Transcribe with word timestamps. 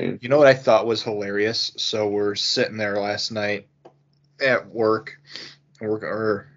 pain. 0.00 0.18
You 0.22 0.28
know 0.28 0.38
what 0.38 0.46
I 0.46 0.54
thought 0.54 0.86
was 0.86 1.02
hilarious? 1.02 1.72
So 1.76 2.08
we're 2.08 2.34
sitting 2.34 2.76
there 2.76 3.00
last 3.00 3.30
night 3.32 3.68
at 4.40 4.68
work, 4.68 5.18
or, 5.80 5.90
or 6.04 6.48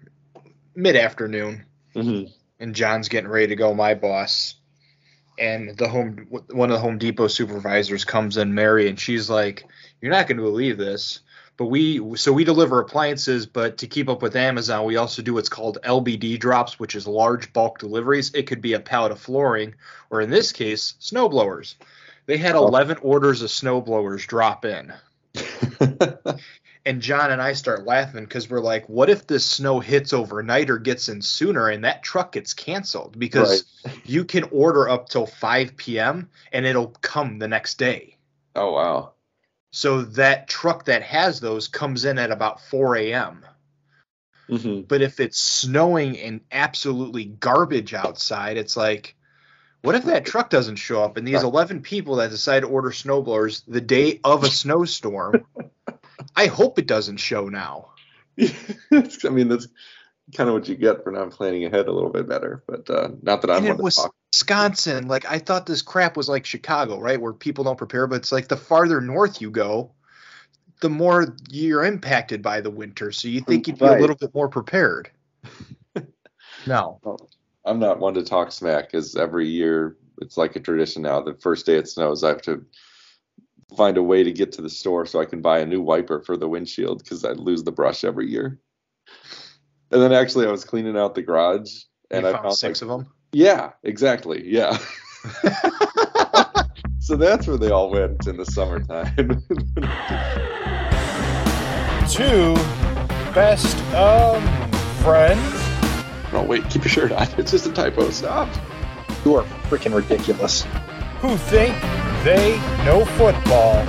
mid 0.74 0.96
afternoon, 0.96 1.64
Mm-hmm. 1.94 2.30
and 2.60 2.74
John's 2.74 3.08
getting 3.08 3.30
ready 3.30 3.48
to 3.48 3.56
go. 3.56 3.74
My 3.74 3.94
boss, 3.94 4.54
and 5.38 5.76
the 5.76 5.88
home 5.88 6.28
one 6.30 6.70
of 6.70 6.74
the 6.74 6.80
Home 6.80 6.98
Depot 6.98 7.26
supervisors 7.26 8.04
comes 8.04 8.36
in, 8.36 8.54
Mary, 8.54 8.88
and 8.88 8.98
she's 9.00 9.28
like, 9.28 9.64
"You're 10.00 10.12
not 10.12 10.28
going 10.28 10.36
to 10.36 10.44
believe 10.44 10.78
this." 10.78 11.20
But 11.56 11.66
we 11.66 12.16
so 12.16 12.32
we 12.32 12.44
deliver 12.44 12.78
appliances, 12.80 13.44
but 13.46 13.78
to 13.78 13.86
keep 13.86 14.08
up 14.08 14.22
with 14.22 14.36
Amazon, 14.36 14.84
we 14.86 14.96
also 14.96 15.20
do 15.20 15.34
what's 15.34 15.48
called 15.48 15.78
LBD 15.84 16.38
drops, 16.38 16.78
which 16.78 16.94
is 16.94 17.06
large 17.08 17.52
bulk 17.52 17.78
deliveries. 17.80 18.32
It 18.34 18.46
could 18.46 18.62
be 18.62 18.74
a 18.74 18.80
pallet 18.80 19.12
of 19.12 19.18
flooring, 19.18 19.74
or 20.10 20.20
in 20.20 20.30
this 20.30 20.52
case, 20.52 20.94
snow 21.00 21.28
blowers. 21.28 21.74
They 22.26 22.36
had 22.36 22.54
Oh. 22.54 22.66
11 22.66 22.98
orders 23.02 23.42
of 23.42 23.50
snow 23.50 23.80
blowers 23.80 24.26
drop 24.26 24.64
in. 24.64 24.92
And 26.86 27.02
John 27.02 27.30
and 27.30 27.42
I 27.42 27.52
start 27.52 27.84
laughing 27.84 28.24
because 28.24 28.48
we're 28.48 28.60
like, 28.60 28.88
what 28.88 29.10
if 29.10 29.26
this 29.26 29.44
snow 29.44 29.80
hits 29.80 30.14
overnight 30.14 30.70
or 30.70 30.78
gets 30.78 31.10
in 31.10 31.20
sooner 31.20 31.68
and 31.68 31.84
that 31.84 32.02
truck 32.02 32.32
gets 32.32 32.54
canceled? 32.54 33.18
Because 33.18 33.64
you 34.06 34.24
can 34.24 34.44
order 34.44 34.88
up 34.88 35.10
till 35.10 35.26
5 35.26 35.76
p.m. 35.76 36.30
and 36.54 36.64
it'll 36.64 36.96
come 37.02 37.38
the 37.38 37.48
next 37.48 37.74
day. 37.76 38.16
oh 38.56 38.72
wow. 38.72 39.12
So 39.72 40.02
that 40.02 40.48
truck 40.48 40.86
that 40.86 41.02
has 41.02 41.38
those 41.38 41.68
comes 41.68 42.06
in 42.06 42.18
at 42.18 42.30
about 42.30 42.62
4 42.62 42.96
a.m. 42.96 43.44
hmm 44.48 44.80
But 44.80 45.02
if 45.02 45.20
it's 45.20 45.38
snowing 45.38 46.18
and 46.18 46.40
absolutely 46.50 47.26
garbage 47.26 47.92
outside, 47.92 48.56
it's 48.56 48.76
like, 48.76 49.14
what 49.82 49.94
if 49.94 50.04
that 50.04 50.24
truck 50.26 50.50
doesn't 50.50 50.76
show 50.76 51.02
up 51.02 51.16
and 51.16 51.26
these 51.26 51.42
11 51.42 51.82
people 51.82 52.16
that 52.16 52.30
decide 52.30 52.60
to 52.60 52.66
order 52.68 52.90
snowblowers 52.90 53.62
the 53.66 53.80
day 53.80 54.20
of 54.24 54.44
a 54.44 54.48
snowstorm? 54.50 55.46
I 56.36 56.46
hope 56.46 56.78
it 56.78 56.86
doesn't 56.86 57.16
show 57.18 57.48
now. 57.48 57.88
I 58.40 59.28
mean, 59.30 59.48
that's 59.48 59.68
kind 60.36 60.48
of 60.48 60.54
what 60.54 60.68
you 60.68 60.74
get 60.76 61.02
for 61.02 61.10
not 61.10 61.30
planning 61.30 61.64
ahead 61.64 61.88
a 61.88 61.92
little 61.92 62.10
bit 62.10 62.28
better. 62.28 62.62
But 62.66 62.88
uh, 62.90 63.10
not 63.22 63.40
that 63.42 63.50
I'm 63.50 63.58
and 63.58 63.66
one 63.66 63.74
it 63.74 63.76
to 63.78 63.82
was 63.82 63.96
talk. 63.96 64.14
Wisconsin. 64.32 65.08
Like 65.08 65.24
I 65.24 65.38
thought 65.38 65.66
this 65.66 65.82
crap 65.82 66.16
was 66.16 66.28
like 66.28 66.46
Chicago, 66.46 66.98
right? 67.00 67.20
Where 67.20 67.32
people 67.32 67.64
don't 67.64 67.76
prepare, 67.78 68.06
but 68.06 68.16
it's 68.16 68.32
like 68.32 68.48
the 68.48 68.56
farther 68.56 69.00
north 69.00 69.40
you 69.40 69.50
go, 69.50 69.92
the 70.80 70.88
more 70.90 71.36
you're 71.50 71.84
impacted 71.84 72.42
by 72.42 72.60
the 72.60 72.70
winter. 72.70 73.12
So 73.12 73.28
you 73.28 73.40
think 73.40 73.66
you'd 73.66 73.78
be 73.78 73.84
Right. 73.86 73.98
a 73.98 74.00
little 74.00 74.16
bit 74.16 74.34
more 74.34 74.48
prepared. 74.48 75.10
no. 76.66 77.00
I'm 77.64 77.78
not 77.78 78.00
one 78.00 78.14
to 78.14 78.22
talk 78.22 78.52
smack, 78.52 78.90
because 78.90 79.16
every 79.16 79.48
year 79.48 79.96
it's 80.20 80.36
like 80.36 80.56
a 80.56 80.60
tradition 80.60 81.02
now. 81.02 81.20
The 81.20 81.34
first 81.34 81.66
day 81.66 81.76
it 81.76 81.88
snows, 81.88 82.24
I 82.24 82.28
have 82.28 82.42
to 82.42 82.64
find 83.76 83.96
a 83.96 84.02
way 84.02 84.22
to 84.22 84.32
get 84.32 84.52
to 84.52 84.62
the 84.62 84.70
store 84.70 85.06
so 85.06 85.20
I 85.20 85.24
can 85.24 85.40
buy 85.40 85.60
a 85.60 85.66
new 85.66 85.80
wiper 85.80 86.20
for 86.20 86.36
the 86.36 86.48
windshield 86.48 87.02
because 87.02 87.24
I 87.24 87.32
lose 87.32 87.62
the 87.62 87.72
brush 87.72 88.04
every 88.04 88.28
year. 88.28 88.58
And 89.90 90.00
then 90.00 90.12
actually, 90.12 90.46
I 90.46 90.50
was 90.50 90.64
cleaning 90.64 90.96
out 90.96 91.14
the 91.14 91.22
garage 91.22 91.84
and 92.10 92.22
you 92.22 92.28
I 92.28 92.32
found 92.32 92.44
found 92.44 92.56
six 92.56 92.82
like, 92.82 92.90
of 92.90 92.98
them. 92.98 93.12
yeah, 93.32 93.70
exactly, 93.82 94.42
yeah. 94.46 94.76
so 97.00 97.16
that's 97.16 97.46
where 97.46 97.58
they 97.58 97.70
all 97.70 97.90
went 97.90 98.26
in 98.26 98.36
the 98.36 98.46
summertime. 98.46 99.42
Two 102.08 102.54
best 103.34 103.76
um 103.94 104.42
friends. 105.02 105.59
Oh 106.32 106.42
wait, 106.42 106.68
keep 106.70 106.84
your 106.84 106.90
shirt 106.90 107.12
on. 107.12 107.26
It's 107.38 107.50
just 107.50 107.66
a 107.66 107.72
typo. 107.72 108.10
Stop. 108.10 108.48
You 109.24 109.36
are 109.36 109.44
freaking 109.68 109.94
ridiculous. 109.94 110.62
who 111.20 111.36
think 111.36 111.74
they 112.24 112.56
know 112.84 113.04
football. 113.04 113.84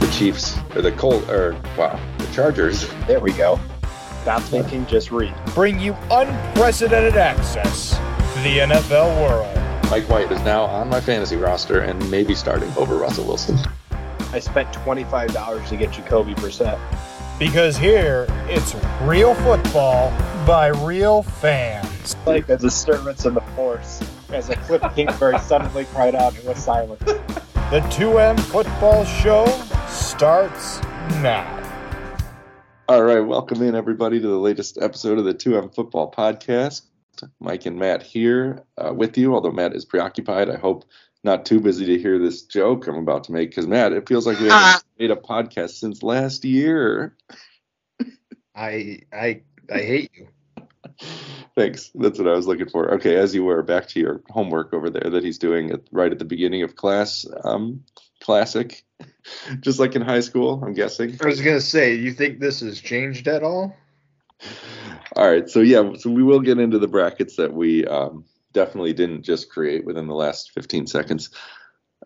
The 0.00 0.08
Chiefs 0.12 0.58
or 0.74 0.82
the 0.82 0.92
Colt 0.92 1.28
or 1.28 1.52
wow, 1.76 1.98
the 2.18 2.26
Chargers. 2.32 2.88
There 3.06 3.20
we 3.20 3.32
go. 3.32 3.58
Stop 4.22 4.42
thinking, 4.42 4.84
just 4.86 5.10
read. 5.12 5.34
Bring 5.54 5.78
you 5.78 5.96
unprecedented 6.10 7.16
access 7.16 7.90
to 7.90 8.42
the 8.42 8.58
NFL 8.58 9.20
world. 9.22 9.52
Mike 9.90 10.08
White 10.08 10.32
is 10.32 10.40
now 10.42 10.64
on 10.64 10.88
my 10.88 11.00
fantasy 11.00 11.36
roster 11.36 11.80
and 11.80 12.10
maybe 12.10 12.34
starting 12.34 12.72
over 12.76 12.96
Russell 12.96 13.24
Wilson. 13.24 13.56
I 14.32 14.40
spent 14.40 14.72
$25 14.74 15.68
to 15.68 15.76
get 15.76 15.92
Jacoby 15.92 16.34
Brissett. 16.34 16.78
Because 17.38 17.76
here, 17.76 18.26
it's 18.48 18.74
real 19.02 19.34
football 19.36 20.10
by 20.46 20.68
real 20.68 21.24
fans. 21.24 22.14
Like 22.24 22.48
a 22.48 22.56
disturbance 22.56 23.26
in 23.26 23.34
the 23.34 23.40
force. 23.56 24.00
As 24.28 24.48
a 24.48 24.54
Cliff 24.54 24.80
Kingsbury 24.94 25.36
suddenly 25.40 25.86
cried 25.86 26.14
out 26.14 26.36
and 26.36 26.46
was 26.46 26.62
silent. 26.62 27.00
The 27.00 27.80
2M 27.90 28.38
Football 28.38 29.04
Show 29.04 29.44
starts 29.88 30.80
now. 31.20 31.52
All 32.88 33.02
right, 33.02 33.18
welcome 33.18 33.60
in 33.60 33.74
everybody 33.74 34.20
to 34.20 34.28
the 34.28 34.38
latest 34.38 34.78
episode 34.80 35.18
of 35.18 35.24
the 35.24 35.34
2M 35.34 35.74
Football 35.74 36.12
Podcast. 36.12 36.82
Mike 37.40 37.66
and 37.66 37.76
Matt 37.76 38.04
here 38.04 38.62
uh, 38.78 38.94
with 38.94 39.18
you, 39.18 39.34
although 39.34 39.50
Matt 39.50 39.74
is 39.74 39.84
preoccupied. 39.84 40.48
I 40.48 40.58
hope 40.58 40.84
not 41.24 41.44
too 41.44 41.58
busy 41.58 41.86
to 41.86 41.98
hear 41.98 42.20
this 42.20 42.42
joke 42.42 42.86
I'm 42.86 42.98
about 42.98 43.24
to 43.24 43.32
make 43.32 43.50
because 43.50 43.66
Matt, 43.66 43.92
it 43.92 44.08
feels 44.08 44.28
like 44.28 44.38
we 44.38 44.46
haven't 44.46 44.84
made 44.96 45.10
a 45.10 45.16
podcast 45.16 45.70
since 45.70 46.04
last 46.04 46.44
year. 46.44 47.16
I 48.54 49.00
I 49.12 49.42
I 49.68 49.78
hate 49.78 50.10
you. 50.14 50.28
Thanks. 51.54 51.90
That's 51.94 52.18
what 52.18 52.28
I 52.28 52.32
was 52.32 52.46
looking 52.46 52.68
for. 52.68 52.94
Okay, 52.94 53.16
as 53.16 53.34
you 53.34 53.44
were, 53.44 53.62
back 53.62 53.88
to 53.88 54.00
your 54.00 54.22
homework 54.30 54.72
over 54.74 54.90
there 54.90 55.10
that 55.10 55.24
he's 55.24 55.38
doing 55.38 55.70
at, 55.70 55.80
right 55.90 56.12
at 56.12 56.18
the 56.18 56.24
beginning 56.24 56.62
of 56.62 56.76
class. 56.76 57.26
Um, 57.44 57.84
classic, 58.20 58.84
just 59.60 59.78
like 59.78 59.94
in 59.94 60.02
high 60.02 60.20
school, 60.20 60.62
I'm 60.64 60.74
guessing. 60.74 61.16
I 61.22 61.26
was 61.26 61.40
gonna 61.40 61.60
say, 61.60 61.94
you 61.94 62.12
think 62.12 62.40
this 62.40 62.60
has 62.60 62.80
changed 62.80 63.28
at 63.28 63.42
all? 63.42 63.76
All 65.14 65.30
right, 65.30 65.48
so 65.48 65.60
yeah, 65.60 65.92
so 65.98 66.10
we 66.10 66.22
will 66.22 66.40
get 66.40 66.58
into 66.58 66.78
the 66.78 66.88
brackets 66.88 67.36
that 67.36 67.52
we 67.52 67.86
um, 67.86 68.24
definitely 68.52 68.92
didn't 68.92 69.22
just 69.22 69.50
create 69.50 69.84
within 69.84 70.06
the 70.06 70.14
last 70.14 70.52
15 70.52 70.86
seconds. 70.86 71.30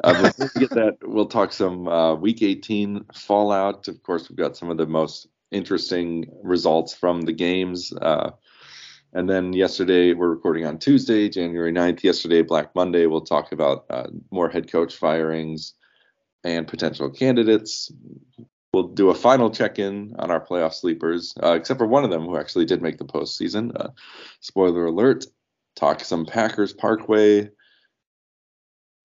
Uh, 0.03 0.23
before 0.23 0.51
we 0.55 0.61
get 0.61 0.71
that, 0.71 0.97
we'll 1.03 1.27
talk 1.27 1.53
some 1.53 1.89
uh, 1.89 2.15
Week 2.15 2.43
18 2.43 3.07
fallout. 3.13 3.89
Of 3.89 4.03
course, 4.03 4.29
we've 4.29 4.37
got 4.39 4.57
some 4.57 4.71
of 4.71 4.77
the 4.77 4.87
most 4.87 5.29
interesting 5.51 6.27
results 6.43 6.95
from 6.95 7.23
the 7.23 7.33
games. 7.33 7.93
Uh, 7.93 8.31
and 9.13 9.29
then 9.29 9.53
yesterday, 9.53 10.13
we're 10.13 10.31
recording 10.31 10.67
on 10.67 10.79
Tuesday, 10.79 11.29
January 11.29 11.73
9th. 11.73 12.05
Yesterday, 12.05 12.43
Black 12.43 12.75
Monday, 12.75 13.07
we'll 13.07 13.21
talk 13.21 13.51
about 13.51 13.85
uh, 13.91 14.07
more 14.31 14.49
head 14.49 14.71
coach 14.71 14.95
firings 14.95 15.75
and 16.45 16.69
potential 16.69 17.11
candidates. 17.11 17.91
We'll 18.73 18.89
do 18.89 19.11
a 19.11 19.15
final 19.15 19.51
check-in 19.51 20.15
on 20.19 20.31
our 20.31 20.45
playoff 20.45 20.75
sleepers, 20.75 21.35
uh, 21.43 21.55
except 21.55 21.79
for 21.79 21.89
one 21.89 22.05
of 22.05 22.11
them 22.11 22.25
who 22.25 22.39
actually 22.39 22.67
did 22.67 22.83
make 22.83 22.99
the 22.99 23.05
postseason. 23.05 23.73
Uh, 23.75 23.89
spoiler 24.41 24.87
alert. 24.87 25.27
Talk 25.75 26.01
some 26.01 26.25
Packers 26.25 26.73
Parkway. 26.73 27.51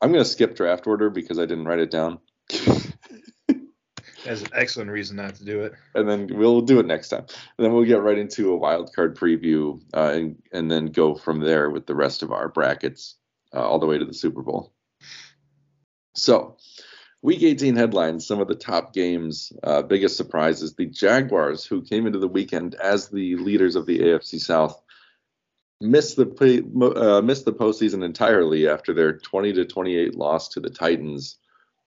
I'm 0.02 0.12
going 0.12 0.24
to 0.24 0.30
skip 0.30 0.56
draft 0.56 0.86
order 0.86 1.10
because 1.10 1.40
I 1.40 1.48
didn't 1.48 1.66
write 1.66 1.80
it 1.80 1.90
down, 1.90 2.20
That's 4.26 4.42
an 4.42 4.50
excellent 4.54 4.92
reason 4.92 5.18
not 5.18 5.36
to 5.36 5.46
do 5.46 5.62
it. 5.62 5.74
and 5.94 6.10
then 6.10 6.28
we'll 6.32 6.62
do 6.62 6.80
it 6.80 6.86
next 6.86 7.10
time. 7.10 7.26
And 7.58 7.66
then 7.66 7.74
we'll 7.74 7.86
get 7.86 8.02
right 8.02 8.18
into 8.18 8.52
a 8.52 8.58
wild 8.58 8.94
card 8.94 9.16
preview, 9.16 9.82
uh, 9.94 10.12
and 10.14 10.42
and 10.52 10.70
then 10.70 10.88
go 10.88 11.16
from 11.16 11.40
there 11.40 11.70
with 11.70 11.86
the 11.86 11.96
rest 11.96 12.24
of 12.24 12.32
our 12.32 12.50
brackets 12.50 13.16
uh, 13.54 13.60
all 13.60 13.80
the 13.80 13.86
way 13.86 13.98
to 13.98 14.06
the 14.06 14.14
Super 14.14 14.42
Bowl. 14.42 14.74
So, 16.16 16.58
Week 17.26 17.42
18 17.42 17.76
headlines, 17.76 18.28
some 18.28 18.40
of 18.40 18.48
the 18.48 18.54
top 18.54 18.94
games, 18.94 19.52
uh, 19.64 19.82
biggest 19.82 20.16
surprises. 20.16 20.76
The 20.76 20.86
Jaguars, 20.86 21.66
who 21.66 21.82
came 21.82 22.06
into 22.06 22.20
the 22.20 22.28
weekend 22.28 22.76
as 22.76 23.10
the 23.10 23.36
leaders 23.38 23.76
of 23.76 23.88
the 23.88 23.98
AFC 24.00 24.40
South, 24.40 24.80
missed 25.82 26.18
the 26.18 26.28
play, 26.28 26.60
uh, 26.60 27.22
missed 27.22 27.46
the 27.46 27.52
postseason 27.52 28.04
entirely 28.04 28.68
after 28.68 28.94
their 28.94 29.18
20 29.18 29.54
to 29.54 29.66
28 29.66 30.14
loss 30.16 30.50
to 30.50 30.60
the 30.60 30.70
Titans. 30.70 31.40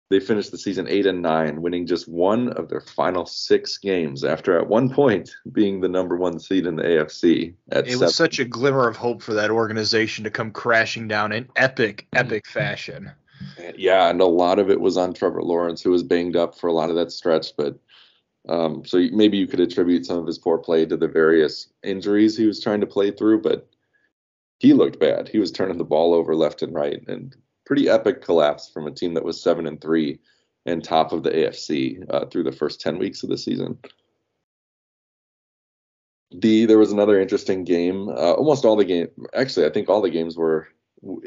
They 0.09 0.19
finished 0.19 0.49
the 0.51 0.57
season 0.57 0.87
eight 0.87 1.05
and 1.05 1.21
nine, 1.21 1.61
winning 1.61 1.85
just 1.85 2.07
one 2.07 2.49
of 2.53 2.67
their 2.67 2.81
final 2.81 3.27
six 3.27 3.77
games. 3.77 4.23
After 4.23 4.57
at 4.57 4.67
one 4.67 4.89
point 4.89 5.29
being 5.51 5.81
the 5.81 5.87
number 5.87 6.17
one 6.17 6.39
seed 6.39 6.65
in 6.65 6.75
the 6.75 6.83
AFC 6.83 7.53
at 7.71 7.85
It 7.85 7.91
seven. 7.91 8.05
was 8.07 8.15
such 8.15 8.39
a 8.39 8.45
glimmer 8.45 8.87
of 8.87 8.97
hope 8.97 9.21
for 9.21 9.35
that 9.35 9.51
organization 9.51 10.23
to 10.23 10.31
come 10.31 10.49
crashing 10.51 11.07
down 11.07 11.31
in 11.31 11.47
epic, 11.55 12.07
epic 12.13 12.47
fashion. 12.47 13.11
Yeah, 13.77 14.09
and 14.09 14.19
a 14.19 14.25
lot 14.25 14.57
of 14.57 14.71
it 14.71 14.81
was 14.81 14.97
on 14.97 15.13
Trevor 15.13 15.43
Lawrence, 15.43 15.81
who 15.81 15.91
was 15.91 16.03
banged 16.03 16.35
up 16.35 16.57
for 16.57 16.67
a 16.67 16.73
lot 16.73 16.89
of 16.89 16.95
that 16.95 17.11
stretch. 17.11 17.55
But 17.55 17.77
um, 18.47 18.83
so 18.85 18.97
maybe 19.11 19.37
you 19.37 19.45
could 19.45 19.59
attribute 19.59 20.07
some 20.07 20.17
of 20.17 20.25
his 20.25 20.39
poor 20.39 20.57
play 20.57 20.87
to 20.87 20.97
the 20.97 21.07
various 21.07 21.67
injuries 21.83 22.35
he 22.35 22.47
was 22.47 22.59
trying 22.59 22.81
to 22.81 22.87
play 22.87 23.11
through. 23.11 23.41
But 23.41 23.69
he 24.57 24.73
looked 24.73 24.99
bad. 24.99 25.29
He 25.29 25.37
was 25.37 25.51
turning 25.51 25.77
the 25.77 25.83
ball 25.83 26.15
over 26.15 26.35
left 26.35 26.63
and 26.63 26.73
right, 26.73 27.07
and 27.07 27.35
pretty 27.69 27.87
epic 27.87 28.23
collapse 28.23 28.67
from 28.67 28.87
a 28.87 28.91
team 28.91 29.13
that 29.13 29.23
was 29.23 29.39
seven 29.39 29.67
and 29.67 29.79
three 29.79 30.17
and 30.65 30.83
top 30.83 31.11
of 31.11 31.21
the 31.21 31.29
AFC 31.29 32.03
uh, 32.09 32.25
through 32.25 32.41
the 32.41 32.51
first 32.51 32.81
ten 32.81 32.97
weeks 32.97 33.21
of 33.21 33.29
the 33.29 33.37
season. 33.37 33.77
The 36.31 36.65
there 36.65 36.79
was 36.79 36.91
another 36.91 37.21
interesting 37.21 37.63
game. 37.63 38.09
Uh, 38.09 38.33
almost 38.33 38.65
all 38.65 38.75
the 38.75 38.85
game, 38.85 39.09
actually, 39.35 39.67
I 39.67 39.69
think 39.69 39.87
all 39.87 40.01
the 40.01 40.09
games 40.09 40.35
were 40.35 40.67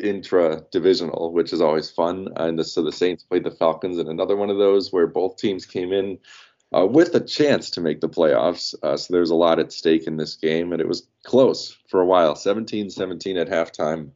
intra 0.03 0.65
divisional, 0.73 1.33
which 1.33 1.53
is 1.53 1.61
always 1.61 1.93
fun. 1.93 2.27
And 2.35 2.59
the, 2.59 2.65
so 2.65 2.83
the 2.83 2.91
Saints 2.91 3.23
played 3.23 3.45
the 3.45 3.53
Falcons 3.53 3.99
in 3.99 4.09
another 4.09 4.35
one 4.35 4.51
of 4.51 4.59
those 4.59 4.93
where 4.93 5.07
both 5.07 5.37
teams 5.37 5.65
came 5.65 5.93
in 5.93 6.19
uh, 6.77 6.87
with 6.87 7.15
a 7.15 7.21
chance 7.21 7.71
to 7.71 7.81
make 7.81 8.01
the 8.01 8.09
playoffs. 8.09 8.75
Uh, 8.83 8.97
so 8.97 9.15
there's 9.15 9.31
a 9.31 9.37
lot 9.37 9.61
at 9.61 9.73
stake 9.73 10.09
in 10.09 10.17
this 10.17 10.35
game, 10.35 10.73
and 10.73 10.81
it 10.81 10.89
was 10.89 11.07
close 11.23 11.79
for 11.87 12.01
a 12.01 12.07
while 12.07 12.35
17 12.35 12.91
17 12.91 13.37
at 13.37 13.49
halftime. 13.49 14.11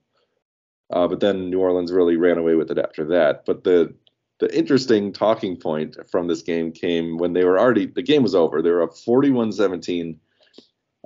Uh, 0.91 1.09
but 1.09 1.21
then 1.21 1.51
New 1.51 1.61
Orleans 1.61 1.93
really 1.93 2.17
ran 2.17 2.39
away 2.39 2.55
with 2.55 2.71
it 2.71 2.79
after 2.79 3.05
that. 3.07 3.45
But 3.45 3.65
the 3.65 3.95
the 4.39 4.55
interesting 4.57 5.13
talking 5.13 5.57
point 5.57 5.97
from 6.11 6.27
this 6.27 6.43
game 6.43 6.71
came 6.71 7.17
when 7.17 7.33
they 7.33 7.45
were 7.45 7.59
already 7.59 7.87
the 7.87 8.03
game 8.03 8.23
was 8.23 8.35
over. 8.35 8.61
They 8.61 8.71
were 8.71 8.83
up 8.83 8.95
41-17 8.95 10.19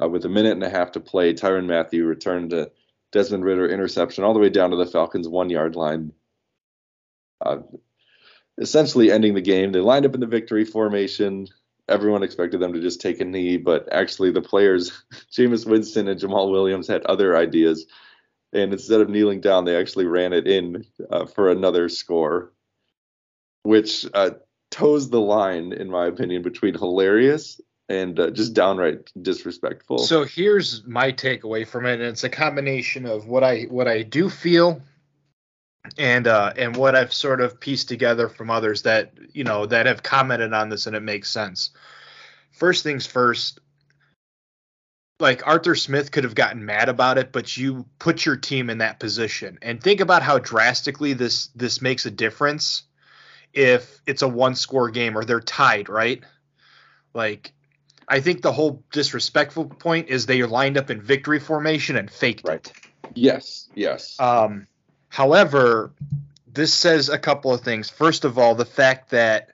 uh, 0.02 0.08
with 0.08 0.24
a 0.24 0.28
minute 0.28 0.52
and 0.52 0.64
a 0.64 0.70
half 0.70 0.92
to 0.92 1.00
play. 1.00 1.32
Tyrann 1.32 1.66
Mathieu 1.66 2.04
returned 2.04 2.50
to 2.50 2.70
Desmond 3.12 3.44
Ridder 3.44 3.68
interception 3.68 4.24
all 4.24 4.34
the 4.34 4.40
way 4.40 4.50
down 4.50 4.70
to 4.70 4.76
the 4.76 4.86
Falcons 4.86 5.28
one 5.28 5.48
yard 5.48 5.76
line. 5.76 6.12
Uh, 7.40 7.58
essentially 8.58 9.10
ending 9.10 9.34
the 9.34 9.40
game. 9.40 9.72
They 9.72 9.80
lined 9.80 10.06
up 10.06 10.14
in 10.14 10.20
the 10.20 10.26
victory 10.26 10.64
formation. 10.64 11.48
Everyone 11.88 12.22
expected 12.22 12.60
them 12.60 12.72
to 12.74 12.80
just 12.80 13.00
take 13.00 13.20
a 13.20 13.24
knee, 13.24 13.56
but 13.56 13.88
actually 13.90 14.30
the 14.30 14.42
players, 14.42 14.92
Jameis 15.32 15.66
Winston 15.66 16.08
and 16.08 16.20
Jamaal 16.20 16.50
Williams, 16.50 16.86
had 16.86 17.04
other 17.06 17.36
ideas. 17.36 17.86
And 18.52 18.72
instead 18.72 19.00
of 19.00 19.08
kneeling 19.08 19.40
down, 19.40 19.64
they 19.64 19.76
actually 19.76 20.06
ran 20.06 20.32
it 20.32 20.46
in 20.46 20.84
uh, 21.10 21.26
for 21.26 21.50
another 21.50 21.88
score, 21.88 22.52
which 23.62 24.06
uh, 24.12 24.30
toes 24.70 25.08
the 25.08 25.20
line, 25.20 25.72
in 25.72 25.88
my 25.88 26.06
opinion, 26.06 26.42
between 26.42 26.74
hilarious 26.74 27.60
and 27.88 28.18
uh, 28.18 28.30
just 28.30 28.54
downright 28.54 29.10
disrespectful. 29.20 29.98
So 29.98 30.24
here's 30.24 30.86
my 30.86 31.12
takeaway 31.12 31.66
from 31.66 31.86
it, 31.86 31.94
and 31.94 32.02
it's 32.02 32.24
a 32.24 32.28
combination 32.28 33.06
of 33.06 33.26
what 33.26 33.44
I 33.44 33.62
what 33.62 33.88
I 33.88 34.02
do 34.02 34.30
feel 34.30 34.80
and 35.98 36.26
uh, 36.26 36.52
and 36.56 36.76
what 36.76 36.94
I've 36.94 37.12
sort 37.12 37.40
of 37.40 37.60
pieced 37.60 37.88
together 37.88 38.28
from 38.28 38.50
others 38.50 38.82
that 38.82 39.12
you 39.32 39.44
know 39.44 39.66
that 39.66 39.86
have 39.86 40.02
commented 40.02 40.52
on 40.52 40.68
this 40.68 40.86
and 40.86 40.94
it 40.94 41.00
makes 41.00 41.30
sense. 41.30 41.70
First 42.52 42.84
things 42.84 43.06
first, 43.06 43.60
like 45.20 45.46
Arthur 45.46 45.74
Smith 45.74 46.10
could 46.10 46.24
have 46.24 46.34
gotten 46.34 46.64
mad 46.64 46.88
about 46.88 47.18
it, 47.18 47.32
but 47.32 47.56
you 47.56 47.86
put 47.98 48.24
your 48.24 48.36
team 48.36 48.70
in 48.70 48.78
that 48.78 48.98
position 49.00 49.58
and 49.62 49.82
think 49.82 50.00
about 50.00 50.22
how 50.22 50.38
drastically 50.38 51.12
this 51.12 51.48
this 51.48 51.82
makes 51.82 52.06
a 52.06 52.10
difference 52.10 52.84
if 53.52 54.00
it's 54.06 54.22
a 54.22 54.28
one 54.28 54.54
score 54.54 54.90
game 54.90 55.16
or 55.16 55.24
they're 55.24 55.40
tied, 55.40 55.88
right? 55.88 56.22
Like 57.14 57.52
I 58.08 58.20
think 58.20 58.42
the 58.42 58.52
whole 58.52 58.82
disrespectful 58.92 59.66
point 59.66 60.08
is 60.08 60.26
they 60.26 60.40
are 60.40 60.48
lined 60.48 60.76
up 60.76 60.90
in 60.90 61.00
victory 61.00 61.40
formation 61.40 61.96
and 61.96 62.10
faked 62.10 62.46
right. 62.46 62.66
it. 62.66 62.72
Yes, 63.14 63.68
yes. 63.74 64.18
Um 64.18 64.66
However, 65.10 65.92
this 66.46 66.72
says 66.72 67.08
a 67.08 67.18
couple 67.18 67.52
of 67.52 67.60
things. 67.60 67.90
First 67.90 68.24
of 68.24 68.38
all, 68.38 68.54
the 68.54 68.64
fact 68.64 69.10
that 69.10 69.50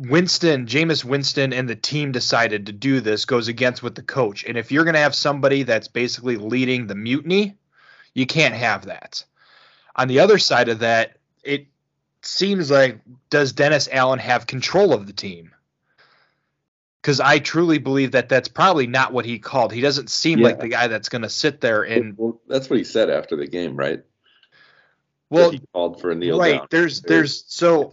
Winston, 0.00 0.66
Jameis 0.66 1.04
Winston, 1.04 1.52
and 1.52 1.68
the 1.68 1.76
team 1.76 2.10
decided 2.10 2.66
to 2.66 2.72
do 2.72 3.00
this 3.00 3.24
goes 3.24 3.48
against 3.48 3.82
what 3.82 3.94
the 3.94 4.02
coach. 4.02 4.44
And 4.44 4.56
if 4.56 4.72
you're 4.72 4.84
going 4.84 4.94
to 4.94 5.00
have 5.00 5.14
somebody 5.14 5.62
that's 5.62 5.88
basically 5.88 6.36
leading 6.36 6.86
the 6.86 6.94
mutiny, 6.94 7.56
you 8.14 8.26
can't 8.26 8.54
have 8.54 8.86
that. 8.86 9.24
On 9.96 10.08
the 10.08 10.20
other 10.20 10.38
side 10.38 10.68
of 10.68 10.78
that, 10.78 11.18
it 11.44 11.66
seems 12.22 12.70
like 12.70 13.00
does 13.28 13.52
Dennis 13.52 13.88
Allen 13.92 14.18
have 14.18 14.46
control 14.46 14.92
of 14.92 15.06
the 15.06 15.12
team? 15.12 15.52
because 17.00 17.20
I 17.20 17.38
truly 17.38 17.78
believe 17.78 18.12
that 18.12 18.28
that's 18.28 18.48
probably 18.48 18.86
not 18.86 19.12
what 19.12 19.24
he 19.24 19.38
called. 19.38 19.72
He 19.72 19.80
doesn't 19.80 20.10
seem 20.10 20.38
yeah. 20.40 20.48
like 20.48 20.60
the 20.60 20.68
guy 20.68 20.86
that's 20.86 21.08
going 21.08 21.22
to 21.22 21.30
sit 21.30 21.60
there 21.60 21.82
and. 21.82 22.16
Well, 22.16 22.40
that's 22.46 22.68
what 22.68 22.78
he 22.78 22.84
said 22.84 23.10
after 23.10 23.36
the 23.36 23.46
game, 23.46 23.76
right? 23.76 24.02
Well, 25.30 25.50
he 25.50 25.62
called 25.72 26.00
for 26.00 26.10
a 26.10 26.14
kneel 26.14 26.38
right. 26.38 26.58
Down. 26.58 26.66
There's 26.70 27.02
there's 27.02 27.44
so 27.46 27.92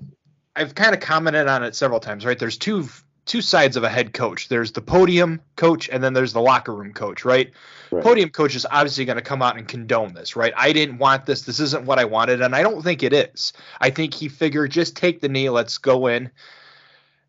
I've 0.58 0.76
kind 0.76 0.94
of 0.94 1.00
commented 1.00 1.48
on 1.48 1.64
it 1.64 1.76
several 1.76 2.00
times. 2.00 2.26
Right. 2.26 2.38
There's 2.38 2.58
two 2.58 2.88
two 3.26 3.42
sides 3.42 3.76
of 3.76 3.84
a 3.84 3.90
head 3.90 4.14
coach. 4.14 4.48
There's 4.48 4.72
the 4.72 4.82
podium 4.82 5.42
coach 5.58 5.90
and 5.90 6.02
then 6.02 6.14
there's 6.14 6.32
the 6.32 6.40
locker 6.42 6.74
room 6.74 6.94
coach. 6.94 7.26
Right. 7.26 7.52
right. 7.92 8.04
Podium 8.04 8.30
coach 8.30 8.56
is 8.56 8.66
obviously 8.70 9.04
going 9.06 9.18
to 9.18 9.22
come 9.22 9.42
out 9.42 9.58
and 9.58 9.68
condone 9.68 10.14
this. 10.14 10.36
Right. 10.36 10.54
I 10.56 10.72
didn't 10.72 10.98
want 10.98 11.26
this. 11.26 11.42
This 11.42 11.60
isn't 11.60 11.86
what 11.86 12.00
I 12.00 12.06
wanted, 12.06 12.42
and 12.42 12.56
I 12.56 12.64
don't 12.64 12.82
think 12.82 13.04
it 13.04 13.14
is. 13.14 13.54
I 13.80 13.90
think 13.90 14.14
he 14.14 14.30
figured 14.30 14.72
just 14.72 14.96
take 14.96 15.22
the 15.22 15.30
knee. 15.30 15.50
Let's 15.50 15.78
go 15.78 16.08
in 16.08 16.32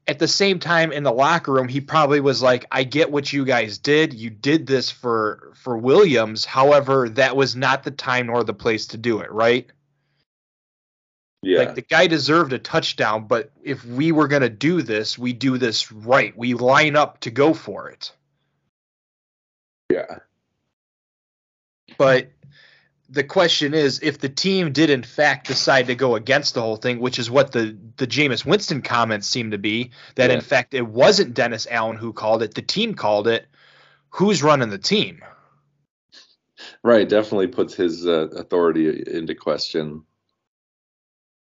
at 0.09 0.19
the 0.19 0.27
same 0.27 0.59
time 0.59 0.91
in 0.91 1.03
the 1.03 1.13
locker 1.13 1.53
room 1.53 1.69
he 1.69 1.81
probably 1.81 2.19
was 2.19 2.41
like 2.41 2.65
i 2.73 2.83
get 2.83 3.13
what 3.13 3.31
you 3.31 3.45
guys 3.45 3.77
did 3.77 4.15
you 4.15 4.31
did 4.31 4.67
this 4.67 4.91
for 4.91 5.53
for 5.55 5.77
williams 5.77 6.47
however 6.47 7.11
that 7.11 7.37
was 7.37 7.55
not 7.55 7.83
the 7.85 7.91
time 7.91 8.27
nor 8.27 8.43
the 8.43 8.55
place 8.55 8.87
to 8.87 8.97
do 8.97 9.21
it 9.21 9.31
right 9.31 9.71
yeah 11.43 11.59
like 11.59 11.75
the 11.75 11.83
guy 11.83 12.07
deserved 12.07 12.53
a 12.53 12.59
touchdown 12.59 13.27
but 13.27 13.51
if 13.63 13.85
we 13.85 14.13
were 14.13 14.29
going 14.29 14.43
to 14.43 14.49
do 14.49 14.83
this 14.83 15.19
we 15.19 15.33
do 15.33 15.59
this 15.59 15.93
right 15.93 16.37
we 16.37 16.55
line 16.55 16.97
up 16.97 17.21
to 17.21 17.31
go 17.31 17.55
for 17.55 17.89
it 17.89 18.13
yeah 19.91 20.19
but 21.97 22.31
the 23.11 23.25
question 23.25 23.75
is 23.75 24.01
if 24.03 24.19
the 24.19 24.29
team 24.29 24.73
did 24.73 24.91
in 24.91 25.03
fact 25.03 25.47
decide 25.47 25.87
to 25.87 25.95
go 25.95 26.15
against 26.15 26.55
the 26.55 26.61
whole 26.61 26.77
thing, 26.77 27.01
which 27.01 27.19
is 27.19 27.31
what 27.31 27.53
the 27.53 27.77
the 27.97 28.07
Jameis 28.07 28.45
Winston 28.45 28.83
comments 28.83 29.27
seem 29.27 29.53
to 29.53 29.59
be, 29.59 29.91
that 30.17 30.31
yeah. 30.31 30.37
in 30.37 30.43
fact 30.43 30.75
it 30.75 30.87
wasn't 30.87 31.35
Dennis 31.35 31.67
Allen 31.71 31.97
who 31.97 32.13
called 32.13 32.43
it, 32.43 32.55
the 32.55 32.63
team 32.63 32.95
called 32.95 33.29
it. 33.29 33.47
Who's 34.11 34.43
running 34.43 34.71
the 34.71 34.79
team? 34.79 35.23
Right, 36.83 37.09
definitely 37.09 37.49
puts 37.49 37.75
his 37.75 38.07
uh, 38.07 38.29
authority 38.29 39.03
into 39.07 39.35
question. 39.35 40.05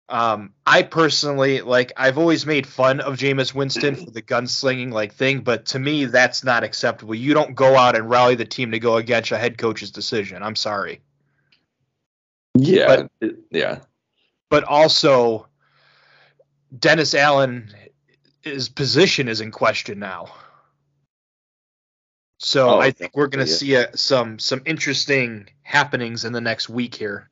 Um, 0.09 0.53
I 0.65 0.81
personally 0.81 1.61
like 1.61 1.93
I've 1.95 2.17
always 2.17 2.45
made 2.45 2.65
fun 2.65 2.99
of 2.99 3.17
Jameis 3.17 3.53
Winston 3.53 3.95
for 3.95 4.09
the 4.09 4.23
gunslinging 4.23 4.91
like 4.91 5.13
thing, 5.13 5.41
but 5.41 5.67
to 5.67 5.79
me 5.79 6.05
that's 6.05 6.43
not 6.43 6.63
acceptable. 6.63 7.13
You 7.13 7.35
don't 7.35 7.55
go 7.55 7.75
out 7.75 7.95
and 7.95 8.09
rally 8.09 8.33
the 8.33 8.45
team 8.45 8.71
to 8.71 8.79
go 8.79 8.97
against 8.97 9.31
a 9.31 9.37
head 9.37 9.59
coach's 9.59 9.91
decision. 9.91 10.41
I'm 10.41 10.55
sorry. 10.55 11.01
Yeah, 12.57 13.05
but, 13.21 13.35
yeah. 13.51 13.79
But 14.49 14.63
also, 14.63 15.47
Dennis 16.77 17.13
Allen, 17.13 17.71
his 18.41 18.67
position 18.67 19.27
is 19.27 19.41
in 19.41 19.51
question 19.51 19.99
now. 19.99 20.33
So 22.39 22.69
oh, 22.69 22.79
I 22.79 22.91
think 22.91 23.15
we're 23.15 23.27
going 23.27 23.45
to 23.45 23.51
yeah. 23.51 23.57
see 23.57 23.75
a, 23.75 23.97
some 23.97 24.39
some 24.39 24.61
interesting 24.65 25.49
happenings 25.61 26.25
in 26.25 26.33
the 26.33 26.41
next 26.41 26.69
week 26.69 26.95
here. 26.95 27.29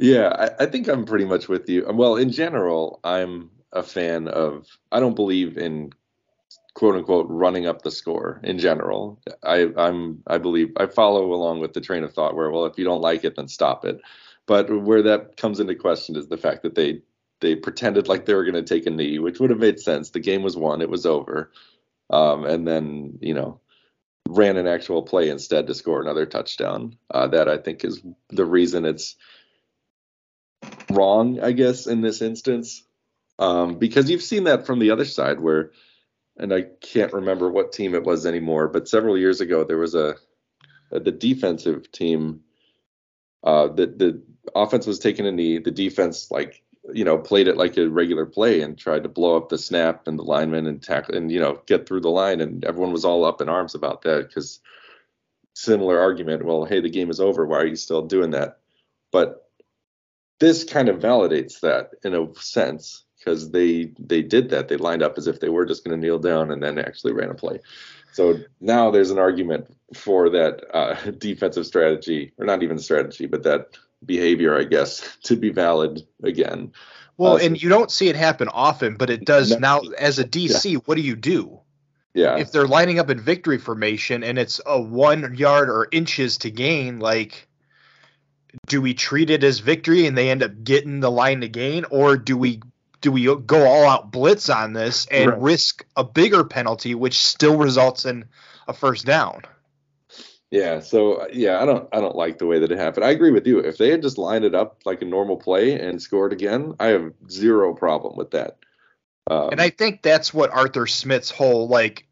Yeah, 0.00 0.28
I, 0.28 0.64
I, 0.64 0.66
think 0.66 0.88
I'm 0.88 1.04
pretty 1.04 1.26
much 1.26 1.48
with 1.48 1.68
you. 1.68 1.84
Well, 1.92 2.16
in 2.16 2.32
general, 2.32 3.00
I'm 3.04 3.50
a 3.72 3.82
fan 3.82 4.28
of. 4.28 4.66
I 4.90 4.98
don't 4.98 5.14
believe 5.14 5.58
in 5.58 5.92
quote 6.72 6.96
unquote 6.96 7.26
running 7.28 7.66
up 7.66 7.82
the 7.82 7.90
score 7.90 8.40
in 8.42 8.58
general. 8.58 9.20
I, 9.42 9.68
I'm 9.76 10.22
I 10.26 10.38
believe 10.38 10.72
I 10.78 10.86
follow 10.86 11.34
along 11.34 11.60
with 11.60 11.74
the 11.74 11.82
train 11.82 12.02
of 12.02 12.14
thought 12.14 12.34
where 12.34 12.50
well 12.50 12.64
if 12.64 12.78
you 12.78 12.84
don't 12.84 13.02
like 13.02 13.24
it 13.24 13.36
then 13.36 13.48
stop 13.48 13.84
it. 13.84 14.00
But 14.46 14.70
where 14.70 15.02
that 15.02 15.36
comes 15.36 15.60
into 15.60 15.74
question 15.74 16.16
is 16.16 16.28
the 16.28 16.38
fact 16.38 16.62
that 16.62 16.76
they 16.76 17.02
they 17.40 17.54
pretended 17.54 18.08
like 18.08 18.24
they 18.24 18.34
were 18.34 18.44
going 18.44 18.54
to 18.54 18.62
take 18.62 18.86
a 18.86 18.90
knee, 18.90 19.18
which 19.18 19.38
would 19.38 19.50
have 19.50 19.58
made 19.58 19.80
sense. 19.80 20.10
The 20.10 20.20
game 20.20 20.42
was 20.42 20.56
won, 20.56 20.80
it 20.80 20.90
was 20.90 21.04
over, 21.04 21.52
um, 22.08 22.46
and 22.46 22.66
then 22.66 23.18
you 23.20 23.34
know 23.34 23.60
ran 24.28 24.56
an 24.56 24.66
actual 24.66 25.02
play 25.02 25.28
instead 25.28 25.66
to 25.66 25.74
score 25.74 26.00
another 26.00 26.24
touchdown. 26.24 26.96
Uh, 27.10 27.26
that 27.26 27.50
I 27.50 27.58
think 27.58 27.84
is 27.84 28.00
the 28.30 28.46
reason 28.46 28.86
it's 28.86 29.16
wrong, 30.92 31.40
I 31.40 31.52
guess, 31.52 31.86
in 31.86 32.00
this 32.00 32.22
instance, 32.22 32.84
um, 33.38 33.78
because 33.78 34.10
you've 34.10 34.22
seen 34.22 34.44
that 34.44 34.66
from 34.66 34.78
the 34.78 34.90
other 34.90 35.04
side 35.04 35.40
where 35.40 35.72
and 36.40 36.54
I 36.54 36.62
can't 36.80 37.12
remember 37.12 37.50
what 37.50 37.72
team 37.72 37.94
it 37.94 38.04
was 38.04 38.24
anymore, 38.24 38.66
but 38.68 38.88
several 38.88 39.18
years 39.18 39.40
ago 39.40 39.62
there 39.62 39.78
was 39.78 39.94
a, 39.94 40.16
a 40.90 40.98
the 40.98 41.12
defensive 41.12 41.92
team. 41.92 42.40
Uh, 43.44 43.68
the 43.68 43.86
the 43.86 44.22
offense 44.54 44.86
was 44.86 44.98
taking 44.98 45.26
a 45.26 45.32
knee. 45.32 45.58
The 45.58 45.70
defense 45.70 46.30
like 46.30 46.62
you 46.94 47.04
know 47.04 47.18
played 47.18 47.46
it 47.46 47.58
like 47.58 47.76
a 47.76 47.88
regular 47.88 48.24
play 48.24 48.62
and 48.62 48.78
tried 48.78 49.02
to 49.02 49.08
blow 49.08 49.36
up 49.36 49.50
the 49.50 49.58
snap 49.58 50.08
and 50.08 50.18
the 50.18 50.22
lineman 50.22 50.66
and 50.66 50.82
tackle 50.82 51.14
and 51.14 51.30
you 51.30 51.40
know 51.40 51.60
get 51.66 51.86
through 51.86 52.00
the 52.00 52.10
line 52.10 52.40
and 52.40 52.64
everyone 52.64 52.92
was 52.92 53.04
all 53.04 53.26
up 53.26 53.42
in 53.42 53.50
arms 53.50 53.74
about 53.74 54.02
that 54.02 54.28
because 54.28 54.60
similar 55.52 56.00
argument. 56.00 56.44
Well, 56.44 56.64
hey, 56.64 56.80
the 56.80 56.88
game 56.88 57.10
is 57.10 57.20
over. 57.20 57.46
Why 57.46 57.58
are 57.58 57.66
you 57.66 57.76
still 57.76 58.02
doing 58.02 58.30
that? 58.30 58.58
But 59.12 59.49
this 60.40 60.64
kind 60.64 60.88
of 60.88 60.98
validates 60.98 61.60
that 61.60 61.90
in 62.02 62.14
a 62.14 62.34
sense 62.34 63.04
because 63.18 63.50
they 63.50 63.92
they 63.98 64.22
did 64.22 64.50
that. 64.50 64.68
They 64.68 64.76
lined 64.76 65.02
up 65.02 65.16
as 65.16 65.26
if 65.26 65.40
they 65.40 65.48
were 65.48 65.66
just 65.66 65.84
going 65.84 65.98
to 65.98 66.04
kneel 66.04 66.18
down 66.18 66.50
and 66.50 66.62
then 66.62 66.78
actually 66.78 67.12
ran 67.12 67.30
a 67.30 67.34
play. 67.34 67.60
So 68.12 68.40
now 68.60 68.90
there's 68.90 69.10
an 69.10 69.18
argument 69.18 69.76
for 69.94 70.30
that 70.30 70.62
uh, 70.74 71.10
defensive 71.18 71.66
strategy, 71.66 72.32
or 72.38 72.46
not 72.46 72.62
even 72.62 72.78
strategy, 72.78 73.26
but 73.26 73.44
that 73.44 73.78
behavior, 74.04 74.58
I 74.58 74.64
guess, 74.64 75.16
to 75.24 75.36
be 75.36 75.50
valid 75.50 76.02
again. 76.22 76.72
Well, 77.18 77.34
uh, 77.34 77.38
and 77.38 77.62
you 77.62 77.68
don't 77.68 77.90
see 77.90 78.08
it 78.08 78.16
happen 78.16 78.48
often, 78.48 78.96
but 78.96 79.10
it 79.10 79.26
does 79.26 79.58
now. 79.58 79.82
As 79.98 80.18
a 80.18 80.24
DC, 80.24 80.72
yeah. 80.72 80.78
what 80.86 80.96
do 80.96 81.02
you 81.02 81.16
do? 81.16 81.60
Yeah. 82.14 82.38
If 82.38 82.50
they're 82.50 82.66
lining 82.66 82.98
up 82.98 83.10
in 83.10 83.20
victory 83.20 83.58
formation 83.58 84.24
and 84.24 84.36
it's 84.38 84.60
a 84.66 84.80
one 84.80 85.34
yard 85.36 85.68
or 85.68 85.86
inches 85.92 86.38
to 86.38 86.50
gain, 86.50 86.98
like 86.98 87.46
do 88.66 88.80
we 88.80 88.94
treat 88.94 89.30
it 89.30 89.44
as 89.44 89.60
victory 89.60 90.06
and 90.06 90.16
they 90.16 90.30
end 90.30 90.42
up 90.42 90.64
getting 90.64 91.00
the 91.00 91.10
line 91.10 91.40
to 91.40 91.48
gain, 91.48 91.84
or 91.90 92.16
do 92.16 92.36
we 92.36 92.60
do 93.00 93.10
we 93.10 93.24
go 93.24 93.66
all 93.66 93.86
out 93.86 94.12
blitz 94.12 94.50
on 94.50 94.74
this 94.74 95.06
and 95.10 95.30
Right. 95.30 95.40
risk 95.40 95.86
a 95.96 96.04
bigger 96.04 96.44
penalty, 96.44 96.94
which 96.94 97.18
still 97.18 97.56
results 97.56 98.04
in 98.04 98.26
a 98.68 98.72
first 98.74 99.06
down? 99.06 99.42
Yeah, 100.50 100.80
so 100.80 101.26
yeah, 101.32 101.62
I 101.62 101.64
don't 101.64 101.88
I 101.92 102.00
don't 102.00 102.16
like 102.16 102.38
the 102.38 102.46
way 102.46 102.58
that 102.58 102.72
it 102.72 102.78
happened. 102.78 103.04
I 103.04 103.10
agree 103.10 103.30
with 103.30 103.46
you. 103.46 103.60
If 103.60 103.78
they 103.78 103.90
had 103.90 104.02
just 104.02 104.18
lined 104.18 104.44
it 104.44 104.54
up 104.54 104.80
like 104.84 105.00
a 105.00 105.04
normal 105.04 105.36
play 105.36 105.78
and 105.78 106.02
scored 106.02 106.32
again, 106.32 106.74
I 106.80 106.88
have 106.88 107.12
zero 107.30 107.72
problem 107.72 108.16
with 108.16 108.32
that. 108.32 108.58
Um, 109.28 109.50
And 109.52 109.60
I 109.60 109.70
think 109.70 110.02
that's 110.02 110.34
what 110.34 110.50
Arthur 110.50 110.88
Smith's 110.88 111.30
whole 111.30 111.68
like 111.68 112.04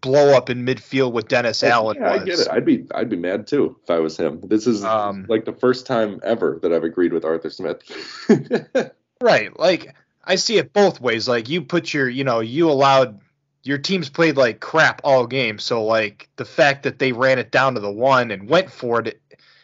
blow 0.00 0.34
up 0.36 0.50
in 0.50 0.64
midfield 0.64 1.12
with 1.12 1.28
Dennis 1.28 1.62
Allen 1.62 1.96
yeah, 2.00 2.12
was. 2.12 2.22
I 2.22 2.24
get 2.24 2.38
it. 2.40 2.48
I'd 2.50 2.64
be 2.64 2.86
I'd 2.94 3.08
be 3.10 3.16
mad 3.16 3.46
too 3.46 3.76
if 3.82 3.90
I 3.90 3.98
was 3.98 4.16
him. 4.16 4.40
This 4.42 4.66
is 4.66 4.84
Um, 4.84 5.26
like 5.28 5.44
the 5.44 5.52
first 5.52 5.86
time 5.86 6.20
ever 6.22 6.58
that 6.62 6.72
I've 6.72 6.84
agreed 6.84 7.12
with 7.12 7.24
Arthur 7.24 7.50
Smith. 7.50 7.82
Right. 9.22 9.58
Like 9.58 9.94
I 10.24 10.36
see 10.36 10.56
it 10.56 10.72
both 10.72 10.98
ways. 11.00 11.28
Like 11.28 11.48
you 11.50 11.60
put 11.62 11.92
your, 11.92 12.08
you 12.08 12.24
know, 12.24 12.40
you 12.40 12.70
allowed 12.70 13.20
your 13.62 13.76
teams 13.76 14.08
played 14.08 14.38
like 14.38 14.60
crap 14.60 15.02
all 15.04 15.26
game. 15.26 15.58
So 15.58 15.84
like 15.84 16.30
the 16.36 16.46
fact 16.46 16.84
that 16.84 16.98
they 16.98 17.12
ran 17.12 17.38
it 17.38 17.50
down 17.50 17.74
to 17.74 17.80
the 17.80 17.90
one 17.92 18.30
and 18.30 18.48
went 18.48 18.70
for 18.70 19.00
it 19.02 19.20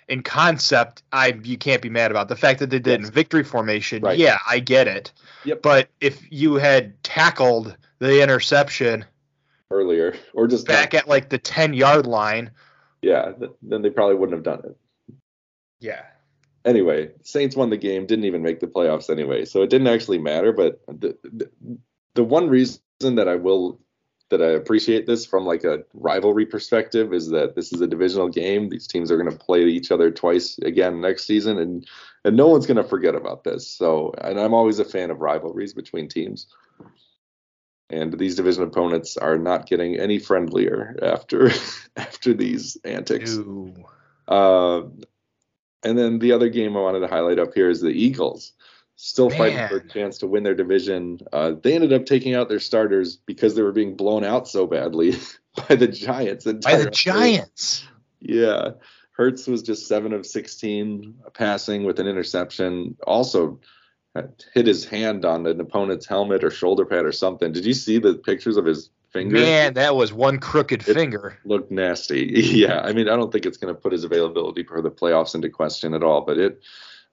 in 0.09 0.23
concept, 0.23 1.03
I 1.11 1.39
you 1.43 1.57
can't 1.57 1.81
be 1.81 1.89
mad 1.89 2.11
about. 2.11 2.29
The 2.29 2.37
fact 2.37 2.59
that 2.61 2.69
they 2.69 2.79
did 2.79 3.01
Yes. 3.01 3.09
in 3.09 3.15
victory 3.15 3.45
formation, 3.45 4.03
Right. 4.03 4.19
yeah, 4.19 4.39
I 4.47 4.59
get 4.59 4.89
it. 4.89 5.11
Yep. 5.45 5.63
But 5.63 5.89
if 6.03 6.21
you 6.31 6.57
had 6.57 7.03
tackled 7.03 7.75
the 7.99 8.23
interception 8.23 9.07
Earlier, 9.71 10.17
or 10.33 10.47
just 10.47 10.67
back 10.67 10.95
at 10.95 11.09
like 11.09 11.29
the 11.29 11.39
10 11.39 11.75
yard 11.75 12.07
line, 12.07 12.53
yeah, 13.03 13.33
th- 13.33 13.51
then 13.63 13.83
they 13.83 13.91
probably 13.91 14.15
wouldn't 14.15 14.37
have 14.37 14.45
done 14.45 14.63
it. 14.65 15.15
yeah. 15.81 16.03
anyway, 16.65 17.11
Saints 17.23 17.57
won 17.57 17.71
the 17.71 17.77
game, 17.77 18.07
didn't 18.07 18.27
even 18.27 18.43
make 18.43 18.61
the 18.61 18.69
playoffs 18.69 19.11
anyway, 19.11 19.45
so 19.45 19.63
it 19.63 19.71
didn't 19.71 19.89
actually 19.89 20.19
matter. 20.19 20.53
But 20.53 20.81
the 20.87 21.19
the, 21.25 21.51
the 22.15 22.25
one 22.25 22.49
reason 22.49 22.81
that 23.01 23.29
I 23.29 23.35
will 23.35 23.81
that 24.29 24.43
I 24.43 24.51
appreciate 24.51 25.07
this 25.07 25.25
from 25.25 25.47
like 25.47 25.65
a 25.65 25.85
rivalry 25.95 26.47
perspective 26.47 27.13
is 27.13 27.29
that 27.31 27.55
this 27.55 27.73
is 27.73 27.81
a 27.81 27.87
divisional 27.87 28.29
game. 28.29 28.69
These 28.69 28.89
teams 28.89 29.11
are 29.11 29.17
going 29.17 29.31
to 29.31 29.45
play 29.45 29.65
each 29.65 29.93
other 29.93 30.11
twice 30.11 30.59
again 30.59 31.01
next 31.01 31.27
season, 31.27 31.59
and 31.59 31.87
and 32.25 32.37
no 32.37 32.49
one's 32.49 32.67
going 32.67 32.77
to 32.77 32.85
forget 32.85 33.15
about 33.15 33.45
this. 33.45 33.69
So, 33.69 34.13
and 34.19 34.41
I'm 34.41 34.55
always 34.55 34.79
a 34.79 34.85
fan 34.85 35.11
of 35.11 35.21
rivalries 35.21 35.75
between 35.75 36.09
teams. 36.09 36.47
And 37.89 38.19
these 38.19 38.35
division 38.35 38.65
opponents 38.65 39.17
are 39.17 39.39
not 39.39 39.67
getting 39.67 39.99
any 39.99 40.19
friendlier 40.19 40.99
after 41.03 41.51
after 41.97 42.35
these 42.35 42.77
antics. 42.85 43.39
Uh, 44.27 44.83
and 45.83 45.97
then 45.97 46.19
the 46.19 46.33
other 46.33 46.49
game 46.49 46.77
I 46.77 46.81
wanted 46.81 47.01
to 47.01 47.07
highlight 47.07 47.39
up 47.39 47.55
here 47.55 47.71
is 47.71 47.81
the 47.81 47.91
Eagles. 47.91 48.53
Still 48.97 49.29
fighting 49.29 49.69
for 49.69 49.77
a 49.77 49.89
chance 49.89 50.19
to 50.19 50.27
win 50.27 50.43
their 50.43 50.55
division. 50.55 51.21
Uh, 51.31 51.53
they 51.63 51.75
ended 51.75 51.93
up 51.93 52.07
taking 52.07 52.35
out 52.35 52.49
their 52.49 52.59
starters 52.59 53.17
because 53.17 53.55
they 53.55 53.63
were 53.63 53.73
being 53.73 53.95
blown 53.95 54.25
out 54.25 54.49
so 54.49 54.67
badly 54.67 55.15
by 55.69 55.77
the 55.77 55.87
Giants. 55.87 56.47
And 56.47 56.63
By 56.63 56.77
the 56.77 56.91
Giants. 56.91 57.87
Yeah. 58.21 58.71
Hertz 59.13 59.47
was 59.47 59.63
just 59.63 59.87
seven 59.87 60.13
of 60.13 60.27
16 60.27 61.15
passing 61.35 61.85
with 61.85 62.01
an 62.01 62.07
interception. 62.07 62.97
Also 63.07 63.61
hit 64.55 64.67
his 64.67 64.85
hand 64.85 65.25
on 65.25 65.47
an 65.47 65.61
opponent's 65.61 66.07
helmet 66.07 66.45
or 66.45 66.51
shoulder 66.51 66.85
pad 66.85 67.05
or 67.05 67.13
something. 67.13 67.53
Did 67.53 67.65
you 67.65 67.73
see 67.75 67.99
the 67.99 68.15
pictures 68.15 68.57
of 68.57 68.65
his 68.65 68.91
finger? 69.13 69.37
Man, 69.37 69.75
that 69.75 69.97
was 69.97 70.13
one 70.13 70.39
crooked 70.39 70.89
It- 70.89 70.95
finger. 70.95 71.39
looked 71.45 71.71
nasty. 71.71 72.27
Yeah, 72.35 72.81
I 72.81 72.93
mean, 72.93 73.09
I 73.09 73.17
don't 73.17 73.31
think 73.33 73.47
it's 73.47 73.57
going 73.59 73.75
to 73.75 73.81
put 73.81 73.93
his 73.93 74.05
availability 74.05 74.63
for 74.65 74.81
the 74.83 74.91
playoffs 74.91 75.35
into 75.35 75.49
question 75.49 75.95
at 75.95 76.03
all. 76.03 76.23
But 76.23 76.39
it 76.39 76.61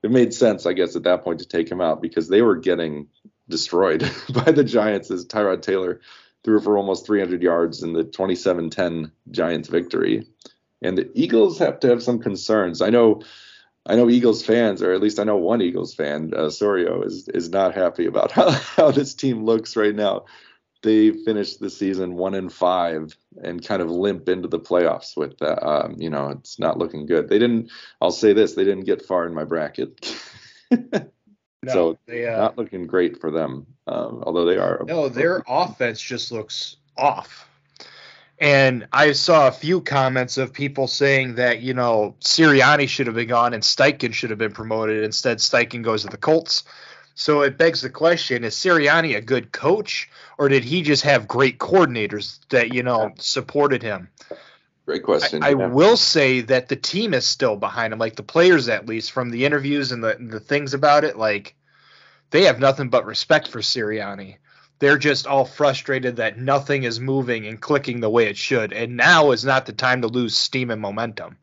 it 0.04 0.12
made 0.12 0.34
sense, 0.34 0.66
I 0.66 0.74
guess, 0.74 0.96
at 0.98 1.04
that 1.04 1.24
point 1.24 1.40
to 1.40 1.48
take 1.48 1.70
him 1.72 1.80
out 1.80 2.02
because 2.02 2.28
they 2.28 2.42
were 2.42 2.58
getting 2.58 3.08
destroyed 3.48 4.02
by 4.34 4.52
the 4.52 4.64
Giants 4.64 5.10
as 5.12 5.26
Tyrod 5.26 5.62
Taylor 5.62 6.02
threw 6.44 6.60
for 6.60 6.78
almost 6.78 7.06
300 7.06 7.42
yards 7.42 7.84
in 7.84 7.94
the 7.94 8.04
27-10 8.04 9.12
Giants 9.32 9.70
victory. 9.70 10.28
And 10.82 10.98
the 10.98 11.10
Eagles 11.14 11.58
have 11.60 11.80
to 11.80 11.88
have 11.88 12.04
some 12.04 12.20
concerns. 12.20 12.82
I 12.82 12.90
know. 12.90 13.22
I 13.86 13.96
know 13.96 14.10
Eagles 14.10 14.46
fans, 14.46 14.82
or 14.82 14.94
at 14.94 15.02
least 15.02 15.20
I 15.20 15.24
know 15.24 15.38
one 15.38 15.62
Eagles 15.62 15.94
fan, 15.94 16.34
uh, 16.36 16.50
Sorio, 16.50 17.06
is 17.06 17.28
is 17.30 17.50
not 17.50 17.76
happy 17.76 18.06
about 18.06 18.32
how, 18.38 18.52
how 18.52 18.92
this 18.92 19.14
team 19.14 19.44
looks 19.44 19.76
right 19.76 19.96
now 19.96 20.26
they 20.84 21.12
finished 21.12 21.60
the 21.60 21.70
season 21.70 22.16
one 22.16 22.36
and 22.36 22.54
five 22.54 23.18
and 23.42 23.66
kind 23.66 23.82
of 23.82 23.90
limp 23.90 24.30
into 24.30 24.48
the 24.48 24.60
playoffs 24.60 25.18
with 25.18 25.38
that. 25.40 25.66
Um, 25.66 25.96
you 25.98 26.10
know, 26.10 26.30
it's 26.30 26.60
not 26.60 26.78
looking 26.78 27.06
good. 27.06 27.30
They 27.30 27.40
didn't. 27.40 27.72
I'll 28.02 28.12
say 28.12 28.34
this: 28.34 28.54
they 28.54 28.66
didn't 28.66 28.86
get 28.86 29.04
far 29.04 29.26
in 29.26 29.34
my 29.34 29.46
bracket, 29.46 30.16
so 31.68 31.98
they, 32.06 32.28
uh, 32.28 32.38
not 32.38 32.58
looking 32.58 32.86
great 32.86 33.20
for 33.20 33.32
them. 33.32 33.66
Um, 33.88 34.24
although 34.26 34.46
they 34.46 34.58
are. 34.58 34.84
No, 34.86 35.10
their 35.10 35.42
offense 35.48 36.00
just 36.00 36.32
looks 36.32 36.78
off. 36.98 37.50
And 38.40 38.88
I 38.92 39.14
saw 39.14 39.48
a 39.48 39.52
few 39.52 39.80
comments 39.82 40.38
of 40.38 40.54
people 40.54 40.88
saying 40.88 41.36
that, 41.36 41.62
you 41.62 41.74
know, 41.74 42.16
Sirianni 42.20 42.90
should 42.90 43.08
have 43.08 43.16
been 43.16 43.28
gone 43.28 43.54
and 43.54 43.64
Steichen 43.64 44.14
should 44.14 44.32
have 44.32 44.40
been 44.40 44.54
promoted. 44.54 45.04
Instead, 45.04 45.38
Steichen 45.38 45.84
goes 45.84 46.02
to 46.02 46.10
the 46.10 46.18
Colts. 46.18 46.64
So 47.16 47.42
it 47.42 47.58
begs 47.58 47.82
the 47.82 47.92
question 47.92 48.44
is 48.44 48.56
Sirianni 48.56 49.16
a 49.16 49.22
good 49.22 49.52
coach 49.52 50.10
or 50.40 50.50
did 50.50 50.64
he 50.64 50.82
just 50.82 51.04
have 51.04 51.28
great 51.28 51.60
coordinators 51.60 52.40
that, 52.50 52.74
you 52.74 52.82
know, 52.82 53.14
supported 53.18 53.84
him? 53.84 54.10
great 54.86 55.02
I, 55.02 55.06
question. 55.06 55.44
I 55.44 55.50
yeah. 55.50 55.68
will 55.68 55.98
say 55.98 56.42
that 56.42 56.70
the 56.70 56.76
team 56.76 57.14
is 57.14 57.26
still 57.26 57.56
behind 57.56 57.94
him, 57.94 58.00
like 58.00 58.16
the 58.16 58.24
players 58.24 58.70
at 58.70 58.88
least 58.88 59.12
from 59.12 59.30
the 59.30 59.46
interviews 59.46 59.92
and 59.92 60.04
the 60.04 60.18
the 60.20 60.40
things 60.40 60.74
about 60.74 61.04
it. 61.04 61.18
Like 61.18 61.56
they 62.32 62.44
have 62.44 62.60
nothing 62.60 62.90
but 62.90 63.06
respect 63.06 63.48
for 63.48 63.60
Sirianni. 63.60 64.38
They're 64.80 64.98
just 64.98 65.28
all 65.28 65.46
frustrated 65.46 66.18
that 66.18 66.38
nothing 66.38 66.84
is 66.84 67.00
moving 67.00 67.48
and 67.48 67.62
clicking 67.62 68.00
the 68.02 68.10
way 68.10 68.28
it 68.28 68.38
should, 68.38 68.74
and 68.74 68.98
now 68.98 69.32
is 69.32 69.46
not 69.46 69.66
the 69.66 69.74
time 69.74 70.02
to 70.02 70.08
lose 70.08 70.36
steam 70.36 70.72
and 70.72 70.82
momentum, 70.82 71.38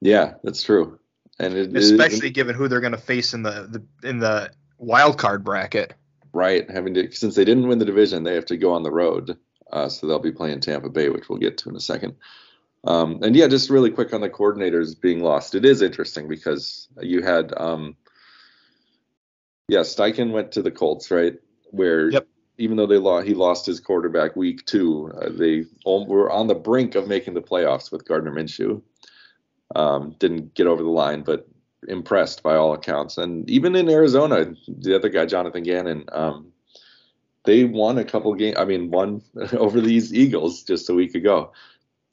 Yeah, 0.00 0.34
that's 0.42 0.62
true. 0.62 0.98
And 1.38 1.54
it, 1.54 1.70
it- 1.70 1.76
especially 1.76 2.30
given 2.30 2.54
who 2.54 2.68
they're 2.68 2.80
going 2.80 2.92
to 2.92 2.98
face 2.98 3.34
in 3.34 3.42
the, 3.42 3.68
the 4.02 4.08
in 4.08 4.18
the 4.18 4.50
wild 4.78 5.18
card 5.18 5.44
bracket. 5.44 5.94
right 6.32 6.70
having 6.70 6.94
to 6.94 7.10
since 7.12 7.34
they 7.34 7.44
didn't 7.44 7.68
win 7.68 7.78
the 7.78 7.84
division, 7.84 8.22
they 8.24 8.34
have 8.34 8.46
to 8.46 8.56
go 8.56 8.72
on 8.72 8.82
the 8.82 8.90
road. 8.90 9.36
Uh, 9.72 9.88
so 9.88 10.06
they'll 10.06 10.18
be 10.18 10.32
playing 10.32 10.60
Tampa 10.60 10.88
Bay, 10.88 11.08
which 11.08 11.28
we'll 11.28 11.38
get 11.38 11.58
to 11.58 11.68
in 11.68 11.76
a 11.76 11.80
second. 11.80 12.14
Um, 12.84 13.20
and 13.22 13.36
yeah, 13.36 13.46
just 13.46 13.70
really 13.70 13.90
quick 13.90 14.12
on 14.14 14.20
the 14.20 14.30
coordinators 14.30 14.98
being 15.00 15.20
lost. 15.22 15.54
It 15.54 15.64
is 15.64 15.82
interesting 15.82 16.28
because 16.28 16.88
you 17.00 17.22
had, 17.22 17.52
um, 17.56 17.94
yeah, 19.70 19.80
Steichen 19.80 20.32
went 20.32 20.52
to 20.52 20.62
the 20.62 20.70
Colts, 20.70 21.10
right? 21.10 21.34
Where 21.70 22.10
Yep. 22.10 22.26
even 22.58 22.76
though 22.76 22.86
they 22.86 22.98
lost, 22.98 23.26
he 23.26 23.34
lost 23.34 23.66
his 23.66 23.78
quarterback 23.78 24.34
week 24.34 24.66
two. 24.66 25.12
Uh, 25.16 25.28
they 25.30 25.64
were 25.86 26.30
on 26.30 26.48
the 26.48 26.54
brink 26.56 26.96
of 26.96 27.06
making 27.06 27.34
the 27.34 27.40
playoffs 27.40 27.92
with 27.92 28.04
Gardner 28.04 28.32
Minshew. 28.32 28.82
Um, 29.76 30.16
didn't 30.18 30.54
get 30.54 30.66
over 30.66 30.82
the 30.82 30.90
line, 30.90 31.22
but 31.22 31.48
impressed 31.86 32.42
by 32.42 32.56
all 32.56 32.74
accounts. 32.74 33.16
And 33.16 33.48
even 33.48 33.76
in 33.76 33.88
Arizona, 33.88 34.52
the 34.66 34.96
other 34.96 35.08
guy, 35.08 35.24
Jonathan 35.26 35.62
Gannon, 35.62 36.04
um, 36.10 36.52
they 37.44 37.64
won 37.64 37.96
a 37.98 38.04
couple 38.04 38.34
games. 38.34 38.56
I 38.58 38.64
mean, 38.64 38.90
won 38.90 39.22
over 39.52 39.80
these 39.80 40.12
Eagles 40.12 40.64
just 40.64 40.90
a 40.90 40.94
week 40.94 41.14
ago. 41.14 41.52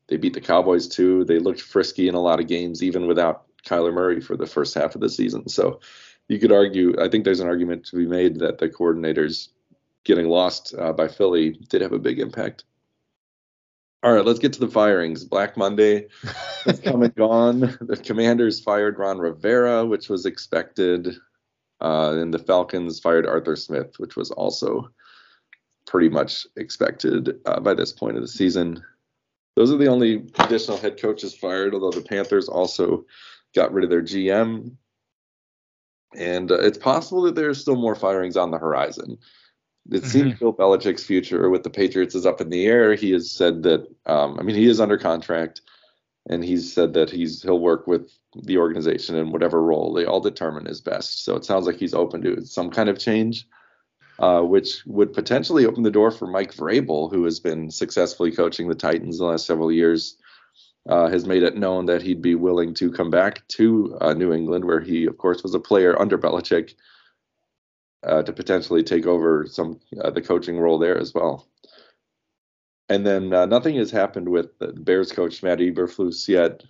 They 0.08 0.18
beat 0.18 0.36
the 0.36 0.42
Cowboys 0.42 0.88
too. 0.88 1.26
They 1.26 1.40
looked 1.40 1.62
frisky 1.62 2.08
in 2.08 2.14
a 2.16 2.22
lot 2.22 2.40
of 2.40 2.48
games, 2.48 2.84
even 2.84 3.08
without 3.08 3.46
Kyler 3.66 3.94
Murray 3.94 4.22
for 4.22 4.38
the 4.38 4.46
first 4.46 4.76
half 4.76 4.96
of 4.96 5.02
the 5.02 5.10
season. 5.10 5.50
So 5.50 5.82
you 6.27 6.39
could 6.39 6.51
argue, 6.51 6.96
I 7.01 7.10
think 7.10 7.24
there's 7.24 7.39
an 7.39 7.48
argument 7.48 7.86
to 7.88 7.96
be 7.96 8.05
made 8.05 8.39
that 8.39 8.57
the 8.57 8.69
coordinators 8.69 9.50
getting 10.03 10.27
lost 10.27 10.74
uh, 10.77 10.93
by 10.93 11.07
Philly 11.07 11.51
did 11.69 11.81
have 11.81 11.93
a 11.93 12.00
big 12.00 12.19
impact. 12.19 12.63
All 14.03 14.13
right, 14.13 14.25
let's 14.25 14.39
get 14.39 14.53
to 14.53 14.60
the 14.60 14.67
firings. 14.67 15.24
Black 15.25 15.57
Monday 15.57 16.07
has 16.65 16.79
come 16.79 17.03
and 17.03 17.15
gone. 17.15 17.77
The 17.81 17.98
Commanders 17.98 18.60
fired 18.60 19.00
Ron 19.00 19.17
Rivera, 19.17 19.86
which 19.86 20.07
was 20.07 20.25
expected, 20.25 21.15
uh, 21.81 22.13
and 22.15 22.34
the 22.34 22.39
Falcons 22.39 23.00
fired 23.00 23.25
Arthur 23.25 23.55
Smith, 23.55 23.96
which 23.98 24.15
was 24.15 24.31
also 24.31 24.91
pretty 25.88 26.10
much 26.10 26.46
expected 26.57 27.39
uh, 27.46 27.60
by 27.60 27.74
this 27.74 27.91
point 27.91 28.17
of 28.17 28.22
the 28.22 28.27
season. 28.27 28.84
Those 29.55 29.72
are 29.72 29.77
the 29.77 29.88
only 29.88 30.27
additional 30.39 30.77
head 30.77 31.01
coaches 31.01 31.34
fired, 31.34 31.74
although 31.74 31.91
the 31.91 32.01
Panthers 32.01 32.48
also 32.48 33.05
got 33.55 33.74
rid 33.74 33.84
of 33.84 33.89
their 33.89 34.03
GM. 34.03 34.75
And 36.16 36.52
uh, 36.52 36.60
it's 36.60 36.78
possible 36.78 37.24
that 37.24 37.36
there's 37.36 37.60
still 37.60 37.76
more 37.76 37.96
firings 37.96 38.38
on 38.38 38.52
the 38.52 38.58
horizon. 38.58 39.18
It 39.90 40.04
seems 40.04 40.38
Bill 40.40 40.54
Belichick's 40.54 41.04
future 41.04 41.50
with 41.50 41.64
the 41.64 41.70
Patriots 41.70 42.16
is 42.16 42.26
up 42.26 42.42
in 42.42 42.50
the 42.50 42.66
air. 42.66 42.94
He 42.96 43.12
has 43.12 43.32
said 43.32 43.64
that, 43.64 43.88
um, 44.06 44.38
I 44.40 44.44
mean, 44.44 44.56
he 44.56 44.68
is 44.68 44.82
under 44.82 44.98
contract, 44.98 45.62
and 46.30 46.44
he's 46.44 46.74
said 46.74 46.94
that 46.94 47.10
he's 47.10 47.42
he'll 47.42 47.60
work 47.60 47.88
with 47.88 48.12
the 48.36 48.58
organization 48.58 49.16
in 49.16 49.32
whatever 49.32 49.64
role 49.64 49.94
they 49.94 50.06
all 50.06 50.20
determine 50.20 50.68
is 50.68 50.82
best. 50.82 51.24
So 51.24 51.36
it 51.36 51.46
sounds 51.46 51.66
like 51.66 51.78
he's 51.78 51.94
open 51.94 52.22
to 52.24 52.46
some 52.46 52.70
kind 52.70 52.90
of 52.90 53.00
change, 53.00 53.48
uh, 54.20 54.42
which 54.42 54.86
would 54.86 55.14
potentially 55.14 55.66
open 55.66 55.84
the 55.84 55.92
door 55.92 56.12
for 56.12 56.28
Mike 56.28 56.54
Vrabel, 56.54 57.10
who 57.10 57.24
has 57.24 57.40
been 57.40 57.72
successfully 57.72 58.32
coaching 58.32 58.68
the 58.68 58.76
Titans 58.76 59.20
the 59.20 59.26
last 59.26 59.46
several 59.46 59.72
years. 59.72 60.18
Uh, 60.88 61.08
has 61.08 61.25
made 61.25 61.44
it 61.44 61.58
known 61.58 61.86
that 61.88 62.01
he'd 62.01 62.22
be 62.22 62.36
willing 62.36 62.74
to 62.75 62.91
come 62.91 63.10
back 63.10 63.48
to 63.50 63.98
uh, 64.01 64.13
New 64.13 64.34
England, 64.34 64.65
where 64.65 64.79
he, 64.79 65.06
of 65.06 65.17
course, 65.17 65.44
was 65.44 65.53
a 65.53 65.60
player 65.60 66.00
under 66.00 66.17
Belichick, 66.17 66.75
uh, 68.03 68.24
to 68.24 68.34
potentially 68.34 68.84
take 68.84 69.06
over 69.06 69.46
some 69.50 69.79
uh, 70.01 70.10
the 70.12 70.22
coaching 70.22 70.60
role 70.60 70.77
there 70.79 70.98
as 70.98 71.13
well. 71.13 71.48
And 72.89 73.06
then 73.06 73.34
uh, 73.34 73.46
nothing 73.46 73.75
has 73.75 73.91
happened 73.91 74.29
with 74.29 74.58
the 74.60 74.67
Bears 74.67 75.12
coach 75.12 75.44
Matt 75.44 75.60
Eberflus 75.60 76.27
yet. 76.27 76.63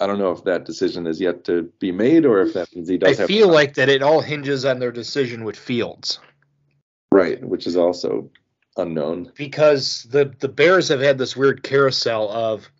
I 0.00 0.06
don't 0.06 0.20
know 0.20 0.30
if 0.30 0.44
that 0.44 0.64
decision 0.64 1.08
is 1.08 1.20
yet 1.20 1.42
to 1.44 1.72
be 1.80 1.90
made 1.90 2.24
or 2.24 2.40
if 2.42 2.54
that 2.54 2.68
means 2.72 2.88
he 2.88 2.98
does. 2.98 3.18
I 3.18 3.26
feel 3.26 3.48
like 3.48 3.74
that 3.74 3.88
it 3.88 4.00
all 4.00 4.20
hinges 4.20 4.64
on 4.64 4.78
their 4.78 4.92
decision 4.92 5.42
with 5.42 5.56
Fields 5.56 6.20
right, 7.10 7.42
which 7.44 7.66
is 7.66 7.76
also 7.76 8.30
unknown. 8.76 9.32
because 9.34 10.04
the 10.04 10.32
the 10.40 10.48
Bears 10.48 10.88
have 10.88 11.00
had 11.00 11.18
this 11.18 11.36
weird 11.36 11.62
carousel 11.62 12.30
of 12.30 12.70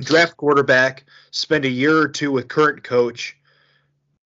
draft 0.00 0.36
quarterback, 0.36 1.04
spend 1.30 1.64
a 1.64 1.70
year 1.70 1.98
or 1.98 2.08
two 2.08 2.32
with 2.32 2.48
current 2.48 2.82
coach, 2.82 3.36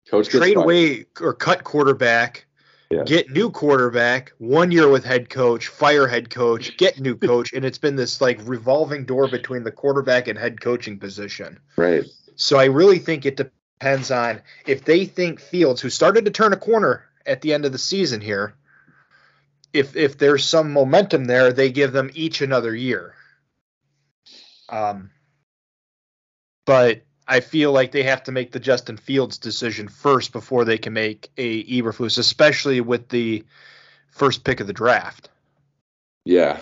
Coach 0.09 0.29
trade 0.29 0.57
away 0.57 1.07
or 1.21 1.33
cut 1.33 1.65
quarterback, 1.65 2.45
Yeah. 2.91 3.05
get 3.05 3.31
new 3.31 3.51
quarterback, 3.51 4.33
one 4.39 4.71
year 4.71 4.89
with 4.89 5.05
head 5.05 5.31
coach, 5.31 5.69
fire 5.69 6.07
head 6.07 6.29
coach, 6.29 6.77
get 6.77 7.01
new 7.01 7.17
coach, 7.31 7.53
and 7.53 7.65
it's 7.65 7.79
been 7.79 7.97
this 7.97 8.21
like 8.21 8.39
revolving 8.45 9.07
door 9.07 9.29
between 9.29 9.65
the 9.65 9.73
quarterback 9.73 10.29
and 10.29 10.39
head 10.39 10.61
coaching 10.61 10.99
position. 10.99 11.59
Right. 11.77 12.05
So 12.37 12.59
I 12.59 12.67
really 12.67 12.99
think 12.99 13.25
it 13.25 13.37
depends 13.37 14.11
on 14.11 14.43
if 14.67 14.85
they 14.85 15.07
think 15.07 15.41
Fields, 15.41 15.81
who 15.81 15.89
started 15.89 16.27
to 16.27 16.31
turn 16.31 16.53
a 16.53 16.57
corner 16.59 17.05
at 17.25 17.41
the 17.41 17.55
end 17.55 17.65
of 17.65 17.73
the 17.73 17.79
season 17.79 18.21
here, 18.21 18.55
if 19.73 19.97
if 19.97 20.19
there's 20.19 20.45
some 20.45 20.73
momentum 20.73 21.25
there, 21.25 21.53
they 21.53 21.71
give 21.71 21.93
them 21.93 22.11
each 22.15 22.43
another 22.43 22.75
year. 22.75 23.15
Um, 24.69 25.11
but 26.65 27.03
I 27.27 27.41
feel 27.41 27.73
like 27.73 27.93
they 27.93 28.03
have 28.03 28.25
to 28.25 28.33
make 28.33 28.53
the 28.53 28.61
Justin 28.61 28.97
Fields 28.97 29.39
decision 29.39 29.89
first 29.89 30.33
before 30.33 30.65
they 30.65 30.79
can 30.79 30.93
make 30.93 31.31
a 31.37 31.65
Eberflus, 31.65 32.19
especially 32.19 32.81
with 32.81 33.09
the 33.09 33.45
first 34.11 34.45
pick 34.45 34.61
of 34.61 34.67
the 34.67 34.73
draft. 34.73 35.29
Yeah. 36.25 36.61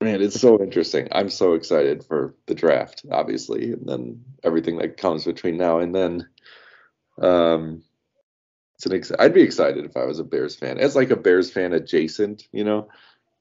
Man, 0.00 0.20
it's 0.20 0.40
so 0.40 0.60
interesting. 0.60 1.08
I'm 1.12 1.30
so 1.30 1.54
excited 1.54 2.04
for 2.04 2.34
the 2.46 2.54
draft, 2.54 3.06
obviously, 3.10 3.72
and 3.72 3.88
then 3.88 4.24
everything 4.42 4.78
that 4.78 4.98
comes 4.98 5.24
between 5.24 5.56
now 5.56 5.78
and 5.78 5.94
then. 5.94 6.28
Um, 7.18 7.82
it's 8.74 8.84
an 8.84 8.92
ex- 8.92 9.12
I'd 9.18 9.32
be 9.32 9.40
excited 9.40 9.86
if 9.86 9.96
I 9.96 10.04
was 10.04 10.18
a 10.18 10.24
Bears 10.24 10.54
fan. 10.54 10.78
As 10.78 10.94
like 10.94 11.10
a 11.10 11.16
Bears 11.16 11.50
fan 11.50 11.72
adjacent, 11.72 12.46
you 12.52 12.62
know, 12.62 12.88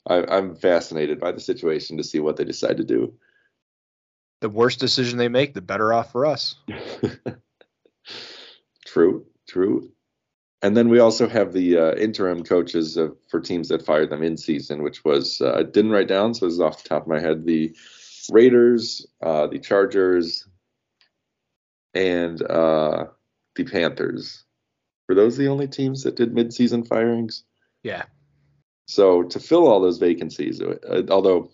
I, 0.08 0.24
I'm 0.24 0.56
fascinated 0.56 1.20
by 1.20 1.34
the 1.34 1.42
situation 1.42 1.98
to 1.98 2.04
see 2.04 2.20
what 2.20 2.38
they 2.38 2.46
decide 2.46 2.78
to 2.78 2.86
do. 2.86 3.14
The 4.46 4.50
worst 4.50 4.80
decision 4.80 5.18
they 5.18 5.28
make, 5.28 5.56
the 5.56 5.62
better 5.62 5.92
off 5.92 6.12
for 6.12 6.24
us. 6.24 6.54
true, 8.86 9.26
true. 9.50 9.90
And 10.62 10.78
then 10.78 10.90
we 10.90 11.00
also 11.00 11.28
have 11.28 11.52
the 11.52 11.80
uh, 11.80 11.96
interim 11.96 12.44
coaches 12.44 12.96
of, 12.96 13.18
for 13.28 13.40
teams 13.40 13.70
that 13.70 13.84
fired 13.84 14.12
them 14.12 14.22
in 14.22 14.38
season, 14.38 14.84
which 14.84 15.04
was 15.04 15.42
uh, 15.42 15.56
I 15.58 15.64
didn't 15.64 15.90
write 15.90 16.08
down, 16.08 16.36
so 16.36 16.46
this 16.46 16.54
is 16.54 16.60
off 16.60 16.84
the 16.84 16.90
top 16.90 17.02
of 17.02 17.08
my 17.08 17.20
head. 17.20 17.44
The 17.44 17.76
Raiders, 18.30 19.08
uh, 19.20 19.48
the 19.48 19.58
Chargers, 19.58 20.48
and 21.96 22.40
uh, 22.44 23.06
the 23.56 23.64
Panthers. 23.64 24.44
Were 25.10 25.16
those 25.16 25.38
the 25.38 25.48
only 25.48 25.68
teams 25.68 26.04
that 26.04 26.18
did 26.18 26.36
mid-season 26.36 26.84
firings? 26.84 27.46
Yeah. 27.82 28.04
So 28.86 29.24
to 29.24 29.40
fill 29.40 29.68
all 29.68 29.82
those 29.82 29.98
vacancies, 29.98 30.62
uh, 30.62 31.02
although 31.10 31.50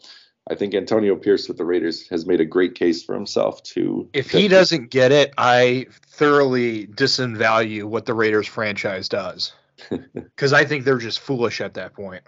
I 0.50 0.56
think 0.56 0.74
Antonio 0.74 1.16
Pierce 1.16 1.48
with 1.48 1.58
the 1.58 1.66
Raiders 1.66 2.08
has 2.10 2.26
made 2.26 2.42
a 2.42 2.46
great 2.46 2.76
case 2.76 3.04
for 3.04 3.14
himself 3.14 3.62
to. 3.64 4.10
If 4.14 4.32
he 4.32 4.48
doesn't 4.48 4.90
get 4.90 5.12
it, 5.12 5.34
I 5.38 5.88
thoroughly 6.08 6.88
disvalue 6.88 7.86
what 7.86 8.06
the 8.06 8.14
Raiders 8.14 8.48
franchise 8.48 9.10
does. 9.10 9.54
Because 10.14 10.54
I 10.54 10.66
think 10.66 10.86
they're 10.86 10.98
just 10.98 11.20
foolish 11.20 11.60
at 11.60 11.74
that 11.74 11.94
point. 11.94 12.24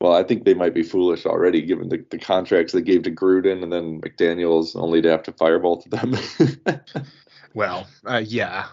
Well, 0.00 0.12
I 0.12 0.22
think 0.22 0.44
they 0.44 0.54
might 0.54 0.74
be 0.74 0.82
foolish 0.82 1.26
already, 1.26 1.62
given 1.62 1.88
the, 1.88 2.04
the 2.10 2.18
contracts 2.18 2.72
they 2.72 2.82
gave 2.82 3.02
to 3.04 3.10
Gruden 3.10 3.62
and 3.62 3.72
then 3.72 4.00
McDaniels, 4.00 4.76
only 4.76 5.02
to 5.02 5.10
have 5.10 5.22
to 5.24 5.32
fire 5.32 5.58
both 5.58 5.86
of 5.86 5.90
them. 5.90 6.80
Well, 7.54 7.86
uh, 8.04 8.22
yeah. 8.26 8.66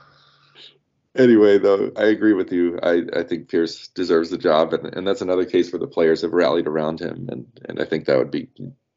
Anyway, 1.16 1.58
though, 1.58 1.92
I 1.96 2.06
agree 2.06 2.34
with 2.34 2.52
you. 2.52 2.80
I, 2.82 3.04
I 3.16 3.24
think 3.24 3.50
Pierce 3.50 3.88
deserves 3.90 4.30
the 4.30 4.38
job, 4.38 4.74
and, 4.74 4.94
and 4.94 5.08
that's 5.08 5.22
another 5.22 5.46
case 5.46 5.72
where 5.72 5.80
the 5.80 5.88
players 5.88 6.22
have 6.22 6.34
rallied 6.34 6.68
around 6.68 7.00
him, 7.00 7.28
and, 7.30 7.46
and 7.68 7.82
I 7.82 7.86
think 7.86 8.06
that 8.06 8.18
would 8.18 8.32
be 8.32 8.50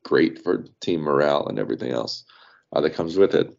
great 0.05 0.43
for 0.43 0.67
team 0.81 1.01
morale 1.01 1.47
and 1.49 1.59
everything 1.59 1.93
else 1.93 2.25
uh, 2.73 2.81
that 2.81 2.95
comes 2.95 3.17
with 3.17 3.35
it. 3.35 3.57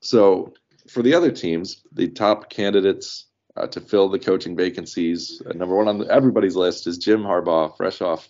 So, 0.00 0.54
for 0.88 1.02
the 1.02 1.14
other 1.14 1.32
teams, 1.32 1.82
the 1.92 2.08
top 2.08 2.48
candidates 2.50 3.26
uh, 3.56 3.66
to 3.68 3.80
fill 3.80 4.08
the 4.08 4.18
coaching 4.18 4.56
vacancies, 4.56 5.42
uh, 5.44 5.52
number 5.52 5.74
one 5.74 5.88
on 5.88 6.10
everybody's 6.10 6.56
list 6.56 6.86
is 6.86 6.98
Jim 6.98 7.22
Harbaugh, 7.22 7.76
fresh 7.76 8.00
off 8.00 8.28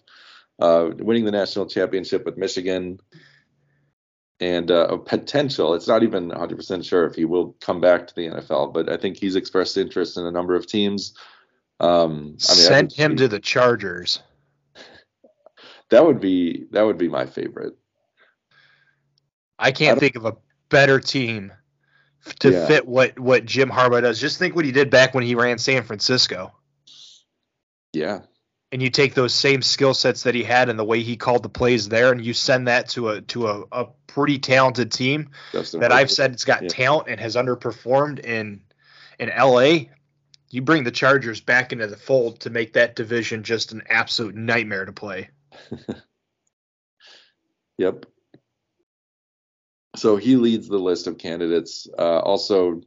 uh, 0.59 0.91
winning 0.99 1.25
the 1.25 1.31
national 1.31 1.67
championship 1.67 2.25
with 2.25 2.37
Michigan. 2.37 2.99
And 4.39 4.71
uh, 4.71 4.89
a 4.91 4.99
potential, 4.99 5.73
it's 5.75 5.89
not 5.89 6.03
even 6.03 6.29
100% 6.31 6.85
sure 6.85 7.07
if 7.07 7.15
he 7.15 7.25
will 7.25 7.57
come 7.61 7.81
back 7.81 8.07
to 8.07 8.15
the 8.15 8.27
NFL, 8.29 8.75
but 8.75 8.91
I 8.91 8.99
think 8.99 9.17
he's 9.17 9.35
expressed 9.35 9.79
interest 9.79 10.19
in 10.19 10.27
a 10.27 10.31
number 10.31 10.55
of 10.55 10.67
teams. 10.67 11.15
Um, 11.81 11.89
I 11.91 12.15
mean, 12.23 12.37
I 12.39 12.43
Send 12.43 12.93
him 12.93 13.13
he- 13.13 13.17
to 13.19 13.29
the 13.29 13.41
Chargers. 13.41 14.21
that 15.91 16.05
would 16.05 16.21
be 16.21 16.67
that 16.73 16.83
would 16.83 16.99
be 16.99 17.09
my 17.09 17.25
favorite. 17.27 17.75
I 19.59 19.69
I 19.69 19.73
can't 19.73 19.95
don't- 19.97 20.01
think 20.01 20.17
of 20.17 20.27
a 20.27 20.37
better 20.69 21.01
team 21.01 21.53
to 22.41 22.51
Yeah. 22.51 22.67
fit 22.67 22.87
what 22.87 23.19
what 23.19 23.47
Jim 23.47 23.71
Harbaugh 23.71 24.03
does. 24.03 24.21
Just 24.21 24.39
think 24.39 24.55
what 24.55 24.65
he 24.67 24.73
did 24.73 24.91
back 24.91 25.15
when 25.15 25.25
he 25.25 25.35
ran 25.35 25.57
San 25.59 25.83
Francisco. 25.83 26.53
Yeah, 27.95 28.21
And 28.73 28.83
you 28.83 28.91
take 28.91 29.15
those 29.15 29.33
same 29.33 29.63
skill 29.63 29.95
sets 29.95 30.25
that 30.25 30.35
he 30.35 30.43
had 30.43 30.69
and 30.69 30.79
the 30.79 30.85
way 30.85 31.03
he 31.03 31.17
called 31.17 31.43
the 31.43 31.49
plays 31.49 31.89
there, 31.89 32.11
and 32.11 32.25
you 32.25 32.35
send 32.35 32.69
that 32.69 32.89
to 32.91 33.11
a 33.11 33.21
to 33.23 33.47
a, 33.47 33.65
a 33.71 33.87
pretty 34.09 34.39
talented 34.39 34.91
team 34.91 35.31
Justin 35.53 35.81
that 35.81 35.93
I've 35.93 36.11
said 36.11 36.33
it's 36.33 36.45
got 36.45 36.63
Yeah. 36.63 36.69
talent 36.69 37.09
and 37.09 37.21
has 37.21 37.37
underperformed 37.37 38.19
in 38.25 38.63
in 39.19 39.29
LA. 39.29 39.87
You 40.51 40.63
bring 40.63 40.85
the 40.85 40.91
Chargers 40.91 41.41
back 41.41 41.73
into 41.73 41.87
the 41.87 41.97
fold 41.97 42.41
to 42.41 42.51
make 42.51 42.73
that 42.75 42.97
division 42.97 43.45
just 43.45 43.73
an 43.73 43.83
absolute 43.89 44.35
nightmare 44.35 44.85
to 44.85 44.93
play. 44.93 45.31
Yep. 47.79 48.07
So 49.97 50.17
he 50.17 50.37
leads 50.37 50.69
the 50.69 50.79
list 50.79 51.07
of 51.07 51.19
candidates. 51.19 51.87
Uh, 51.99 52.21
also, 52.21 52.83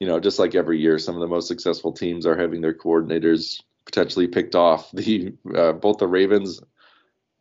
you 0.00 0.06
know, 0.06 0.20
just 0.20 0.38
like 0.38 0.54
every 0.54 0.80
year, 0.80 0.98
some 0.98 1.14
of 1.14 1.20
the 1.20 1.28
most 1.28 1.48
successful 1.48 1.92
teams 1.92 2.26
are 2.26 2.36
having 2.36 2.60
their 2.60 2.74
coordinators 2.74 3.60
potentially 3.92 4.26
picked 4.26 4.54
off. 4.54 4.90
The 4.92 5.34
uh, 5.54 5.72
both 5.72 5.98
the 5.98 6.08
Ravens, 6.08 6.60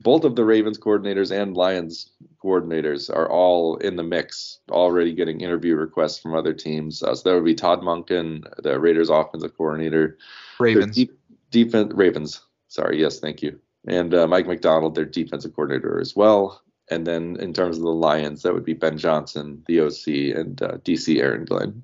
both 0.01 0.25
of 0.25 0.35
the 0.35 0.43
Ravens 0.43 0.77
coordinators 0.77 1.31
and 1.31 1.55
Lions 1.55 2.11
coordinators 2.43 3.09
are 3.09 3.29
all 3.29 3.77
in 3.77 3.95
the 3.95 4.03
mix, 4.03 4.59
already 4.69 5.13
getting 5.13 5.41
interview 5.41 5.75
requests 5.75 6.19
from 6.19 6.35
other 6.35 6.53
teams. 6.53 7.01
Uh, 7.01 7.15
so 7.15 7.29
that 7.29 7.35
would 7.35 7.45
be 7.45 7.55
Todd 7.55 7.81
Monken, 7.81 8.43
the 8.61 8.79
Raiders 8.79 9.09
offensive 9.09 9.55
coordinator, 9.57 10.17
Ravens. 10.59 10.95
Deep, 10.95 11.17
defense 11.51 11.93
Ravens. 11.95 12.41
Sorry, 12.67 12.99
yes, 12.99 13.19
thank 13.19 13.41
you. 13.41 13.59
And 13.87 14.13
uh, 14.13 14.27
Mike 14.27 14.47
Macdonald, 14.47 14.95
their 14.95 15.05
defensive 15.05 15.55
coordinator 15.55 15.99
as 15.99 16.15
well. 16.15 16.61
And 16.89 17.07
then 17.07 17.37
in 17.39 17.53
terms 17.53 17.77
of 17.77 17.83
the 17.83 17.89
Lions, 17.89 18.43
that 18.43 18.53
would 18.53 18.65
be 18.65 18.73
Ben 18.73 18.97
Johnson, 18.97 19.63
the 19.67 19.79
OC, 19.79 20.35
and 20.37 20.61
uh, 20.61 20.77
DC 20.83 21.19
Aaron 21.21 21.45
Glenn. 21.45 21.83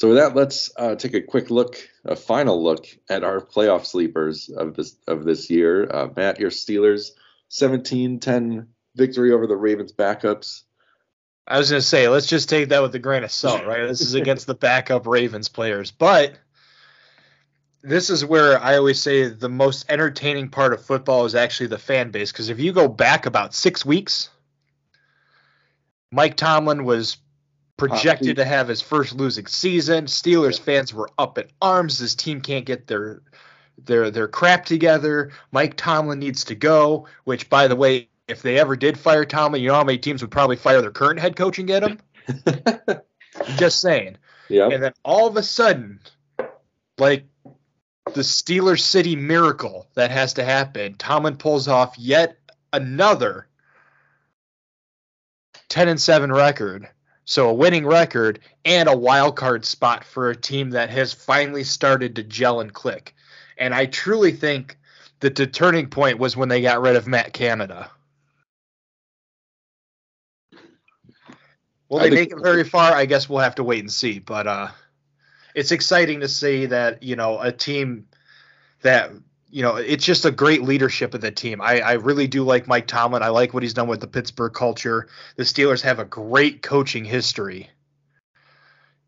So 0.00 0.08
with 0.08 0.16
that, 0.16 0.34
let's 0.34 0.70
uh, 0.78 0.94
take 0.94 1.12
a 1.12 1.20
quick 1.20 1.50
look, 1.50 1.76
a 2.06 2.16
final 2.16 2.64
look 2.64 2.86
at 3.10 3.22
our 3.22 3.38
playoff 3.38 3.84
sleepers 3.84 4.48
of 4.48 4.74
this 4.74 4.96
of 5.06 5.26
this 5.26 5.50
year. 5.50 5.94
Uh, 5.94 6.08
Matt, 6.16 6.40
your 6.40 6.48
Steelers, 6.48 7.10
17-10 7.50 8.66
victory 8.96 9.30
over 9.30 9.46
the 9.46 9.58
Ravens 9.58 9.92
backups. 9.92 10.62
I 11.46 11.58
was 11.58 11.68
going 11.68 11.82
to 11.82 11.86
say, 11.86 12.08
let's 12.08 12.24
just 12.24 12.48
take 12.48 12.70
that 12.70 12.80
with 12.80 12.94
a 12.94 12.98
grain 12.98 13.24
of 13.24 13.30
salt, 13.30 13.66
right? 13.66 13.86
This 13.86 14.00
is 14.00 14.14
against 14.14 14.46
the 14.46 14.54
backup 14.54 15.06
Ravens 15.06 15.48
players. 15.48 15.90
But 15.90 16.32
this 17.82 18.08
is 18.08 18.24
where 18.24 18.58
I 18.58 18.78
always 18.78 19.02
say 19.02 19.28
the 19.28 19.50
most 19.50 19.84
entertaining 19.90 20.48
part 20.48 20.72
of 20.72 20.82
football 20.82 21.26
is 21.26 21.34
actually 21.34 21.66
the 21.66 21.78
fan 21.78 22.10
base. 22.10 22.32
Because 22.32 22.48
if 22.48 22.58
you 22.58 22.72
go 22.72 22.88
back 22.88 23.26
about 23.26 23.52
six 23.52 23.84
weeks, 23.84 24.30
Mike 26.10 26.38
Tomlin 26.38 26.84
was 26.84 27.18
projected 27.88 28.36
to 28.36 28.44
have 28.44 28.68
his 28.68 28.82
first 28.82 29.14
losing 29.14 29.46
season. 29.46 30.04
Steelers 30.04 30.60
fans 30.60 30.94
were 30.94 31.10
up 31.18 31.38
in 31.38 31.46
arms. 31.60 31.98
This 31.98 32.14
team 32.14 32.40
can't 32.40 32.64
get 32.64 32.86
their 32.86 33.22
their 33.78 34.10
their 34.10 34.28
crap 34.28 34.64
together. 34.66 35.32
Mike 35.50 35.76
Tomlin 35.76 36.18
needs 36.18 36.44
to 36.44 36.54
go. 36.54 37.06
Which, 37.24 37.48
by 37.48 37.66
the 37.66 37.76
way, 37.76 38.08
if 38.28 38.42
they 38.42 38.58
ever 38.58 38.76
did 38.76 38.98
fire 38.98 39.24
Tomlin, 39.24 39.62
you 39.62 39.68
know 39.68 39.74
how 39.74 39.84
many 39.84 39.98
teams 39.98 40.22
would 40.22 40.30
probably 40.30 40.56
fire 40.56 40.80
their 40.80 40.90
current 40.90 41.18
head 41.18 41.36
coach 41.36 41.58
and 41.58 41.66
get 41.66 41.82
him? 41.82 41.98
Just 43.56 43.80
saying. 43.80 44.16
yeah. 44.48 44.68
And 44.68 44.82
then 44.82 44.92
all 45.04 45.26
of 45.26 45.36
a 45.36 45.42
sudden, 45.42 46.00
like 46.98 47.24
the 48.14 48.20
Steelers 48.20 48.80
City 48.80 49.16
miracle 49.16 49.88
that 49.94 50.10
has 50.10 50.34
to 50.34 50.44
happen. 50.44 50.94
Tomlin 50.94 51.36
pulls 51.36 51.68
off 51.68 51.98
yet 51.98 52.38
another 52.72 53.48
10 55.68 55.88
and 55.88 56.00
7 56.00 56.32
record. 56.32 56.88
So 57.30 57.48
a 57.48 57.54
winning 57.54 57.86
record 57.86 58.40
and 58.64 58.88
a 58.88 58.96
wild 58.96 59.36
card 59.36 59.64
spot 59.64 60.02
for 60.02 60.30
a 60.30 60.36
team 60.36 60.70
that 60.70 60.90
has 60.90 61.12
finally 61.12 61.62
started 61.62 62.16
to 62.16 62.24
gel 62.24 62.60
and 62.60 62.72
click. 62.72 63.14
And 63.56 63.72
I 63.72 63.86
truly 63.86 64.32
think 64.32 64.76
that 65.20 65.36
the 65.36 65.46
turning 65.46 65.90
point 65.90 66.18
was 66.18 66.36
when 66.36 66.48
they 66.48 66.60
got 66.60 66.80
rid 66.80 66.96
of 66.96 67.06
Matt 67.06 67.32
Canada. 67.32 67.88
Will 71.88 72.00
they 72.00 72.10
make 72.10 72.32
it 72.32 72.42
very 72.42 72.64
far? 72.64 72.92
I 72.92 73.06
guess 73.06 73.28
we'll 73.28 73.38
have 73.38 73.54
to 73.54 73.64
wait 73.64 73.78
and 73.78 73.92
see. 73.92 74.18
But 74.18 74.48
uh, 74.48 74.68
it's 75.54 75.70
exciting 75.70 76.22
to 76.22 76.28
see 76.28 76.66
that 76.66 77.04
you 77.04 77.14
know 77.14 77.38
a 77.38 77.52
team 77.52 78.08
that 78.82 79.12
you 79.50 79.62
know 79.62 79.76
it's 79.76 80.04
just 80.04 80.24
a 80.24 80.30
great 80.30 80.62
leadership 80.62 81.14
of 81.14 81.20
the 81.20 81.30
team. 81.30 81.60
I, 81.60 81.80
I 81.80 81.92
really 81.94 82.26
do 82.26 82.44
like 82.44 82.68
Mike 82.68 82.86
Tomlin. 82.86 83.22
I 83.22 83.28
like 83.28 83.52
what 83.52 83.62
he's 83.62 83.74
done 83.74 83.88
with 83.88 84.00
the 84.00 84.06
Pittsburgh 84.06 84.52
culture. 84.52 85.08
The 85.36 85.42
Steelers 85.42 85.82
have 85.82 85.98
a 85.98 86.04
great 86.04 86.62
coaching 86.62 87.04
history, 87.04 87.70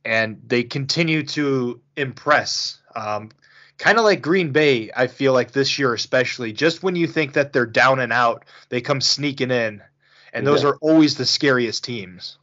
and 0.04 0.40
they 0.46 0.64
continue 0.64 1.22
to 1.24 1.80
impress. 1.96 2.80
Um, 2.94 3.30
kind 3.78 3.98
of 3.98 4.04
like 4.04 4.22
Green 4.22 4.52
Bay, 4.52 4.90
I 4.94 5.06
feel 5.06 5.32
like 5.32 5.52
this 5.52 5.78
year 5.78 5.94
especially. 5.94 6.52
Just 6.52 6.82
when 6.82 6.96
you 6.96 7.06
think 7.06 7.34
that 7.34 7.52
they're 7.52 7.66
down 7.66 8.00
and 8.00 8.12
out, 8.12 8.44
they 8.68 8.80
come 8.80 9.00
sneaking 9.00 9.50
in, 9.50 9.82
and 10.32 10.46
those 10.46 10.62
Yeah. 10.62 10.70
are 10.70 10.76
always 10.80 11.16
the 11.16 11.26
scariest 11.26 11.84
teams. 11.84 12.38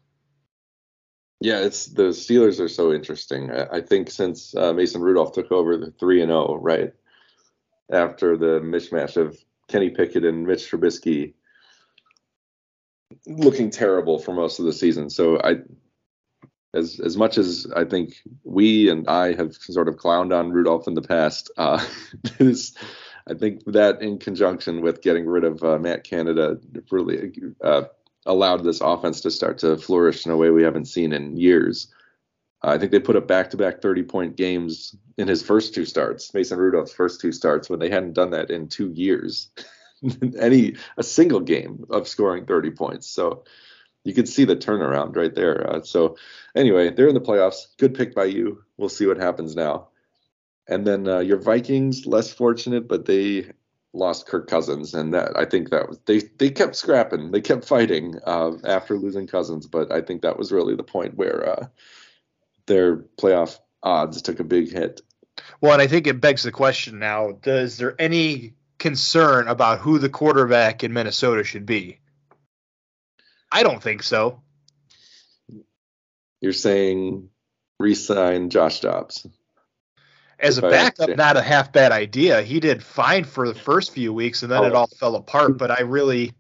Yeah, 1.41 1.59
it's 1.59 1.85
the 1.85 2.09
Steelers 2.09 2.59
are 2.59 2.67
so 2.67 2.91
interesting. 2.91 3.49
I, 3.49 3.77
I 3.77 3.81
think 3.81 4.12
since 4.12 4.53
uh, 4.55 4.73
Mason 4.73 5.01
Rudolph 5.01 5.31
took 5.31 5.51
over 5.51 5.77
the 5.77 5.91
three 5.91 6.21
and 6.21 6.29
zero, 6.29 6.55
right 6.55 6.93
after 7.91 8.38
the 8.38 8.60
mishmash 8.62 9.17
of 9.17 9.38
Kenny 9.67 9.89
Pickett 9.89 10.25
and 10.25 10.45
Mitch 10.45 10.69
Trubisky 10.69 11.34
looking 13.28 13.69
terrible 13.69 14.19
for 14.19 14.34
most 14.34 14.60
of 14.60 14.65
the 14.65 14.73
season. 14.73 15.10
So 15.10 15.39
I, 15.41 15.58
as 16.73 16.99
as 16.99 17.17
much 17.17 17.38
as 17.38 17.67
I 17.75 17.84
think 17.84 18.15
we 18.43 18.89
and 18.89 19.08
I 19.08 19.34
have 19.34 19.56
sort 19.56 19.88
of 19.88 19.95
clowned 19.95 20.38
on 20.38 20.52
Rudolph 20.52 20.88
in 20.88 20.93
the 20.93 21.02
past, 21.02 21.52
uh, 21.58 21.84
this, 22.38 22.73
I 23.28 23.34
think 23.34 23.63
that 23.65 24.02
in 24.02 24.19
conjunction 24.19 24.82
with 24.82 25.02
getting 25.02 25.25
rid 25.25 25.43
of 25.43 25.63
uh, 25.63 25.80
Matt 25.80 26.04
Canada 26.04 26.60
really 26.91 27.32
uh, 27.63 27.84
allowed 28.25 28.63
this 28.63 28.82
offense 28.82 29.21
to 29.21 29.32
start 29.32 29.58
to 29.60 29.78
flourish 29.78 30.25
in 30.25 30.32
a 30.32 30.38
way 30.38 30.49
we 30.52 30.63
haven't 30.63 30.86
seen 30.86 31.13
in 31.13 31.38
years. 31.38 31.88
I 32.62 32.78
think 32.78 32.91
they 32.91 33.00
put 33.00 33.15
up 33.15 33.28
back-to-back 33.28 33.82
30-point 33.82 34.36
games 34.36 34.95
in 35.17 35.28
his 35.28 35.41
first 35.41 35.74
two 35.74 35.86
starts, 35.86 36.34
Mason 36.34 36.60
Rudolph's 36.60 36.91
first 36.91 37.22
two 37.22 37.32
starts, 37.32 37.69
when 37.69 37.80
they 37.80 37.89
hadn't 37.89 38.13
done 38.13 38.32
that 38.32 38.50
in 38.52 38.67
two 38.67 38.91
years. 38.91 39.50
Any 40.39 40.76
a 40.98 41.04
single 41.04 41.39
game 41.39 41.86
of 41.89 42.08
scoring 42.08 42.45
30 42.45 42.72
points. 42.72 43.08
So 43.08 43.43
you 44.04 44.13
could 44.13 44.28
see 44.28 44.45
the 44.45 44.56
turnaround 44.56 45.15
right 45.15 45.34
there. 45.34 45.69
Uh, 45.69 45.82
so 45.82 46.17
anyway, 46.56 46.89
they're 46.89 47.08
in 47.08 47.13
the 47.13 47.22
playoffs. 47.22 47.67
Good 47.78 47.93
pick 47.93 48.15
by 48.15 48.26
you. 48.26 48.63
We'll 48.78 48.89
see 48.89 49.06
what 49.06 49.17
happens 49.17 49.56
now. 49.56 49.89
And 50.67 50.86
then 50.86 51.08
uh, 51.08 51.19
your 51.19 51.38
Vikings, 51.38 52.06
less 52.06 52.32
fortunate, 52.32 52.88
but 52.88 53.06
they 53.06 53.52
lost 53.93 54.28
Kirk 54.28 54.48
Cousins, 54.48 54.93
and 54.93 55.13
that 55.13 55.36
I 55.36 55.45
think 55.45 55.72
that 55.72 55.89
was 55.89 56.00
they 56.06 56.19
they 56.38 56.52
kept 56.52 56.76
scrapping, 56.76 57.32
they 57.32 57.41
kept 57.41 57.65
fighting 57.65 58.19
uh, 58.26 58.52
after 58.63 58.95
losing 58.95 59.28
Cousins, 59.28 59.65
but 59.65 59.91
I 59.91 60.02
think 60.02 60.22
that 60.22 60.38
was 60.38 60.52
really 60.52 60.76
the 60.76 60.84
point 60.84 61.15
where 61.15 61.50
uh, 61.50 61.67
their 62.69 62.95
playoff 62.95 63.60
odds 63.84 64.21
took 64.21 64.39
a 64.39 64.45
big 64.45 64.71
hit. 64.71 65.01
Well, 65.60 65.73
and 65.73 65.82
I 65.82 65.88
think 65.88 66.08
it 66.08 66.21
begs 66.21 66.43
the 66.43 66.51
question 66.53 66.99
now: 66.99 67.34
Does 67.34 67.77
there 67.77 67.95
any 67.99 68.53
concern 68.77 69.49
about 69.49 69.79
who 69.79 69.99
the 69.99 70.08
quarterback 70.10 70.86
in 70.86 70.93
Minnesota 70.93 71.43
should 71.43 71.65
be? 71.65 71.99
I 73.51 73.63
don't 73.63 73.84
think 73.84 74.03
so. 74.03 74.41
You're 76.39 76.53
saying 76.53 77.29
re-sign 77.79 78.49
Josh 78.49 78.79
Dobbs. 78.79 79.27
As 80.39 80.58
a 80.58 80.62
backup, 80.62 81.17
not 81.17 81.36
a 81.36 81.41
half 81.41 81.73
bad 81.73 81.91
idea. 81.91 82.41
He 82.41 82.62
did 82.62 82.82
fine 82.82 83.25
for 83.25 83.45
the 83.45 83.60
first 83.60 83.91
few 83.91 84.13
weeks, 84.13 84.41
and 84.43 84.49
then 84.51 84.63
it 84.63 84.71
Oh. 84.71 84.77
all 84.77 84.88
fell 84.88 85.15
apart. 85.15 85.58
But 85.58 85.69
I 85.71 85.82
really 85.82 86.34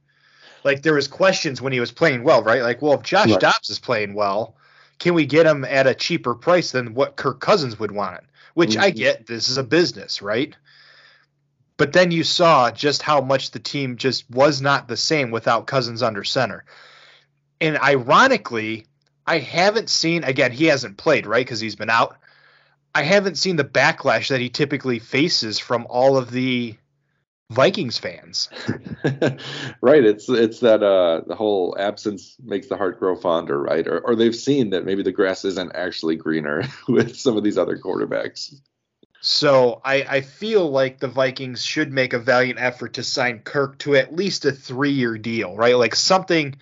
like 0.63 0.83
there 0.83 0.93
was 0.93 1.09
questions 1.09 1.61
when 1.61 1.73
he 1.73 1.81
was 1.81 1.91
playing 1.91 2.23
well, 2.23 2.41
right? 2.43 2.61
Like, 2.61 2.81
well, 2.81 2.93
if 2.93 3.03
Josh 3.03 3.29
Right. 3.31 3.39
Dobbs 3.39 3.69
is 3.69 3.79
playing 3.79 4.13
well, 4.13 4.55
can 4.99 5.13
we 5.13 5.25
get 5.25 5.45
him 5.45 5.65
at 5.65 5.87
a 5.87 5.95
cheaper 5.95 6.35
price 6.35 6.71
than 6.71 6.93
what 6.93 7.15
Kirk 7.15 7.39
Cousins 7.39 7.79
would 7.79 7.91
want? 7.91 8.21
Which 8.53 8.77
I 8.77 8.91
Mhm. 8.91 8.95
get. 8.95 9.25
This 9.27 9.47
is 9.47 9.57
a 9.57 9.63
business, 9.63 10.21
right? 10.21 10.55
But 11.77 11.93
then 11.93 12.11
you 12.11 12.25
saw 12.25 12.71
just 12.71 13.01
how 13.01 13.21
much 13.21 13.51
the 13.51 13.59
team 13.59 13.95
just 13.95 14.29
was 14.29 14.61
not 14.61 14.87
the 14.89 14.97
same 14.97 15.31
without 15.31 15.65
Cousins 15.67 16.03
under 16.03 16.25
center. 16.25 16.65
And 17.61 17.77
ironically, 17.77 18.85
I 19.25 19.39
haven't 19.39 19.89
seen 19.89 20.23
again, 20.25 20.51
he 20.51 20.65
hasn't 20.65 20.97
played, 20.97 21.25
right? 21.25 21.45
Because 21.45 21.61
he's 21.61 21.77
been 21.77 21.89
out. 21.89 22.17
I 22.93 23.03
haven't 23.03 23.37
seen 23.37 23.55
the 23.55 23.63
backlash 23.63 24.29
that 24.29 24.41
he 24.41 24.49
typically 24.49 24.99
faces 24.99 25.59
from 25.59 25.85
all 25.89 26.17
of 26.17 26.31
the 26.31 26.75
Vikings 27.51 27.97
fans. 27.97 28.47
right. 29.81 30.03
It's 30.03 30.29
it's 30.29 30.59
that 30.59 30.83
uh 30.83 31.21
the 31.25 31.35
whole 31.35 31.75
absence 31.79 32.37
makes 32.43 32.67
the 32.67 32.77
heart 32.77 32.99
grow 32.99 33.15
fonder, 33.15 33.59
right? 33.59 33.87
Or 33.87 33.99
or 33.99 34.15
they've 34.15 34.35
seen 34.35 34.69
that 34.69 34.85
maybe 34.85 35.01
the 35.01 35.11
grass 35.11 35.43
isn't 35.45 35.75
actually 35.75 36.15
greener 36.15 36.63
with 36.87 37.17
some 37.17 37.37
of 37.37 37.43
these 37.43 37.57
other 37.57 37.77
quarterbacks. 37.77 38.53
So 39.21 39.81
I, 39.83 40.03
I 40.03 40.21
feel 40.21 40.69
like 40.69 40.99
the 40.99 41.07
Vikings 41.07 41.63
should 41.63 41.91
make 41.91 42.13
a 42.13 42.19
valiant 42.19 42.59
effort 42.59 42.93
to 42.93 43.03
sign 43.03 43.39
Kirk 43.39 43.77
to 43.79 43.95
at 43.95 44.15
least 44.15 44.45
a 44.45 44.51
three 44.51 44.91
year 44.91 45.17
deal, 45.17 45.55
right? 45.55 45.75
Like 45.75 45.95
something 45.95 46.55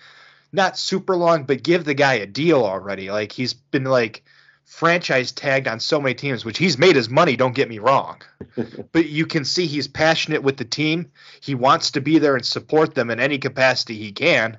not 0.52 0.78
super 0.78 1.16
long, 1.16 1.44
but 1.44 1.62
give 1.62 1.84
the 1.84 1.94
guy 1.94 2.14
a 2.14 2.26
deal 2.26 2.64
already. 2.64 3.10
Like 3.10 3.30
he's 3.30 3.52
been 3.52 3.84
like 3.84 4.24
franchise 4.68 5.32
tagged 5.32 5.66
on 5.66 5.80
so 5.80 6.00
many 6.00 6.14
teams, 6.14 6.44
which 6.44 6.58
he's 6.58 6.78
made 6.78 6.94
his 6.94 7.08
money, 7.08 7.36
don't 7.36 7.54
get 7.54 7.68
me 7.68 7.78
wrong. 7.78 8.20
but 8.92 9.08
you 9.08 9.26
can 9.26 9.44
see 9.44 9.66
he's 9.66 9.88
passionate 9.88 10.42
with 10.42 10.58
the 10.58 10.64
team. 10.64 11.10
He 11.40 11.54
wants 11.54 11.92
to 11.92 12.00
be 12.00 12.18
there 12.18 12.36
and 12.36 12.44
support 12.44 12.94
them 12.94 13.10
in 13.10 13.18
any 13.18 13.38
capacity 13.38 13.96
he 13.96 14.12
can. 14.12 14.58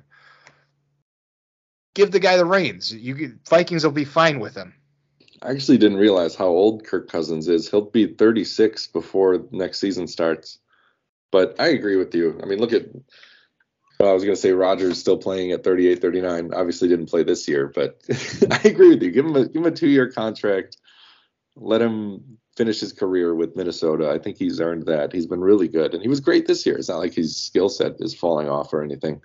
Give 1.94 2.10
the 2.10 2.18
guy 2.18 2.36
the 2.36 2.44
reins. 2.44 2.92
You 2.92 3.38
Vikings 3.48 3.84
will 3.84 3.92
be 3.92 4.04
fine 4.04 4.40
with 4.40 4.54
him. 4.54 4.74
I 5.42 5.52
actually 5.52 5.78
didn't 5.78 5.98
realize 5.98 6.34
how 6.34 6.48
old 6.48 6.84
Kirk 6.84 7.08
Cousins 7.08 7.48
is. 7.48 7.70
He'll 7.70 7.80
be 7.80 8.06
36 8.06 8.88
before 8.88 9.46
next 9.52 9.78
season 9.78 10.06
starts. 10.06 10.58
But 11.30 11.56
I 11.58 11.68
agree 11.68 11.96
with 11.96 12.14
you. 12.14 12.38
I 12.42 12.46
mean, 12.46 12.58
look 12.58 12.72
at 12.72 12.86
I 14.08 14.12
was 14.12 14.24
going 14.24 14.34
to 14.34 14.40
say 14.40 14.52
Rodgers 14.52 14.98
still 14.98 15.18
playing 15.18 15.52
at 15.52 15.62
38, 15.64 16.00
39. 16.00 16.54
Obviously 16.54 16.88
didn't 16.88 17.06
play 17.06 17.22
this 17.22 17.46
year, 17.48 17.68
but 17.74 18.00
I 18.50 18.60
agree 18.68 18.90
with 18.90 19.02
you. 19.02 19.10
Give 19.10 19.26
him 19.26 19.36
a 19.36 19.46
give 19.46 19.56
him 19.56 19.66
a 19.66 19.70
2-year 19.70 20.10
contract. 20.12 20.76
Let 21.56 21.82
him 21.82 22.38
finish 22.56 22.80
his 22.80 22.92
career 22.92 23.34
with 23.34 23.56
Minnesota. 23.56 24.10
I 24.10 24.18
think 24.18 24.36
he's 24.38 24.60
earned 24.60 24.86
that. 24.86 25.12
He's 25.12 25.26
been 25.26 25.40
really 25.40 25.68
good 25.68 25.94
and 25.94 26.02
he 26.02 26.08
was 26.08 26.20
great 26.20 26.46
this 26.46 26.64
year. 26.66 26.76
It's 26.76 26.88
not 26.88 26.98
like 26.98 27.14
his 27.14 27.36
skill 27.36 27.68
set 27.68 27.96
is 28.00 28.14
falling 28.14 28.48
off 28.48 28.72
or 28.72 28.82
anything. 28.82 29.20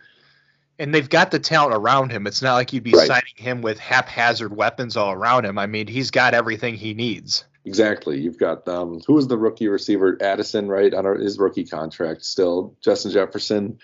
and 0.78 0.94
they've 0.94 1.10
got 1.10 1.32
the 1.32 1.40
talent 1.40 1.74
around 1.74 2.12
him. 2.12 2.28
It's 2.28 2.42
not 2.42 2.56
like 2.56 2.74
you'd 2.74 2.84
be 2.84 2.92
Right. 2.92 3.08
signing 3.08 3.34
him 3.38 3.62
with 3.62 3.80
haphazard 3.80 4.56
weapons 4.56 4.98
all 4.98 5.12
around 5.14 5.46
him. 5.46 5.58
I 5.58 5.68
mean, 5.68 5.88
he's 5.88 6.12
got 6.12 6.34
everything 6.34 6.76
he 6.76 6.94
needs. 6.94 7.46
Exactly. 7.64 8.20
You've 8.20 8.38
got 8.38 8.68
um, 8.68 9.00
who 9.08 9.14
was 9.14 9.28
the 9.28 9.38
rookie 9.38 9.68
receiver? 9.70 10.18
Addison, 10.22 10.68
right? 10.68 10.94
On 10.94 11.06
our- 11.06 11.16
his 11.16 11.40
rookie 11.40 11.66
contract 11.66 12.24
still. 12.26 12.76
Justin 12.82 13.12
Jefferson. 13.12 13.80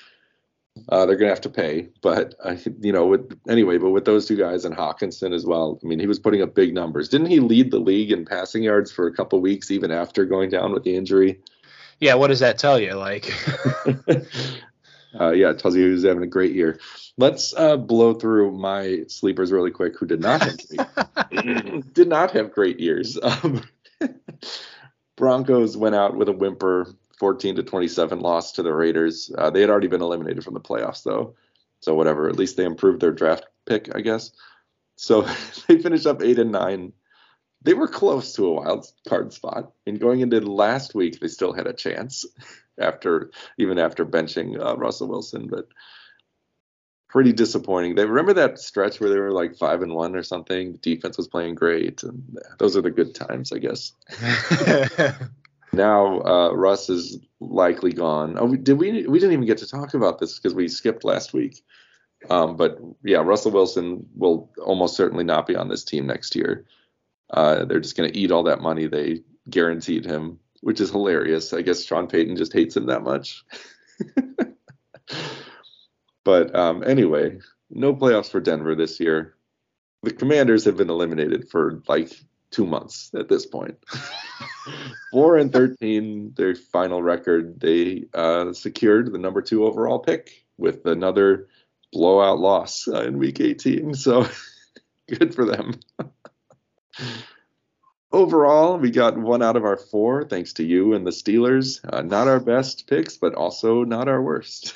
Uh, 0.87 1.05
they're 1.05 1.17
gonna 1.17 1.29
have 1.29 1.41
to 1.41 1.49
pay, 1.49 1.89
but 2.01 2.33
uh, 2.43 2.55
you 2.79 2.93
know, 2.93 3.05
with 3.05 3.37
anyway, 3.49 3.77
but 3.77 3.89
with 3.89 4.05
those 4.05 4.25
two 4.25 4.37
guys 4.37 4.63
and 4.63 4.75
Hockenson 4.75 5.33
as 5.33 5.45
well. 5.45 5.79
I 5.83 5.87
mean, 5.87 5.99
he 5.99 6.07
was 6.07 6.19
putting 6.19 6.41
up 6.41 6.55
big 6.55 6.73
numbers. 6.73 7.09
Didn't 7.09 7.27
he 7.27 7.39
lead 7.41 7.71
the 7.71 7.79
league 7.79 8.11
in 8.11 8.25
passing 8.25 8.63
yards 8.63 8.91
for 8.91 9.05
a 9.05 9.13
couple 9.13 9.41
weeks, 9.41 9.69
even 9.69 9.91
after 9.91 10.25
going 10.25 10.49
down 10.49 10.71
with 10.71 10.83
the 10.83 10.95
injury? 10.95 11.39
Yeah, 11.99 12.15
what 12.15 12.27
does 12.27 12.39
that 12.39 12.57
tell 12.57 12.79
you? 12.79 12.93
Like, 12.93 13.33
uh, 15.19 15.31
yeah, 15.31 15.49
it 15.51 15.59
tells 15.59 15.75
you 15.75 15.85
he 15.85 15.91
was 15.91 16.03
having 16.03 16.23
a 16.23 16.27
great 16.27 16.53
year. 16.53 16.79
Let's 17.17 17.53
uh, 17.55 17.77
blow 17.77 18.13
through 18.13 18.51
my 18.51 19.03
sleepers 19.07 19.51
really 19.51 19.71
quick, 19.71 19.97
who 19.97 20.05
did 20.05 20.21
not 20.21 20.41
have 20.41 20.57
great, 20.57 21.93
did 21.93 22.07
not 22.07 22.31
have 22.31 22.51
great 22.51 22.79
years. 22.79 23.19
Um, 23.21 23.63
Broncos 25.17 25.77
went 25.77 25.95
out 25.95 26.15
with 26.15 26.29
a 26.29 26.33
whimper, 26.33 26.95
14 27.21 27.57
to 27.57 27.61
27 27.61 28.19
loss 28.19 28.53
to 28.53 28.63
the 28.63 28.73
Raiders. 28.73 29.31
Uh, 29.37 29.51
they 29.51 29.61
had 29.61 29.69
already 29.69 29.87
been 29.87 30.01
eliminated 30.01 30.43
from 30.43 30.55
the 30.55 30.59
playoffs, 30.59 31.03
though, 31.03 31.35
so 31.79 31.93
whatever. 31.93 32.27
At 32.27 32.35
least 32.35 32.57
they 32.57 32.65
improved 32.65 32.99
their 32.99 33.11
draft 33.11 33.45
pick, 33.67 33.95
I 33.95 34.01
guess. 34.01 34.31
So 34.95 35.21
they 35.67 35.77
finished 35.77 36.07
up 36.07 36.23
eight 36.23 36.39
and 36.39 36.51
nine. 36.51 36.93
They 37.61 37.75
were 37.75 37.87
close 37.87 38.33
to 38.33 38.47
a 38.47 38.53
wild 38.53 38.87
card 39.07 39.33
spot, 39.33 39.71
and 39.85 39.99
going 39.99 40.21
into 40.21 40.41
last 40.41 40.95
week, 40.95 41.19
they 41.19 41.27
still 41.27 41.53
had 41.53 41.67
a 41.67 41.73
chance 41.73 42.25
after 42.79 43.29
even 43.59 43.77
after 43.77 44.03
benching 44.03 44.59
uh, 44.59 44.75
Russell 44.75 45.07
Wilson, 45.07 45.47
but 45.47 45.67
pretty 47.07 47.33
disappointing. 47.33 47.93
They 47.93 48.05
remember 48.05 48.33
that 48.33 48.57
stretch 48.57 48.99
where 48.99 49.11
they 49.11 49.19
were 49.19 49.31
like 49.31 49.57
five 49.57 49.83
and 49.83 49.93
one 49.93 50.15
or 50.15 50.23
something. 50.23 50.71
The 50.71 50.77
defense 50.79 51.17
was 51.17 51.27
playing 51.27 51.53
great, 51.53 52.01
and 52.01 52.39
those 52.57 52.75
are 52.75 52.81
the 52.81 52.89
good 52.89 53.13
times, 53.13 53.51
I 53.51 53.59
guess. 53.59 53.91
Now 55.73 56.21
uh, 56.21 56.51
Russ 56.53 56.89
is 56.89 57.17
likely 57.39 57.93
gone. 57.93 58.37
Oh, 58.37 58.55
did 58.55 58.77
we? 58.77 59.07
We 59.07 59.19
didn't 59.19 59.33
even 59.33 59.45
get 59.45 59.59
to 59.59 59.67
talk 59.67 59.93
about 59.93 60.19
this 60.19 60.37
because 60.37 60.53
we 60.53 60.67
skipped 60.67 61.03
last 61.03 61.33
week. 61.33 61.63
Um, 62.29 62.55
but 62.55 62.79
yeah, 63.03 63.19
Russell 63.19 63.51
Wilson 63.51 64.07
will 64.15 64.51
almost 64.63 64.95
certainly 64.95 65.23
not 65.23 65.47
be 65.47 65.55
on 65.55 65.69
this 65.69 65.83
team 65.83 66.05
next 66.05 66.35
year. 66.35 66.65
Uh, 67.29 67.65
they're 67.65 67.79
just 67.79 67.97
going 67.97 68.11
to 68.11 68.17
eat 68.17 68.31
all 68.31 68.43
that 68.43 68.61
money 68.61 68.87
they 68.87 69.21
guaranteed 69.49 70.05
him, 70.05 70.39
which 70.61 70.81
is 70.81 70.91
hilarious. 70.91 71.53
I 71.53 71.61
guess 71.61 71.83
Sean 71.83 72.07
Payton 72.07 72.35
just 72.35 72.53
hates 72.53 72.77
him 72.77 72.87
that 72.87 73.03
much. 73.03 73.43
but 76.23 76.55
um, 76.55 76.83
anyway, 76.85 77.39
no 77.69 77.95
playoffs 77.95 78.29
for 78.29 78.41
Denver 78.41 78.75
this 78.75 78.99
year. 78.99 79.35
The 80.03 80.11
Commanders 80.11 80.65
have 80.65 80.77
been 80.77 80.89
eliminated 80.89 81.49
for 81.49 81.81
like 81.87 82.11
two 82.51 82.65
months 82.65 83.11
at 83.15 83.29
this 83.29 83.45
point. 83.45 83.77
Four 85.11 85.37
and 85.37 85.51
thirteen, 85.51 86.33
their 86.35 86.55
final 86.55 87.01
record. 87.01 87.59
They 87.59 88.05
uh, 88.13 88.53
secured 88.53 89.11
the 89.11 89.17
number 89.17 89.41
two 89.41 89.65
overall 89.65 89.99
pick 89.99 90.45
with 90.57 90.85
another 90.85 91.47
blowout 91.91 92.39
loss 92.39 92.87
uh, 92.87 93.01
in 93.01 93.17
Week 93.17 93.39
18. 93.39 93.93
So 93.93 94.27
good 95.09 95.35
for 95.35 95.45
them. 95.45 95.79
Overall, 98.13 98.77
we 98.77 98.91
got 98.91 99.17
one 99.17 99.41
out 99.41 99.55
of 99.55 99.63
our 99.63 99.77
four, 99.77 100.25
thanks 100.25 100.51
to 100.53 100.63
you 100.63 100.93
and 100.93 101.07
the 101.07 101.11
Steelers. 101.11 101.79
Uh, 101.87 102.01
not 102.01 102.27
our 102.27 102.41
best 102.41 102.87
picks, 102.87 103.15
but 103.15 103.35
also 103.35 103.85
not 103.85 104.09
our 104.09 104.21
worst. 104.21 104.75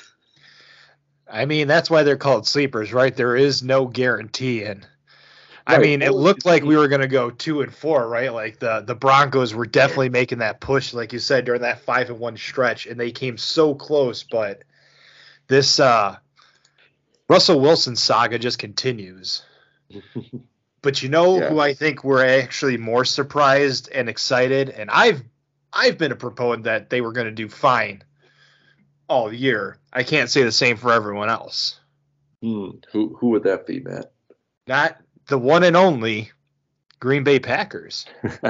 I 1.30 1.44
mean, 1.44 1.68
that's 1.68 1.90
why 1.90 2.02
they're 2.02 2.16
called 2.16 2.46
sleepers, 2.46 2.94
right? 2.94 3.14
There 3.14 3.36
is 3.36 3.62
no 3.62 3.86
guarantee, 3.86 4.64
and 5.66 5.74
I 5.74 5.78
Right. 5.78 5.82
mean, 5.82 6.02
it 6.02 6.14
looked 6.14 6.46
like 6.46 6.62
we 6.64 6.76
were 6.76 6.88
going 6.88 7.00
to 7.00 7.08
go 7.08 7.30
two 7.30 7.62
and 7.62 7.74
four, 7.74 8.08
right? 8.08 8.32
Like 8.32 8.58
the 8.60 8.82
the 8.86 8.94
Broncos 8.94 9.54
were 9.54 9.66
definitely 9.66 10.10
making 10.10 10.38
that 10.38 10.60
push, 10.60 10.94
like 10.94 11.12
you 11.12 11.18
said, 11.18 11.44
during 11.44 11.62
that 11.62 11.80
five 11.80 12.08
and 12.08 12.18
one 12.20 12.36
stretch, 12.36 12.86
and 12.86 12.98
they 13.00 13.10
came 13.10 13.36
so 13.36 13.74
close. 13.74 14.22
But 14.22 14.62
this 15.48 15.80
uh, 15.80 16.16
Russell 17.28 17.60
Wilson 17.60 17.96
saga 17.96 18.38
just 18.38 18.58
continues. 18.58 19.42
But 20.82 21.02
you 21.02 21.08
know 21.08 21.40
Yeah. 21.40 21.48
who 21.48 21.58
I 21.58 21.74
think 21.74 22.04
we're 22.04 22.24
actually 22.24 22.76
more 22.76 23.04
surprised 23.04 23.88
and 23.92 24.08
excited, 24.08 24.68
and 24.68 24.88
I've 24.88 25.20
I've 25.72 25.98
been 25.98 26.12
a 26.12 26.16
proponent 26.16 26.64
that 26.64 26.90
they 26.90 27.00
were 27.00 27.10
going 27.10 27.26
to 27.26 27.32
do 27.32 27.48
fine 27.48 28.04
all 29.08 29.32
year. 29.32 29.78
I 29.92 30.04
can't 30.04 30.30
say 30.30 30.44
the 30.44 30.52
same 30.52 30.76
for 30.76 30.92
everyone 30.92 31.28
else. 31.28 31.80
Hmm, 32.40 32.68
who 32.92 33.16
who 33.18 33.30
would 33.30 33.42
that 33.44 33.66
be, 33.66 33.80
Matt? 33.80 34.12
Not 34.68 34.96
the 35.28 35.38
one 35.38 35.64
and 35.64 35.76
only 35.76 36.30
Green 37.00 37.24
Bay 37.24 37.38
Packers. 37.38 38.06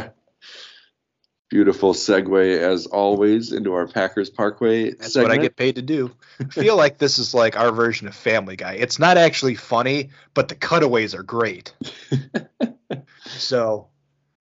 Beautiful 1.48 1.94
segue 1.94 2.58
as 2.58 2.86
always 2.86 3.52
into 3.52 3.72
our 3.72 3.86
Packers 3.86 4.28
Parkway 4.30 4.90
That's 4.90 5.12
segment. 5.12 5.30
what 5.30 5.38
I 5.38 5.42
get 5.42 5.54
paid 5.56 5.76
to 5.76 5.82
do. 5.82 6.10
I 6.40 6.44
feel 6.46 6.76
like 6.76 6.98
this 6.98 7.20
is 7.20 7.34
like 7.34 7.56
our 7.56 7.70
version 7.70 8.08
of 8.08 8.16
Family 8.16 8.56
Guy. 8.56 8.72
It's 8.74 8.98
not 8.98 9.16
actually 9.16 9.54
funny, 9.54 10.10
but 10.34 10.48
the 10.48 10.56
cutaways 10.56 11.14
are 11.14 11.22
great. 11.22 11.72
so 13.26 13.86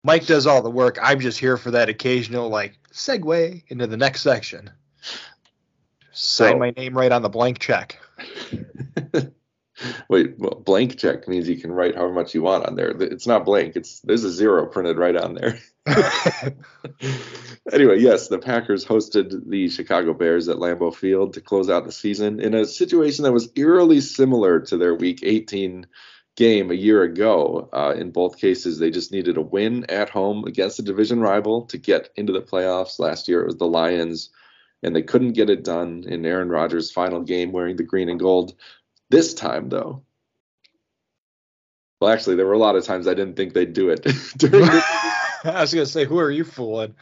Mike 0.05 0.25
does 0.27 0.47
all 0.47 0.61
the 0.61 0.69
work. 0.71 0.97
I'm 1.01 1.19
just 1.19 1.37
here 1.39 1.57
for 1.57 1.71
that 1.71 1.89
occasional 1.89 2.47
like 2.47 2.77
segue 2.93 3.63
into 3.67 3.85
the 3.87 3.97
next 3.97 4.21
section. 4.21 4.71
Sign 6.13 6.53
So- 6.53 6.57
my 6.59 6.71
name 6.71 6.97
right 6.97 7.11
on 7.11 7.21
the 7.21 7.29
blank 7.29 7.59
check. 7.59 7.99
Wait, 10.09 10.35
well, 10.37 10.61
blank 10.65 10.97
check 10.97 11.27
means 11.27 11.47
you 11.47 11.57
can 11.57 11.71
write 11.71 11.95
however 11.95 12.13
much 12.13 12.33
you 12.33 12.41
want 12.41 12.65
on 12.65 12.75
there. 12.75 12.89
It's 12.89 13.27
not 13.27 13.45
blank. 13.45 13.75
It's 13.75 13.99
there's 14.01 14.23
a 14.23 14.31
zero 14.31 14.65
printed 14.65 14.97
right 14.97 15.15
on 15.15 15.35
there. 15.35 15.59
anyway, 17.71 17.99
yes, 17.99 18.27
the 18.27 18.39
Packers 18.39 18.85
hosted 18.85 19.49
the 19.49 19.69
Chicago 19.69 20.13
Bears 20.13 20.49
at 20.49 20.57
Lambeau 20.57 20.93
Field 20.93 21.33
to 21.33 21.41
close 21.41 21.69
out 21.69 21.85
the 21.85 21.91
season 21.91 22.39
in 22.39 22.53
a 22.53 22.65
situation 22.65 23.23
that 23.23 23.31
was 23.31 23.49
eerily 23.55 24.01
similar 24.01 24.59
to 24.61 24.77
their 24.77 24.95
Week 24.95 25.19
18 25.23 25.87
game 26.37 26.71
a 26.71 26.75
year 26.75 27.03
ago. 27.03 27.67
Uh, 27.73 27.93
in 27.97 28.11
both 28.11 28.37
cases, 28.37 28.79
they 28.79 28.91
just 28.91 29.11
needed 29.11 29.35
a 29.37 29.41
win 29.41 29.85
at 29.89 30.09
home 30.09 30.45
against 30.45 30.79
a 30.79 30.83
division 30.83 31.19
rival 31.19 31.63
to 31.63 31.77
get 31.77 32.09
into 32.15 32.31
the 32.31 32.41
playoffs. 32.41 32.99
Last 32.99 33.27
year, 33.27 33.41
it 33.41 33.47
was 33.47 33.57
the 33.57 33.65
Lions, 33.65 34.29
and 34.83 34.95
they 34.95 35.01
couldn't 35.01 35.33
get 35.33 35.49
it 35.49 35.63
done 35.63 36.03
in 36.07 36.25
Aaron 36.25 36.49
Rodgers' 36.49 36.91
final 36.91 37.21
game 37.21 37.51
wearing 37.51 37.75
the 37.75 37.83
green 37.83 38.07
and 38.07 38.19
gold. 38.19 38.53
This 39.09 39.33
time, 39.33 39.69
though, 39.69 40.03
well, 41.99 42.11
actually, 42.11 42.35
there 42.35 42.45
were 42.45 42.53
a 42.53 42.59
lot 42.59 42.75
of 42.75 42.83
times 42.83 43.07
I 43.07 43.13
didn't 43.13 43.35
think 43.35 43.53
they'd 43.53 43.73
do 43.73 43.89
it 43.89 44.05
I 45.43 45.61
was 45.61 45.73
gonna 45.73 45.85
say, 45.85 46.05
who 46.05 46.19
are 46.19 46.31
you 46.31 46.43
fooling? 46.43 46.95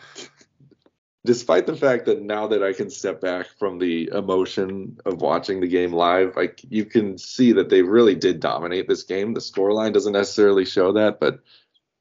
despite 1.25 1.65
the 1.65 1.75
fact 1.75 2.05
that 2.05 2.21
now 2.21 2.47
that 2.47 2.63
I 2.63 2.71
can 2.71 2.89
step 2.89 3.19
back 3.19 3.47
from 3.57 3.79
the 3.79 4.09
emotion 4.13 4.97
of 5.05 5.21
watching 5.21 5.59
the 5.59 5.67
game 5.67 5.91
live, 5.91 6.35
like 6.35 6.61
you 6.69 6.85
can 6.85 7.17
see 7.17 7.51
that 7.53 7.69
they 7.69 7.81
really 7.81 8.15
did 8.15 8.39
dominate 8.39 8.87
this 8.87 9.03
game. 9.03 9.33
The 9.33 9.39
scoreline 9.39 9.91
doesn't 9.91 10.13
necessarily 10.13 10.65
show 10.65 10.93
that, 10.93 11.19
but 11.19 11.39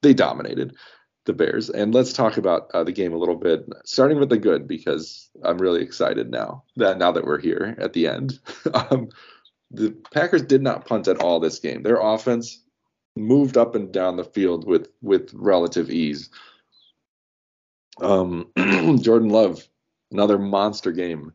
they 0.03 0.13
dominated 0.13 0.77
the 1.25 1.33
Bears. 1.33 1.71
And 1.71 1.95
let's 1.95 2.13
talk 2.13 2.37
about 2.37 2.71
uh, 2.75 2.85
the 2.85 2.93
game 2.93 3.15
a 3.15 3.19
little 3.19 3.37
bit, 3.37 3.67
starting 3.87 4.21
with 4.21 4.29
the 4.29 4.37
good 4.37 4.69
because 4.69 5.31
I'm 5.43 5.59
really 5.59 5.83
excited 5.83 6.31
now 6.31 6.65
that 6.77 6.99
now 6.99 7.13
that 7.13 7.25
we're 7.25 7.41
here 7.41 7.75
at 7.79 7.95
the 7.95 8.07
end. 8.07 8.39
um, 8.75 9.09
the 9.75 9.91
Packers 10.13 10.43
did 10.43 10.63
not 10.63 10.87
punt 10.87 11.09
at 11.09 11.21
all 11.21 11.41
this 11.41 11.59
game. 11.59 11.83
Their 11.83 12.01
offense 12.01 12.63
moved 13.17 13.57
up 13.57 13.75
and 13.75 13.93
down 13.93 14.17
the 14.17 14.25
field 14.25 14.67
with 14.67 14.89
with 15.03 15.31
relative 15.35 15.91
ease. 15.91 16.31
Um, 18.01 18.51
Jordan 18.57 19.29
Love, 19.29 19.67
another 20.11 20.39
monster 20.39 20.93
game. 20.93 21.33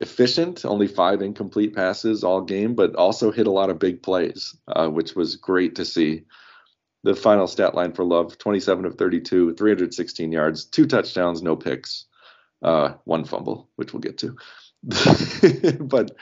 Efficient, 0.00 0.64
only 0.64 0.86
five 0.86 1.20
incomplete 1.20 1.74
passes 1.74 2.24
all 2.24 2.40
game, 2.40 2.74
but 2.74 2.96
also 2.96 3.30
hit 3.30 3.46
a 3.46 3.50
lot 3.50 3.68
of 3.68 3.78
big 3.78 4.02
plays, 4.02 4.56
uh, 4.66 4.88
which 4.88 5.14
was 5.14 5.36
great 5.36 5.74
to 5.74 5.84
see. 5.84 6.22
The 7.02 7.14
final 7.14 7.46
stat 7.46 7.74
line 7.74 7.92
for 7.92 8.04
Love 8.04 8.38
27 8.38 8.86
of 8.86 8.94
32, 8.96 9.54
316 9.54 10.32
yards, 10.32 10.64
two 10.64 10.86
touchdowns, 10.86 11.42
no 11.42 11.54
picks, 11.54 12.06
uh, 12.62 12.94
one 13.04 13.24
fumble, 13.24 13.68
which 13.76 13.92
we'll 13.92 14.00
get 14.00 14.18
to. 14.18 14.36
but 15.80 16.12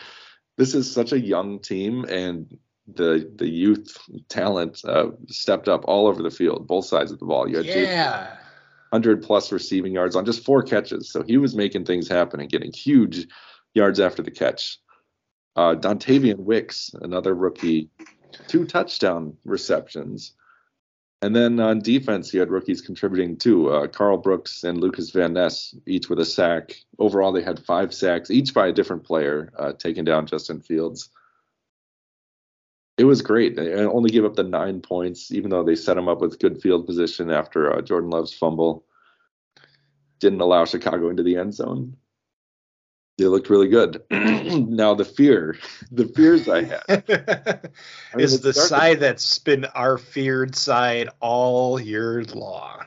this 0.58 0.74
is 0.74 0.92
such 0.92 1.12
a 1.12 1.18
young 1.18 1.60
team, 1.60 2.04
and 2.04 2.58
the 2.86 3.30
the 3.36 3.48
youth 3.48 3.96
talent 4.28 4.82
uh, 4.84 5.10
stepped 5.28 5.68
up 5.68 5.84
all 5.86 6.06
over 6.06 6.22
the 6.22 6.30
field, 6.30 6.66
both 6.66 6.84
sides 6.84 7.10
of 7.10 7.18
the 7.18 7.24
ball. 7.26 7.48
You 7.48 7.56
had 7.58 7.66
Yeah. 7.66 8.34
100 8.90 9.22
plus 9.22 9.52
receiving 9.52 9.92
yards 9.92 10.16
on 10.16 10.24
just 10.24 10.44
four 10.44 10.62
catches. 10.62 11.10
So 11.12 11.22
he 11.22 11.36
was 11.36 11.54
making 11.54 11.84
things 11.84 12.08
happen 12.08 12.40
and 12.40 12.48
getting 12.48 12.72
huge 12.72 13.26
yards 13.74 14.00
after 14.00 14.22
the 14.22 14.30
catch. 14.30 14.78
Uh, 15.56 15.74
Dontayvion 15.74 16.38
Wicks, 16.38 16.90
another 17.02 17.34
rookie, 17.34 17.90
two 18.46 18.64
touchdown 18.64 19.36
receptions. 19.44 20.32
And 21.20 21.34
then 21.34 21.58
on 21.58 21.80
defense, 21.80 22.32
you 22.32 22.38
had 22.38 22.50
rookies 22.50 22.80
contributing 22.80 23.36
too. 23.36 23.70
Uh, 23.70 23.88
Karl 23.88 24.18
Brooks 24.18 24.62
and 24.62 24.78
Lucas 24.78 25.10
Van 25.10 25.32
Ness, 25.32 25.74
each 25.84 26.08
with 26.08 26.20
a 26.20 26.24
sack. 26.24 26.76
Overall, 26.98 27.32
they 27.32 27.42
had 27.42 27.64
five 27.64 27.92
sacks, 27.92 28.30
each 28.30 28.54
by 28.54 28.68
a 28.68 28.72
different 28.72 29.02
player, 29.02 29.52
uh, 29.58 29.72
taking 29.72 30.04
down 30.04 30.26
Justin 30.26 30.60
Fields. 30.60 31.10
It 32.98 33.04
was 33.04 33.22
great. 33.22 33.56
They 33.56 33.74
only 33.74 34.10
gave 34.10 34.24
up 34.24 34.34
the 34.34 34.44
nine 34.44 34.80
points, 34.80 35.32
even 35.32 35.50
though 35.50 35.64
they 35.64 35.74
set 35.74 35.96
him 35.96 36.08
up 36.08 36.20
with 36.20 36.38
good 36.38 36.60
field 36.60 36.86
position 36.86 37.30
after 37.30 37.72
uh, 37.72 37.80
Jordan 37.80 38.10
Love's 38.10 38.34
fumble. 38.34 38.84
Didn't 40.20 40.40
allow 40.40 40.64
Chicago 40.64 41.08
into 41.08 41.22
the 41.22 41.36
end 41.36 41.54
zone. 41.54 41.96
They 43.18 43.24
looked 43.24 43.50
really 43.50 43.68
good. 43.68 44.00
now 44.10 44.94
the 44.94 45.04
fear, 45.04 45.58
the 45.90 46.06
fears 46.06 46.48
I 46.48 46.62
had. 46.62 46.82
I 48.14 48.18
is 48.18 48.34
it 48.34 48.42
the 48.42 48.52
side 48.54 49.00
that's 49.00 49.40
been 49.40 49.64
our 49.66 49.98
feared 49.98 50.54
side 50.54 51.08
all 51.18 51.80
year 51.80 52.22
long. 52.32 52.84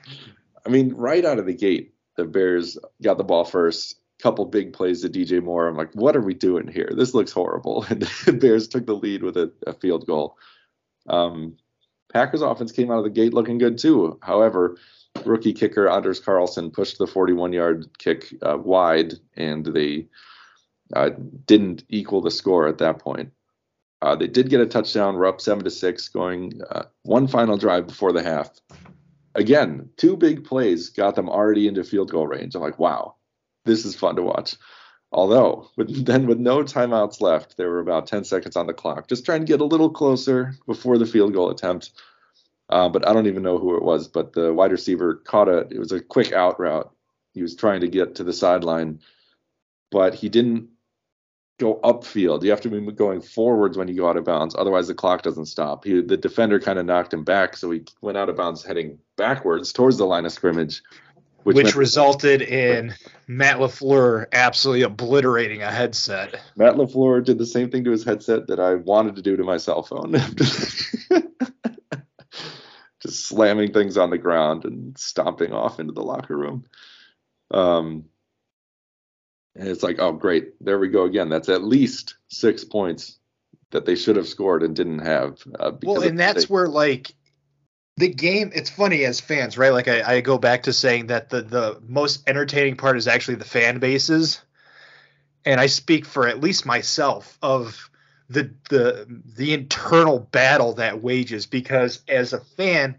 I 0.66 0.70
mean, 0.70 0.94
right 0.94 1.26
out 1.26 1.38
of 1.38 1.46
the 1.46 1.54
gate, 1.54 1.96
the 2.16 2.24
Bears 2.24 2.78
got 3.04 3.18
the 3.18 3.26
ball 3.26 3.44
first. 3.44 3.98
Couple 4.22 4.46
big 4.46 4.72
plays 4.72 5.02
to 5.02 5.10
DJ 5.10 5.44
Moore. 5.44 5.68
I'm 5.68 5.76
like, 5.76 5.94
what 5.96 6.16
are 6.16 6.22
we 6.22 6.36
doing 6.36 6.68
here? 6.68 6.92
This 6.96 7.14
looks 7.14 7.32
horrible. 7.32 7.86
And 7.90 8.04
the 8.26 8.34
Bears 8.34 8.68
took 8.68 8.86
the 8.86 8.94
lead 8.94 9.24
with 9.24 9.36
a, 9.36 9.52
a 9.68 9.74
field 9.74 10.06
goal. 10.06 10.38
Um, 11.08 11.58
Packers 12.14 12.42
offense 12.42 12.72
came 12.72 12.92
out 12.92 13.00
of 13.00 13.04
the 13.04 13.10
gate 13.10 13.34
looking 13.34 13.58
good 13.58 13.78
too. 13.80 14.20
However, 14.22 14.78
rookie 15.26 15.54
kicker 15.54 15.88
Anders 15.88 16.20
Carlson 16.20 16.72
pushed 16.72 16.98
the 16.98 17.08
41 17.08 17.54
yard 17.54 17.98
kick 17.98 18.34
uh, 18.42 18.58
wide, 18.58 19.14
and 19.36 19.66
they 19.66 20.08
uh, 20.96 21.12
didn't 21.46 21.84
equal 21.90 22.22
the 22.22 22.32
score 22.32 22.68
at 22.68 22.78
that 22.80 23.00
point. 23.00 23.32
Uh, 24.02 24.16
they 24.16 24.28
did 24.28 24.50
get 24.50 24.62
a 24.62 24.66
touchdown. 24.66 25.16
We're 25.16 25.28
up 25.28 25.42
seven 25.42 25.64
to 25.64 25.70
six, 25.70 26.08
going 26.08 26.62
uh, 26.72 26.84
one 27.04 27.28
final 27.28 27.58
drive 27.58 27.88
before 27.88 28.12
the 28.12 28.24
half. 28.24 28.50
Again, 29.36 29.90
two 29.98 30.18
big 30.18 30.44
plays 30.44 30.90
got 30.90 31.16
them 31.16 31.30
already 31.30 31.68
into 31.68 31.84
field 31.84 32.12
goal 32.12 32.28
range. 32.28 32.56
I'm 32.56 32.62
like, 32.62 32.80
wow, 32.80 33.16
this 33.66 33.86
is 33.86 33.96
fun 33.96 34.16
to 34.16 34.24
watch. 34.24 34.56
Although, 35.12 35.70
with, 35.78 36.06
then 36.06 36.26
with 36.26 36.40
no 36.40 36.64
timeouts 36.64 37.22
left, 37.22 37.58
there 37.58 37.70
were 37.70 37.80
about 37.80 38.08
10 38.08 38.24
seconds 38.24 38.56
on 38.56 38.68
the 38.68 38.74
clock, 38.74 39.08
just 39.08 39.26
trying 39.26 39.42
to 39.42 39.46
get 39.46 39.62
a 39.62 39.66
little 39.66 39.90
closer 39.90 40.56
before 40.66 40.98
the 40.98 41.06
field 41.06 41.34
goal 41.34 41.50
attempt. 41.50 41.92
Uh, 42.72 42.88
but 42.90 43.08
I 43.08 43.14
don't 43.14 43.28
even 43.28 43.44
know 43.44 43.58
who 43.58 43.76
it 43.76 43.84
was. 43.84 44.08
But 44.08 44.34
the 44.34 44.54
wide 44.54 44.72
receiver 44.72 45.16
caught 45.16 45.50
a, 45.50 45.68
it 45.70 45.78
was 45.78 45.92
a 45.92 46.00
quick 46.00 46.32
out 46.32 46.60
route, 46.60 46.92
he 47.34 47.42
was 47.42 47.56
trying 47.56 47.82
to 47.82 47.88
get 47.88 48.16
to 48.16 48.24
the 48.24 48.34
sideline, 48.34 49.00
but 49.90 50.14
he 50.14 50.30
didn't 50.30 50.70
go 51.60 51.80
upfield. 51.84 52.44
You 52.44 52.50
have 52.50 52.62
to 52.62 52.70
be 52.70 52.92
going 52.92 53.22
forwards 53.22 53.78
when 53.78 53.88
you 53.88 53.96
go 53.96 54.10
out 54.10 54.18
of 54.18 54.26
bounds. 54.26 54.56
Otherwise, 54.58 54.88
the 54.88 54.96
clock 54.96 55.22
doesn't 55.22 55.46
stop. 55.46 55.86
He, 55.86 56.02
the 56.02 56.18
defender 56.18 56.60
kind 56.60 56.80
of 56.80 56.86
knocked 56.86 57.14
him 57.14 57.24
back, 57.24 57.56
so 57.56 57.72
he 57.72 57.84
went 58.02 58.18
out 58.18 58.30
of 58.30 58.36
bounds 58.36 58.64
heading 58.64 58.98
backwards 59.16 59.72
towards 59.72 59.98
the 59.98 60.06
line 60.06 60.26
of 60.26 60.32
scrimmage. 60.32 60.82
Which, 61.44 61.64
meant- 61.64 61.76
resulted 61.76 62.44
in 62.44 62.94
Matt 63.28 63.58
LaFleur 63.58 64.28
absolutely 64.32 64.84
obliterating 64.84 65.64
a 65.64 65.72
headset. 65.72 66.40
Matt 66.56 66.76
LaFleur 66.76 67.24
did 67.24 67.40
the 67.40 67.48
same 67.48 67.72
thing 67.72 67.84
to 67.86 67.92
his 67.92 68.04
headset 68.04 68.48
that 68.48 68.60
I 68.60 68.76
wanted 68.76 69.16
to 69.16 69.22
do 69.22 69.36
to 69.38 69.44
my 69.44 69.58
cell 69.58 69.82
phone. 69.82 70.14
Just 73.02 73.26
slamming 73.26 73.74
things 73.74 73.98
on 73.98 74.10
the 74.10 74.18
ground 74.18 74.66
and 74.66 74.98
stomping 74.98 75.54
off 75.54 75.80
into 75.80 75.94
the 75.94 76.04
locker 76.04 76.38
room. 76.38 76.66
Um, 77.50 78.06
and 79.56 79.68
it's 79.68 79.84
like, 79.84 79.98
oh, 80.00 80.14
great. 80.14 80.54
There 80.64 80.80
we 80.80 80.88
go 80.88 81.04
again. 81.04 81.30
That's 81.30 81.50
at 81.50 81.64
least 81.64 82.16
six 82.30 82.64
points 82.64 83.18
that 83.72 83.86
they 83.86 83.96
should 83.96 84.16
have 84.16 84.28
scored 84.28 84.64
and 84.64 84.76
didn't 84.76 85.00
have. 85.00 85.40
Uh, 85.60 85.72
because 85.72 85.98
Well, 85.98 86.08
and 86.08 86.20
that's 86.20 86.36
mistake. 86.36 86.50
where 86.52 86.68
like 86.68 87.14
the 87.98 88.10
game. 88.10 88.52
It's 88.54 88.70
funny 88.70 89.04
as 89.06 89.20
fans, 89.20 89.58
right? 89.58 89.74
Like 89.74 89.88
I, 89.88 90.18
I 90.18 90.22
go 90.22 90.38
back 90.38 90.64
to 90.64 90.74
saying 90.74 91.08
that 91.08 91.30
the 91.30 91.42
the 91.42 91.82
most 91.88 92.28
entertaining 92.28 92.78
part 92.78 92.98
is 92.98 93.08
actually 93.08 93.36
the 93.36 93.46
fan 93.46 93.80
bases, 93.80 94.42
and 95.46 95.60
I 95.60 95.68
speak 95.68 96.06
for 96.06 96.28
at 96.28 96.40
least 96.40 96.66
myself 96.66 97.38
of 97.42 97.90
the 98.32 98.52
the 98.70 99.22
the 99.36 99.54
internal 99.54 100.20
battle 100.20 100.74
that 100.74 101.02
wages 101.02 101.46
because 101.46 102.02
as 102.08 102.34
a 102.34 102.40
fan, 102.40 102.96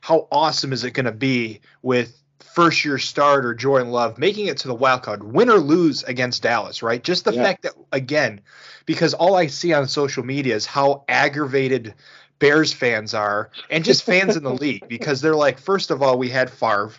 how 0.00 0.28
awesome 0.30 0.72
is 0.72 0.84
it 0.84 0.92
going 0.92 1.06
to 1.06 1.12
be 1.12 1.60
with 1.82 2.20
first 2.40 2.84
year 2.84 2.98
starter 2.98 3.54
Jordan 3.54 3.90
Love 3.90 4.18
making 4.18 4.46
it 4.46 4.58
to 4.58 4.68
the 4.68 4.74
wild 4.74 5.02
card, 5.02 5.22
win 5.24 5.50
or 5.50 5.58
lose 5.58 6.02
against 6.04 6.42
Dallas, 6.42 6.82
right? 6.82 7.02
Just 7.02 7.24
the 7.24 7.32
Yeah. 7.32 7.42
fact 7.42 7.62
that 7.62 7.72
again, 7.92 8.40
because 8.86 9.12
all 9.14 9.34
I 9.36 9.48
see 9.48 9.72
on 9.72 9.88
social 9.88 10.24
media 10.24 10.54
is 10.54 10.66
how 10.66 11.04
aggravated 11.08 11.94
Bears 12.38 12.72
fans 12.72 13.14
are 13.14 13.50
and 13.70 13.84
just 13.84 14.04
fans 14.04 14.36
in 14.36 14.44
the 14.44 14.54
league 14.60 14.84
because 14.88 15.20
they're 15.20 15.34
like, 15.34 15.58
first 15.58 15.90
of 15.90 16.02
all, 16.02 16.18
we 16.18 16.28
had 16.28 16.50
Favre. 16.50 16.92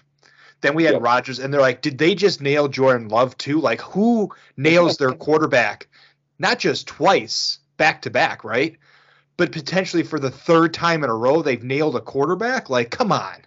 Then 0.61 0.73
we 0.73 0.83
had 0.85 0.93
Yep. 0.93 1.03
Rodgers, 1.03 1.37
and 1.39 1.53
they're 1.53 1.61
like, 1.61 1.83
did 1.83 1.99
they 1.99 2.15
just 2.15 2.41
nail 2.41 2.67
Jordan 2.67 3.09
Love 3.09 3.37
too? 3.37 3.61
Like, 3.61 3.79
who 3.81 4.31
nails 4.57 4.97
their 4.97 5.11
quarterback 5.13 5.87
not 6.39 6.59
just 6.59 6.87
twice 6.87 7.59
back 7.77 8.01
to 8.03 8.09
back, 8.09 8.43
right? 8.43 8.77
But 9.37 9.51
potentially 9.51 10.03
for 10.03 10.19
the 10.19 10.31
third 10.31 10.73
time 10.73 11.03
in 11.03 11.09
a 11.09 11.15
row, 11.15 11.41
they've 11.41 11.63
nailed 11.63 11.95
a 11.95 12.01
quarterback. 12.01 12.69
Like, 12.69 12.89
come 12.89 13.11
on. 13.11 13.45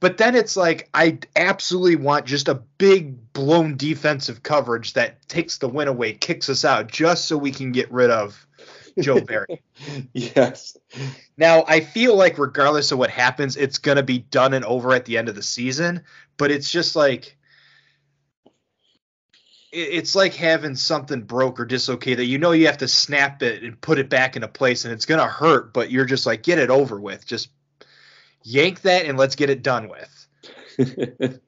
But 0.00 0.18
then 0.18 0.34
it's 0.34 0.56
like, 0.56 0.90
I 0.92 1.18
absolutely 1.34 1.96
want 1.96 2.26
just 2.26 2.48
a 2.48 2.62
big 2.78 3.32
blown 3.32 3.76
defensive 3.76 4.42
coverage 4.42 4.92
that 4.92 5.26
takes 5.28 5.58
the 5.58 5.68
win 5.68 5.88
away, 5.88 6.12
kicks 6.12 6.50
us 6.50 6.64
out, 6.64 6.88
just 6.88 7.26
so 7.26 7.38
we 7.38 7.50
can 7.50 7.72
get 7.72 7.90
rid 7.90 8.10
of 8.10 8.46
Joe 9.00 9.20
Barry. 9.20 9.62
yes. 10.12 10.76
Now, 11.38 11.64
I 11.66 11.80
feel 11.80 12.14
like 12.14 12.38
regardless 12.38 12.92
of 12.92 12.98
what 12.98 13.10
happens, 13.10 13.56
it's 13.56 13.78
going 13.78 13.96
to 13.96 14.02
be 14.02 14.18
done 14.18 14.52
and 14.52 14.64
over 14.64 14.92
at 14.92 15.06
the 15.06 15.16
end 15.16 15.28
of 15.30 15.34
the 15.34 15.42
season. 15.42 16.02
But 16.36 16.50
it's 16.50 16.70
just 16.70 16.94
like 16.94 17.35
it's 19.72 20.14
like 20.14 20.34
having 20.34 20.76
something 20.76 21.22
broke 21.22 21.58
or 21.60 21.64
dislocated 21.64 22.26
you 22.26 22.38
know 22.38 22.52
you 22.52 22.66
have 22.66 22.78
to 22.78 22.88
snap 22.88 23.42
it 23.42 23.62
and 23.62 23.80
put 23.80 23.98
it 23.98 24.08
back 24.08 24.36
into 24.36 24.48
place, 24.48 24.84
and 24.84 24.92
it's 24.92 25.06
to 25.06 25.18
hurt. 25.18 25.72
But 25.72 25.90
you're 25.90 26.04
just 26.04 26.26
like, 26.26 26.42
get 26.42 26.58
it 26.58 26.70
over 26.70 27.00
with. 27.00 27.26
Just 27.26 27.48
yank 28.42 28.82
that 28.82 29.06
and 29.06 29.18
let's 29.18 29.36
get 29.36 29.50
it 29.50 29.62
done 29.62 29.88
with. 29.88 30.28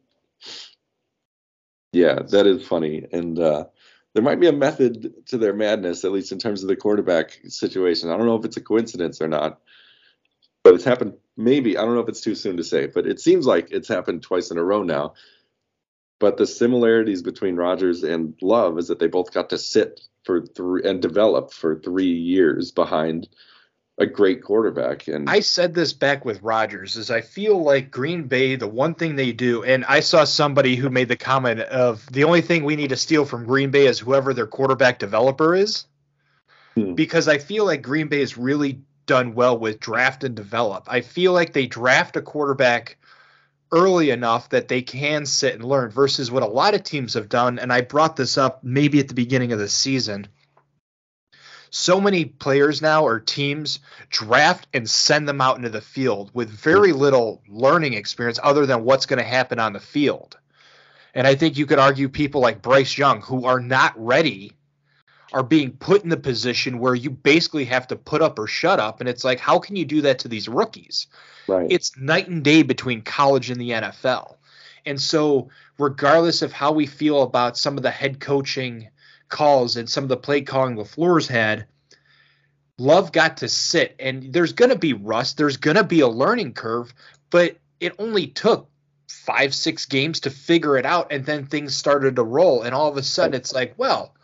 yeah, 1.93 2.21
that 2.31 2.47
is 2.47 2.67
funny. 2.67 3.07
And 3.13 3.39
uh, 3.39 3.67
there 4.15 4.23
might 4.23 4.41
be 4.41 4.49
a 4.49 4.53
method 4.53 5.27
to 5.27 5.39
their 5.39 5.55
madness, 5.55 6.05
at 6.05 6.13
least 6.13 6.33
in 6.33 6.39
terms 6.39 6.63
of 6.63 6.69
the 6.69 6.77
quarterback 6.77 7.39
situation. 7.47 8.11
I 8.11 8.17
don't 8.17 8.27
know 8.27 8.37
if 8.37 8.45
it's 8.45 8.57
a 8.57 8.63
coincidence 8.63 9.21
or 9.21 9.29
not, 9.29 9.61
but 10.65 10.75
it's 10.75 10.85
happened 10.85 11.15
maybe. 11.37 11.79
I 11.79 11.85
don't 11.85 11.95
know 11.95 12.01
if 12.01 12.09
it's 12.09 12.21
too 12.21 12.35
soon 12.35 12.57
to 12.57 12.65
say, 12.65 12.87
but 12.87 13.07
it 13.07 13.21
seems 13.21 13.47
like 13.47 13.69
it's 13.71 13.89
happened 13.89 14.23
twice 14.23 14.51
in 14.51 14.59
a 14.59 14.65
row 14.65 14.83
now. 14.83 15.15
But 16.21 16.37
the 16.37 16.47
similarities 16.47 17.23
between 17.23 17.57
Rodgers 17.57 18.03
and 18.03 18.35
Love 18.43 18.79
is 18.79 18.89
that 18.89 18.99
they 18.99 19.07
both 19.07 19.33
got 19.33 19.51
to 19.51 19.59
sit 19.59 20.01
for 20.25 20.43
three 20.43 20.83
and 20.85 21.01
develop 21.01 21.53
for 21.53 21.79
three 21.79 22.13
years 22.13 22.73
behind 22.73 23.29
a 23.99 24.07
great 24.07 24.43
quarterback. 24.43 25.09
And 25.09 25.29
I 25.29 25.41
said 25.41 25.75
this 25.75 25.93
back 25.93 26.25
with 26.25 26.43
Rodgers 26.43 26.97
is 26.97 27.11
I 27.11 27.21
feel 27.21 27.63
like 27.63 27.91
Green 27.91 28.25
Bay, 28.25 28.57
the 28.57 28.69
one 28.69 28.95
thing 28.95 29.17
they 29.17 29.33
do, 29.33 29.65
and 29.65 29.85
I 29.85 30.01
saw 30.01 30.25
somebody 30.25 30.77
who 30.77 30.89
made 30.89 31.09
the 31.09 31.17
comment 31.17 31.61
of 31.61 32.07
the 32.13 32.25
only 32.25 32.41
thing 32.41 32.65
we 32.65 32.77
need 32.77 32.91
to 32.91 32.97
steal 32.97 33.25
from 33.25 33.47
Green 33.47 33.71
Bay 33.71 33.87
is 33.87 33.99
whoever 33.99 34.33
their 34.33 34.47
quarterback 34.47 34.99
developer 34.99 35.55
is. 35.55 35.87
Hmm. 36.75 36.95
Because 36.95 37.27
I 37.27 37.39
feel 37.39 37.65
like 37.65 37.83
Green 37.83 38.09
Bay 38.09 38.21
has 38.21 38.39
really 38.39 38.81
done 39.07 39.35
well 39.35 39.59
with 39.59 39.81
draft 39.81 40.23
and 40.23 40.37
develop. 40.37 40.85
I 40.87 41.01
feel 41.01 41.33
like 41.33 41.53
they 41.53 41.67
draft 41.67 42.17
a 42.17 42.23
quarterback 42.23 42.99
early 43.73 44.11
enough 44.11 44.49
that 44.51 44.69
they 44.69 44.83
can 44.83 45.27
sit 45.27 45.55
and 45.55 45.65
learn 45.65 45.91
versus 45.91 46.31
what 46.31 46.43
a 46.43 46.47
lot 46.47 46.75
of 46.75 46.83
teams 46.83 47.15
have 47.15 47.29
done. 47.29 47.59
And 47.59 47.73
I 47.73 47.83
brought 47.83 48.17
this 48.17 48.39
up 48.39 48.65
maybe 48.65 49.01
at 49.01 49.09
the 49.09 49.15
beginning 49.15 49.53
of 49.53 49.59
the 49.59 49.69
season. 49.69 50.29
So 51.71 52.01
many 52.01 52.25
players 52.25 52.81
now 52.81 53.05
or 53.05 53.21
teams 53.21 53.81
draft 54.09 54.67
and 54.73 54.89
send 54.89 55.29
them 55.29 55.41
out 55.41 55.57
into 55.57 55.69
the 55.69 55.81
field 55.81 56.31
with 56.33 56.49
very 56.49 56.93
hmm. 56.93 56.99
little 56.99 57.43
learning 57.49 57.95
experience 57.95 58.41
other 58.43 58.67
than 58.67 58.85
what's 58.85 59.07
going 59.07 59.19
to 59.19 59.25
happen 59.25 59.59
on 59.59 59.73
the 59.73 59.81
field. 59.81 60.39
And 61.15 61.27
I 61.27 61.35
think 61.35 61.57
you 61.57 61.67
could 61.67 61.79
argue 61.79 62.09
people 62.09 62.41
like 62.41 62.63
Bryce 62.63 62.97
Young, 62.97 63.23
who 63.23 63.45
are 63.47 63.61
not 63.61 63.93
ready, 63.97 64.53
are 65.33 65.43
being 65.43 65.73
put 65.73 66.03
in 66.03 66.09
the 66.09 66.17
position 66.17 66.79
where 66.79 66.95
you 66.95 67.11
basically 67.11 67.65
have 67.67 67.87
to 67.89 67.97
put 67.97 68.23
up 68.23 68.39
or 68.39 68.47
shut 68.47 68.81
up. 68.81 69.01
And 69.01 69.09
it's 69.09 69.25
like, 69.25 69.39
how 69.39 69.59
can 69.59 69.77
you 69.77 69.85
do 69.85 70.01
that 70.03 70.21
to 70.21 70.29
these 70.29 70.49
rookies? 70.49 71.07
right. 71.49 71.67
it's 71.71 71.97
night 71.97 72.29
and 72.29 72.45
day 72.45 72.63
between 72.63 73.03
college 73.03 73.51
and 73.51 73.61
the 73.61 73.71
NFL. 73.71 74.37
And 74.87 75.01
so, 75.01 75.49
regardless 75.79 76.43
of 76.43 76.53
how 76.53 76.73
we 76.73 76.87
feel 76.87 77.23
about 77.23 77.59
some 77.59 77.77
of 77.77 77.83
the 77.83 77.91
head 77.91 78.21
coaching 78.21 78.89
calls 79.29 79.77
and 79.77 79.89
some 79.89 80.05
of 80.05 80.09
the 80.09 80.17
play 80.17 80.43
calling 80.43 80.77
LaFleur's 80.77 81.29
had, 81.29 81.67
Love 82.81 83.11
got 83.11 83.39
to 83.39 83.49
sit, 83.49 83.97
and 83.99 84.33
there's 84.33 84.53
going 84.53 84.71
to 84.71 84.79
be 84.79 84.93
rust. 84.93 85.37
There's 85.37 85.57
going 85.57 85.77
to 85.77 85.83
be 85.83 85.99
a 85.99 86.07
learning 86.07 86.55
curve, 86.55 86.95
but 87.29 87.57
it 87.81 87.93
only 87.99 88.29
took 88.29 88.69
five, 89.09 89.53
six 89.53 89.85
games 89.85 90.21
to 90.21 90.31
figure 90.31 90.79
it 90.79 90.87
out, 90.87 91.11
and 91.11 91.27
then 91.27 91.47
things 91.47 91.77
started 91.77 92.15
to 92.17 92.23
roll. 92.23 92.63
And 92.63 92.73
all 92.73 92.89
of 92.89 92.97
a 92.97 93.03
sudden, 93.03 93.35
it's 93.35 93.53
like, 93.53 93.75
well, 93.77 94.15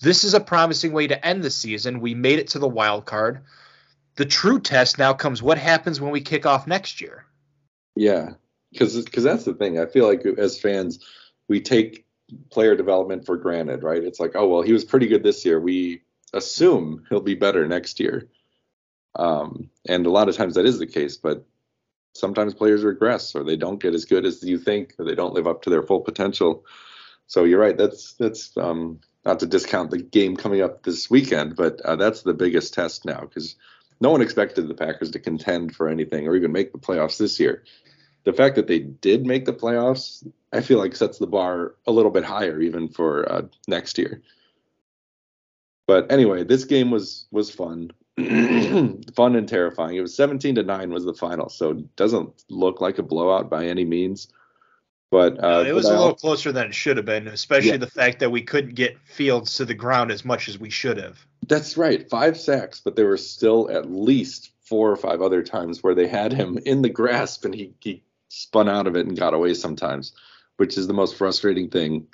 this 0.00 0.24
is 0.24 0.34
a 0.34 0.40
promising 0.40 0.92
way 0.92 1.06
to 1.06 1.26
end 1.26 1.42
the 1.42 1.50
season. 1.50 2.00
We 2.00 2.14
made 2.14 2.38
it 2.38 2.48
to 2.48 2.58
the 2.58 2.68
wild 2.68 3.06
card. 3.06 3.42
The 4.16 4.24
true 4.24 4.60
test 4.60 4.98
now 4.98 5.12
comes 5.12 5.42
what 5.42 5.58
happens 5.58 6.00
when 6.00 6.10
we 6.10 6.20
kick 6.20 6.46
off 6.46 6.66
next 6.66 7.00
year? 7.00 7.24
Yeah, 7.94 8.34
because 8.72 9.04
because 9.04 9.24
that's 9.24 9.44
the 9.44 9.54
thing. 9.54 9.78
I 9.78 9.86
feel 9.86 10.06
like 10.06 10.24
as 10.24 10.58
fans, 10.58 11.04
we 11.48 11.60
take 11.60 12.06
player 12.50 12.74
development 12.74 13.26
for 13.26 13.36
granted, 13.36 13.82
right? 13.82 14.02
It's 14.02 14.20
like, 14.20 14.32
oh 14.34 14.48
well, 14.48 14.62
he 14.62 14.72
was 14.72 14.84
pretty 14.84 15.06
good 15.06 15.22
this 15.22 15.44
year. 15.44 15.60
We 15.60 16.02
assume 16.32 17.04
he'll 17.08 17.20
be 17.20 17.34
better 17.34 17.66
next 17.66 18.00
year, 18.00 18.28
um, 19.16 19.70
and 19.88 20.06
a 20.06 20.10
lot 20.10 20.28
of 20.28 20.36
times 20.36 20.54
that 20.54 20.66
is 20.66 20.78
the 20.78 20.86
case. 20.86 21.16
But 21.16 21.44
sometimes 22.14 22.54
players 22.54 22.82
regress, 22.84 23.34
or 23.34 23.44
they 23.44 23.56
don't 23.56 23.80
get 23.80 23.94
as 23.94 24.04
good 24.04 24.24
as 24.24 24.42
you 24.42 24.58
think, 24.58 24.94
or 24.98 25.04
they 25.04 25.14
don't 25.14 25.34
live 25.34 25.46
up 25.46 25.62
to 25.62 25.70
their 25.70 25.82
full 25.82 26.00
potential. 26.00 26.64
So 27.26 27.44
you're 27.44 27.60
right. 27.60 27.76
That's 27.76 28.14
that's 28.14 28.56
um, 28.56 29.00
not 29.24 29.40
to 29.40 29.46
discount 29.46 29.90
the 29.90 29.98
game 29.98 30.36
coming 30.36 30.62
up 30.62 30.82
this 30.82 31.10
weekend, 31.10 31.56
but 31.56 31.80
uh, 31.82 31.96
that's 31.96 32.22
the 32.22 32.34
biggest 32.34 32.74
test 32.74 33.04
now 33.04 33.20
because 33.20 33.56
no 34.00 34.10
one 34.10 34.22
expected 34.22 34.66
the 34.66 34.74
Packers 34.74 35.10
to 35.10 35.18
contend 35.18 35.74
for 35.74 35.88
anything 35.88 36.26
or 36.26 36.34
even 36.36 36.52
make 36.52 36.72
the 36.72 36.78
playoffs 36.78 37.18
this 37.18 37.38
year. 37.38 37.64
The 38.24 38.32
fact 38.32 38.56
that 38.56 38.66
they 38.66 38.78
did 38.78 39.26
make 39.26 39.44
the 39.44 39.52
playoffs, 39.52 40.26
I 40.52 40.60
feel 40.60 40.78
like 40.78 40.96
sets 40.96 41.18
the 41.18 41.26
bar 41.26 41.74
a 41.86 41.92
little 41.92 42.10
bit 42.10 42.24
higher 42.24 42.60
even 42.60 42.88
for 42.88 43.30
uh, 43.30 43.42
next 43.68 43.98
year. 43.98 44.22
But 45.86 46.12
anyway, 46.12 46.44
this 46.44 46.64
game 46.64 46.90
was 46.90 47.26
was 47.32 47.50
fun, 47.50 47.90
fun 48.16 49.36
and 49.36 49.48
terrifying. 49.48 49.96
It 49.96 50.02
was 50.02 50.14
17 50.14 50.54
to 50.54 50.62
nine 50.62 50.92
was 50.92 51.04
the 51.04 51.14
final, 51.14 51.48
so 51.48 51.70
it 51.70 51.96
doesn't 51.96 52.44
look 52.48 52.80
like 52.80 52.98
a 52.98 53.02
blowout 53.02 53.50
by 53.50 53.66
any 53.66 53.84
means. 53.84 54.28
But 55.10 55.42
uh, 55.42 55.64
it 55.66 55.72
was 55.74 55.86
but 55.86 55.94
a 55.96 55.98
little 55.98 56.14
closer 56.14 56.52
than 56.52 56.66
it 56.66 56.74
should 56.74 56.96
have 56.96 57.06
been, 57.06 57.26
especially 57.28 57.70
Yeah. 57.70 57.76
the 57.78 57.86
fact 57.88 58.20
that 58.20 58.30
we 58.30 58.42
couldn't 58.42 58.74
get 58.76 58.96
Fields 59.04 59.54
to 59.56 59.64
the 59.64 59.74
ground 59.74 60.10
as 60.12 60.24
much 60.24 60.48
as 60.48 60.58
we 60.58 60.70
should 60.70 60.98
have. 60.98 61.18
That's 61.48 61.76
right. 61.76 62.08
Five 62.08 62.38
sacks, 62.38 62.80
but 62.80 62.94
there 62.94 63.06
were 63.06 63.16
still 63.16 63.68
at 63.70 63.90
least 63.90 64.50
four 64.62 64.90
or 64.90 64.96
five 64.96 65.20
other 65.20 65.42
times 65.42 65.82
where 65.82 65.96
they 65.96 66.06
had 66.06 66.32
him 66.32 66.58
in 66.64 66.82
the 66.82 66.88
grasp 66.88 67.44
and 67.44 67.52
he, 67.52 67.74
he 67.80 68.04
spun 68.28 68.68
out 68.68 68.86
of 68.86 68.94
it 68.94 69.06
and 69.06 69.18
got 69.18 69.34
away 69.34 69.52
sometimes, 69.54 70.12
which 70.58 70.78
is 70.78 70.86
the 70.86 70.92
most 70.94 71.16
frustrating 71.16 71.68
thing. 71.68 72.06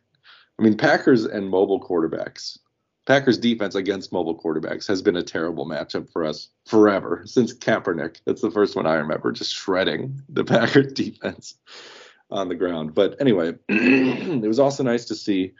I 0.59 0.62
mean, 0.62 0.78
Packers 0.78 1.26
and 1.26 1.51
mobile 1.51 1.80
quarterbacks, 1.86 2.57
Packers 3.05 3.36
defense 3.36 3.74
against 3.74 4.11
mobile 4.11 4.40
quarterbacks 4.40 4.88
has 4.88 5.03
been 5.03 5.16
a 5.16 5.22
terrible 5.22 5.66
matchup 5.66 6.11
for 6.11 6.24
us 6.24 6.49
forever 6.64 7.22
since 7.26 7.53
Kaepernick. 7.53 8.20
That's 8.24 8.40
the 8.40 8.51
first 8.51 8.74
one 8.74 8.86
I 8.86 8.94
remember, 8.94 9.32
just 9.32 9.55
shredding 9.55 10.22
the 10.30 10.44
Packers 10.47 10.94
defense. 10.94 11.57
On 12.31 12.49
the 12.49 12.55
ground. 12.55 12.95
But 12.95 13.20
anyway, 13.20 13.55
it 13.68 14.47
was 14.47 14.59
also 14.59 14.83
nice 14.83 15.05
to 15.07 15.14
see 15.14 15.53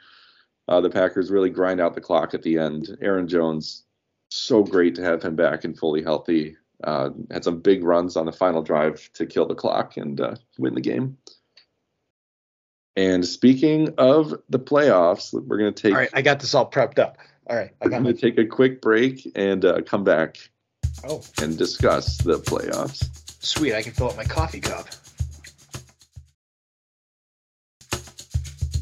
uh, 0.67 0.81
the 0.81 0.89
Packers 0.89 1.31
really 1.31 1.49
grind 1.49 1.79
out 1.79 1.93
the 1.95 2.01
clock 2.01 2.33
at 2.33 2.43
the 2.43 2.57
end. 2.57 2.97
Aaron 3.01 3.27
Jones, 3.27 3.83
so 4.29 4.63
great 4.63 4.95
to 4.95 5.03
have 5.03 5.23
him 5.23 5.35
back 5.35 5.63
and 5.63 5.77
fully 5.77 6.03
healthy. 6.03 6.57
Uh, 6.83 7.09
had 7.31 7.43
some 7.43 7.59
big 7.59 7.83
runs 7.83 8.15
on 8.15 8.25
the 8.25 8.31
final 8.31 8.61
drive 8.61 9.09
to 9.13 9.25
kill 9.25 9.47
the 9.47 9.55
clock 9.55 9.97
and 9.97 10.21
uh, 10.21 10.35
win 10.59 10.75
the 10.75 10.81
game. 10.81 11.17
And 12.95 13.25
speaking 13.25 13.93
of 13.97 14.33
the 14.49 14.59
playoffs, 14.59 15.33
we're 15.33 15.57
going 15.57 15.73
to 15.73 15.81
take. 15.81 15.93
All 15.93 15.99
right, 15.99 16.09
I 16.13 16.21
got 16.21 16.39
this 16.39 16.53
all 16.53 16.69
prepped 16.69 16.99
up. 16.99 17.17
All 17.49 17.55
right, 17.55 17.71
I 17.81 17.85
we're 17.85 17.91
going 17.91 18.03
to 18.05 18.13
take 18.13 18.37
a 18.37 18.45
quick 18.45 18.81
break 18.81 19.31
and 19.35 19.63
uh, 19.63 19.81
come 19.83 20.03
back 20.03 20.37
Oh, 21.07 21.23
and 21.41 21.57
discuss 21.57 22.17
the 22.17 22.39
playoffs. 22.39 23.07
sweet! 23.43 23.73
I 23.75 23.81
can 23.83 23.93
fill 23.93 24.09
up 24.09 24.17
my 24.17 24.23
coffee 24.25 24.59
cup. 24.59 24.87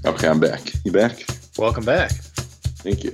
Okay, 0.06 0.28
I'm 0.28 0.40
back. 0.40 0.62
You 0.84 0.92
back? 0.92 1.26
Welcome 1.58 1.84
back. 1.84 2.12
Thank 2.12 3.04
you. 3.04 3.14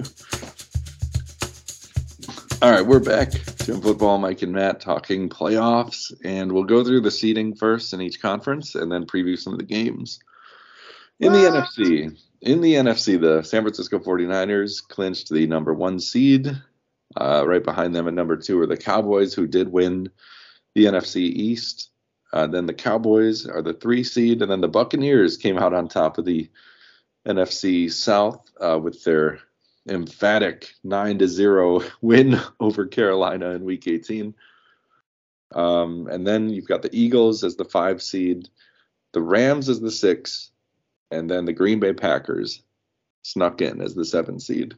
All 2.62 2.70
right, 2.70 2.86
we're 2.86 3.00
back. 3.00 3.32
Jim 3.60 3.80
Football, 3.82 4.18
Mike 4.18 4.42
and 4.42 4.52
Matt 4.52 4.82
talking 4.82 5.30
playoffs, 5.30 6.12
and 6.26 6.52
we'll 6.52 6.66
go 6.66 6.84
through 6.84 7.00
the 7.00 7.10
seeding 7.10 7.56
first 7.56 7.94
in 7.94 8.02
each 8.02 8.22
conference 8.22 8.76
and 8.76 8.92
then 8.92 9.06
preview 9.06 9.40
some 9.40 9.54
of 9.54 9.60
the 9.60 9.66
games. 9.66 10.20
In 11.22 11.32
the 11.32 11.40
NFC, 11.40 12.20
in 12.42 12.60
the 12.60 12.74
NFC, 12.74 13.20
the 13.20 13.42
San 13.44 13.62
Francisco 13.62 13.98
49ers 13.98 14.86
clinched 14.86 15.30
the 15.30 15.48
number 15.48 15.74
one 15.74 15.98
seed. 15.98 16.62
Uh, 17.16 17.46
right 17.48 17.64
behind 17.64 17.96
them 17.96 18.10
at 18.10 18.14
number 18.14 18.36
two 18.36 18.60
are 18.60 18.68
the 18.68 18.76
Cowboys, 18.76 19.34
who 19.34 19.48
did 19.48 19.72
win 19.72 20.10
the 20.76 20.86
NFC 20.86 21.20
East. 21.20 21.90
Uh, 22.34 22.48
then 22.48 22.66
the 22.66 22.74
Cowboys 22.74 23.48
are 23.48 23.62
the 23.62 23.74
three 23.74 24.04
seed, 24.04 24.42
and 24.42 24.52
then 24.52 24.60
the 24.60 24.68
Buccaneers 24.68 25.38
came 25.38 25.58
out 25.58 25.74
on 25.74 25.88
top 25.88 26.18
of 26.18 26.26
the 26.26 26.50
NFC 27.28 27.92
South 27.92 28.50
uh, 28.60 28.80
with 28.82 29.04
their 29.04 29.40
emphatic 29.90 30.74
nine 30.84 31.20
to 31.20 31.28
zero 31.28 31.82
win 32.02 32.40
over 32.60 32.86
Carolina 32.86 33.52
in 33.52 33.64
Week 33.64 33.88
18. 33.88 34.34
Um, 35.54 36.08
and 36.08 36.26
then 36.26 36.50
you've 36.50 36.68
got 36.68 36.82
the 36.82 36.96
Eagles 36.96 37.44
as 37.44 37.56
the 37.56 37.66
five 37.66 38.02
seed, 38.02 38.50
the 39.12 39.22
Rams 39.22 39.68
as 39.70 39.82
the 39.82 39.92
six, 39.92 40.52
and 41.12 41.30
then 41.30 41.46
the 41.46 41.54
Green 41.54 41.80
Bay 41.80 41.94
Packers 41.94 42.64
snuck 43.24 43.62
in 43.62 43.82
as 43.82 43.94
the 43.94 44.06
seven 44.06 44.40
seed. 44.40 44.76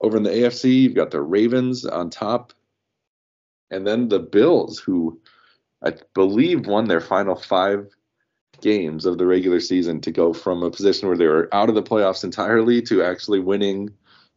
Over 0.00 0.18
in 0.18 0.22
the 0.22 0.30
AFC, 0.30 0.82
you've 0.82 0.94
got 0.94 1.10
the 1.10 1.20
Ravens 1.20 1.84
on 1.84 2.10
top, 2.10 2.52
and 3.70 3.86
then 3.86 4.08
the 4.08 4.20
Bills, 4.20 4.78
who 4.78 5.20
I 5.82 5.94
believe 6.14 6.66
won 6.66 6.86
their 6.86 7.00
final 7.00 7.34
five 7.34 7.88
games 8.60 9.06
of 9.06 9.18
the 9.18 9.26
regular 9.26 9.60
season 9.60 10.00
to 10.00 10.10
go 10.10 10.32
from 10.32 10.62
a 10.62 10.70
position 10.70 11.08
where 11.08 11.16
they 11.16 11.26
were 11.26 11.48
out 11.52 11.68
of 11.68 11.74
the 11.74 11.82
playoffs 11.82 12.24
entirely 12.24 12.82
to 12.82 13.02
actually 13.02 13.40
winning 13.40 13.90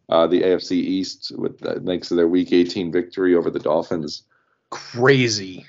uh, 0.09 0.27
the 0.27 0.41
AFC 0.41 0.71
East 0.71 1.31
with 1.37 1.65
uh, 1.65 1.79
thanks 1.85 2.09
to 2.09 2.15
their 2.15 2.27
Week 2.27 2.51
18 2.51 2.91
victory 2.91 3.35
over 3.35 3.49
the 3.49 3.59
Dolphins. 3.59 4.23
Crazy. 4.69 5.65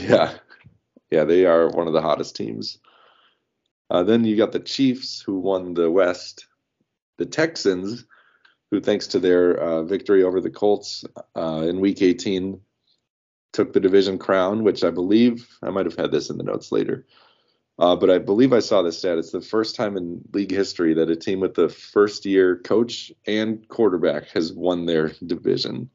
Yeah, 0.00 0.34
yeah, 1.10 1.24
they 1.24 1.46
are 1.46 1.68
one 1.68 1.86
of 1.86 1.92
the 1.92 2.02
hottest 2.02 2.34
teams. 2.34 2.78
Uh, 3.88 4.02
then 4.02 4.24
you 4.24 4.36
got 4.36 4.52
the 4.52 4.60
Chiefs, 4.60 5.20
who 5.20 5.38
won 5.38 5.74
the 5.74 5.90
West. 5.90 6.46
The 7.18 7.26
Texans, 7.26 8.04
who 8.70 8.80
thanks 8.80 9.06
to 9.08 9.20
their 9.20 9.56
uh, 9.56 9.82
victory 9.84 10.22
over 10.24 10.40
the 10.40 10.50
Colts 10.50 11.04
uh, 11.36 11.64
in 11.68 11.80
Week 11.80 12.02
18, 12.02 12.60
took 13.52 13.72
the 13.72 13.80
division 13.80 14.18
crown, 14.18 14.64
which 14.64 14.84
I 14.84 14.90
believe 14.90 15.48
I 15.62 15.70
might 15.70 15.86
have 15.86 15.96
had 15.96 16.10
this 16.10 16.28
in 16.28 16.36
the 16.36 16.42
notes 16.42 16.72
later. 16.72 17.06
Uh, 17.78 17.94
but 17.94 18.10
I 18.10 18.18
believe 18.18 18.52
I 18.52 18.60
saw 18.60 18.82
this 18.82 18.98
stat. 18.98 19.18
It's 19.18 19.32
the 19.32 19.40
first 19.40 19.76
time 19.76 19.96
in 19.96 20.22
league 20.32 20.50
history 20.50 20.94
that 20.94 21.10
a 21.10 21.16
team 21.16 21.40
with 21.40 21.54
the 21.54 21.68
first 21.68 22.24
year 22.24 22.56
coach 22.56 23.12
and 23.26 23.68
quarterback 23.68 24.28
has 24.28 24.52
won 24.52 24.86
their 24.86 25.08
division. 25.24 25.90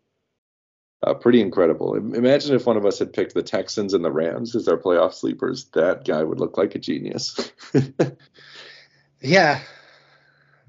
Uh, 1.04 1.16
pretty 1.16 1.42
incredible. 1.42 1.96
Imagine 1.96 2.56
if 2.56 2.68
one 2.68 2.78
of 2.78 2.86
us 2.86 3.00
had 3.00 3.12
picked 3.12 3.34
the 3.34 3.42
Texans 3.42 3.96
and 3.96 4.06
the 4.06 4.12
Rams 4.12 4.56
as 4.56 4.68
our 4.68 4.78
playoff 4.78 5.16
sleepers. 5.16 5.66
That 5.74 6.06
guy 6.06 6.22
would 6.22 6.40
look 6.40 6.58
like 6.58 6.76
a 6.76 6.80
genius. 6.80 7.52
Yeah. 9.22 9.62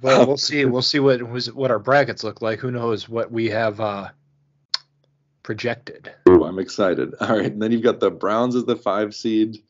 Well, 0.00 0.26
we'll 0.26 0.36
see. 0.36 0.64
We'll 0.64 0.82
see 0.82 0.98
what 0.98 1.20
what 1.20 1.70
our 1.70 1.78
brackets 1.78 2.24
look 2.24 2.42
like. 2.42 2.58
Who 2.58 2.70
knows 2.70 3.08
what 3.08 3.30
we 3.30 3.50
have 3.50 3.80
uh, 3.80 4.08
projected. 5.42 6.12
Ooh, 6.28 6.44
I'm 6.44 6.58
excited. 6.58 7.14
All 7.20 7.36
right, 7.36 7.52
and 7.52 7.62
then 7.62 7.72
you've 7.72 7.82
got 7.82 8.00
the 8.00 8.10
Browns 8.10 8.56
as 8.56 8.64
the 8.64 8.76
five 8.76 9.14
seed. 9.14 9.62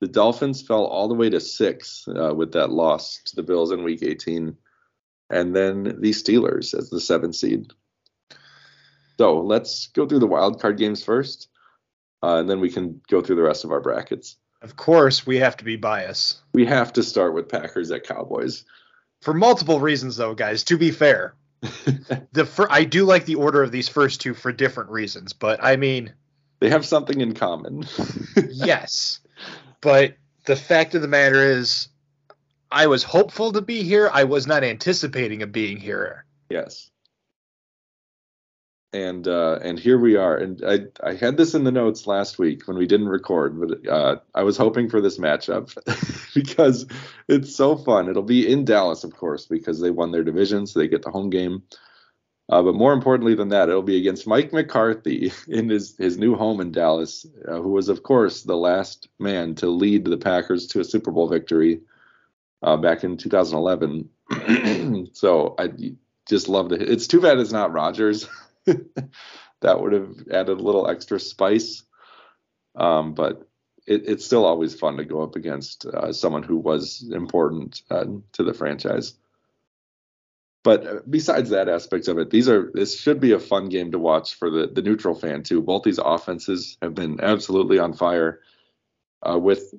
The 0.00 0.08
Dolphins 0.08 0.62
fell 0.62 0.84
all 0.84 1.08
the 1.08 1.14
way 1.14 1.30
to 1.30 1.40
six 1.40 2.06
uh, 2.08 2.34
with 2.34 2.52
that 2.52 2.70
loss 2.70 3.20
to 3.26 3.36
the 3.36 3.42
Bills 3.42 3.72
in 3.72 3.82
Week 3.82 4.02
18, 4.02 4.56
and 5.30 5.56
then 5.56 5.84
the 5.84 6.10
Steelers 6.10 6.76
as 6.78 6.90
the 6.90 7.00
seven 7.00 7.32
seed. 7.32 7.72
So 9.18 9.40
let's 9.40 9.86
go 9.88 10.06
through 10.06 10.18
the 10.18 10.26
wild 10.26 10.60
card 10.60 10.76
games 10.76 11.02
first, 11.02 11.48
uh, 12.22 12.36
and 12.36 12.50
then 12.50 12.60
we 12.60 12.70
can 12.70 13.00
go 13.08 13.22
through 13.22 13.36
the 13.36 13.42
rest 13.42 13.64
of 13.64 13.70
our 13.70 13.80
brackets. 13.80 14.36
Of 14.62 14.76
course, 14.76 15.26
we 15.26 15.38
have 15.38 15.56
to 15.58 15.64
be 15.64 15.76
biased 15.76 16.40
We 16.52 16.66
have 16.66 16.92
to 16.94 17.02
start 17.02 17.34
with 17.34 17.48
Packers 17.48 17.90
at 17.90 18.04
Cowboys. 18.04 18.64
for 19.22 19.32
multiple 19.32 19.80
reasons, 19.80 20.16
though, 20.16 20.34
guys. 20.34 20.64
To 20.64 20.76
be 20.76 20.90
fair, 20.90 21.34
the 22.32 22.44
fir- 22.44 22.68
I 22.70 22.84
do 22.84 23.04
like 23.04 23.24
the 23.24 23.36
order 23.36 23.62
of 23.62 23.72
these 23.72 23.88
first 23.88 24.20
two 24.20 24.34
for 24.34 24.52
different 24.52 24.90
reasons, 24.90 25.32
but 25.32 25.62
I 25.62 25.76
mean, 25.76 26.12
they 26.60 26.68
have 26.68 26.84
something 26.84 27.20
in 27.20 27.32
common. 27.34 27.86
yes. 28.50 29.20
But 29.86 30.16
the 30.46 30.56
fact 30.56 30.96
of 30.96 31.02
the 31.02 31.06
matter 31.06 31.40
is, 31.40 31.86
I 32.72 32.88
was 32.88 33.04
hopeful 33.04 33.52
to 33.52 33.62
be 33.62 33.84
here. 33.84 34.10
I 34.12 34.24
was 34.24 34.44
not 34.44 34.64
anticipating 34.64 35.44
of 35.44 35.52
being 35.52 35.76
here. 35.76 36.24
Yes. 36.50 36.90
And 38.92 39.28
uh, 39.28 39.60
and 39.62 39.78
here 39.78 39.96
we 39.96 40.16
are. 40.16 40.36
And 40.36 40.60
I 40.66 40.86
I 41.04 41.14
had 41.14 41.36
this 41.36 41.54
in 41.54 41.62
the 41.62 41.70
notes 41.70 42.08
last 42.08 42.36
week 42.36 42.66
when 42.66 42.76
we 42.76 42.88
didn't 42.88 43.06
record, 43.06 43.60
but 43.60 43.88
uh, 43.88 44.16
I 44.34 44.42
was 44.42 44.56
hoping 44.56 44.90
for 44.90 45.00
this 45.00 45.18
matchup 45.18 45.72
because 46.34 46.84
it's 47.28 47.54
so 47.54 47.76
fun. 47.76 48.08
It'll 48.08 48.24
be 48.24 48.50
in 48.50 48.64
Dallas, 48.64 49.04
of 49.04 49.14
course, 49.14 49.46
because 49.46 49.78
they 49.78 49.92
won 49.92 50.10
their 50.10 50.24
division, 50.24 50.66
so 50.66 50.80
they 50.80 50.88
get 50.88 51.02
the 51.02 51.12
home 51.12 51.30
game. 51.30 51.62
Uh, 52.48 52.62
but 52.62 52.74
more 52.74 52.92
importantly 52.92 53.34
than 53.34 53.48
that, 53.48 53.68
it'll 53.68 53.82
be 53.82 53.98
against 53.98 54.26
Mike 54.26 54.52
McCarthy 54.52 55.32
in 55.48 55.68
his, 55.68 55.96
his 55.96 56.16
new 56.16 56.36
home 56.36 56.60
in 56.60 56.70
Dallas, 56.70 57.26
uh, 57.48 57.60
who 57.60 57.70
was, 57.70 57.88
of 57.88 58.02
course, 58.02 58.42
the 58.42 58.56
last 58.56 59.08
man 59.18 59.54
to 59.56 59.66
lead 59.66 60.04
the 60.04 60.16
Packers 60.16 60.68
to 60.68 60.80
a 60.80 60.84
Super 60.84 61.10
Bowl 61.10 61.28
victory 61.28 61.80
uh, 62.62 62.76
back 62.76 63.02
in 63.02 63.16
2011. 63.16 64.08
so 65.12 65.54
I 65.58 65.70
just 66.28 66.48
love 66.48 66.72
it. 66.72 66.82
It's 66.82 67.06
too 67.06 67.20
bad 67.20 67.38
it's 67.38 67.52
not 67.52 67.72
Rodgers. 67.72 68.28
that 68.64 69.80
would 69.80 69.92
have 69.92 70.28
added 70.30 70.58
a 70.58 70.62
little 70.62 70.88
extra 70.88 71.18
spice. 71.18 71.82
Um, 72.76 73.14
but 73.14 73.48
it, 73.86 74.02
it's 74.06 74.24
still 74.24 74.44
always 74.44 74.78
fun 74.78 74.96
to 74.98 75.04
go 75.04 75.22
up 75.22 75.36
against 75.36 75.86
uh, 75.86 76.12
someone 76.12 76.42
who 76.42 76.58
was 76.58 77.08
important 77.12 77.82
uh, 77.90 78.04
to 78.32 78.44
the 78.44 78.54
franchise. 78.54 79.14
But 80.66 80.84
uh, 80.84 81.00
besides 81.08 81.50
that 81.50 81.68
aspect 81.68 82.08
of 82.08 82.18
it, 82.18 82.30
these 82.30 82.48
are 82.48 82.72
this 82.74 82.98
should 82.98 83.20
be 83.20 83.30
a 83.30 83.38
fun 83.38 83.68
game 83.68 83.92
to 83.92 84.00
watch 84.00 84.34
for 84.34 84.50
the 84.50 84.66
the 84.66 84.82
neutral 84.82 85.14
fan 85.14 85.44
too. 85.44 85.62
Both 85.62 85.84
these 85.84 86.00
offenses 86.04 86.76
have 86.82 86.92
been 86.92 87.20
absolutely 87.22 87.78
on 87.78 87.92
fire. 87.92 88.40
Uh, 89.22 89.38
with 89.38 89.74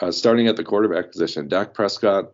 uh, 0.00 0.10
starting 0.10 0.48
at 0.48 0.56
the 0.56 0.64
quarterback 0.64 1.12
position, 1.12 1.48
Dak 1.48 1.74
Prescott 1.74 2.32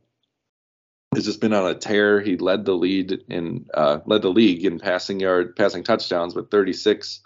has 1.17 1.25
just 1.25 1.41
been 1.41 1.53
on 1.53 1.69
a 1.69 1.75
tear. 1.75 2.21
He 2.21 2.37
led 2.37 2.65
the 2.65 2.75
lead 2.75 3.25
in 3.29 3.67
uh, 3.75 3.99
led 4.07 4.23
the 4.23 4.31
league 4.31 4.65
in 4.65 4.79
passing 4.79 5.19
yard, 5.19 5.57
passing 5.57 5.83
touchdowns 5.83 6.37
with 6.37 6.53
36. 6.53 7.23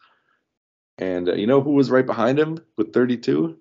And 0.97 1.29
uh, 1.29 1.35
you 1.35 1.47
know 1.47 1.61
who 1.61 1.73
was 1.73 1.91
right 1.91 2.07
behind 2.07 2.39
him 2.39 2.59
with 2.79 2.95
32? 2.95 3.55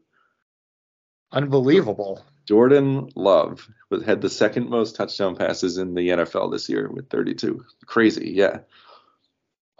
Unbelievable. 1.34 2.24
Jordan 2.48 3.10
Love 3.16 3.68
had 4.06 4.22
the 4.22 4.30
second 4.30 4.70
most 4.70 4.96
touchdown 4.96 5.36
passes 5.36 5.78
in 5.78 5.94
the 5.94 6.10
NFL 6.10 6.52
this 6.52 6.70
year 6.70 6.90
with 6.90 7.10
32. 7.10 7.64
Crazy, 7.86 8.32
yeah. 8.32 8.60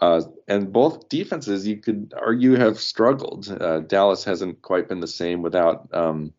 Uh, 0.00 0.22
and 0.46 0.72
both 0.72 1.08
defenses, 1.08 1.66
you 1.66 1.78
could 1.78 2.14
argue, 2.16 2.54
have 2.54 2.78
struggled. 2.78 3.48
Uh, 3.50 3.80
Dallas 3.80 4.22
hasn't 4.22 4.62
quite 4.62 4.88
been 4.88 5.00
the 5.00 5.08
same 5.08 5.42
without 5.42 5.88
um, 5.92 6.32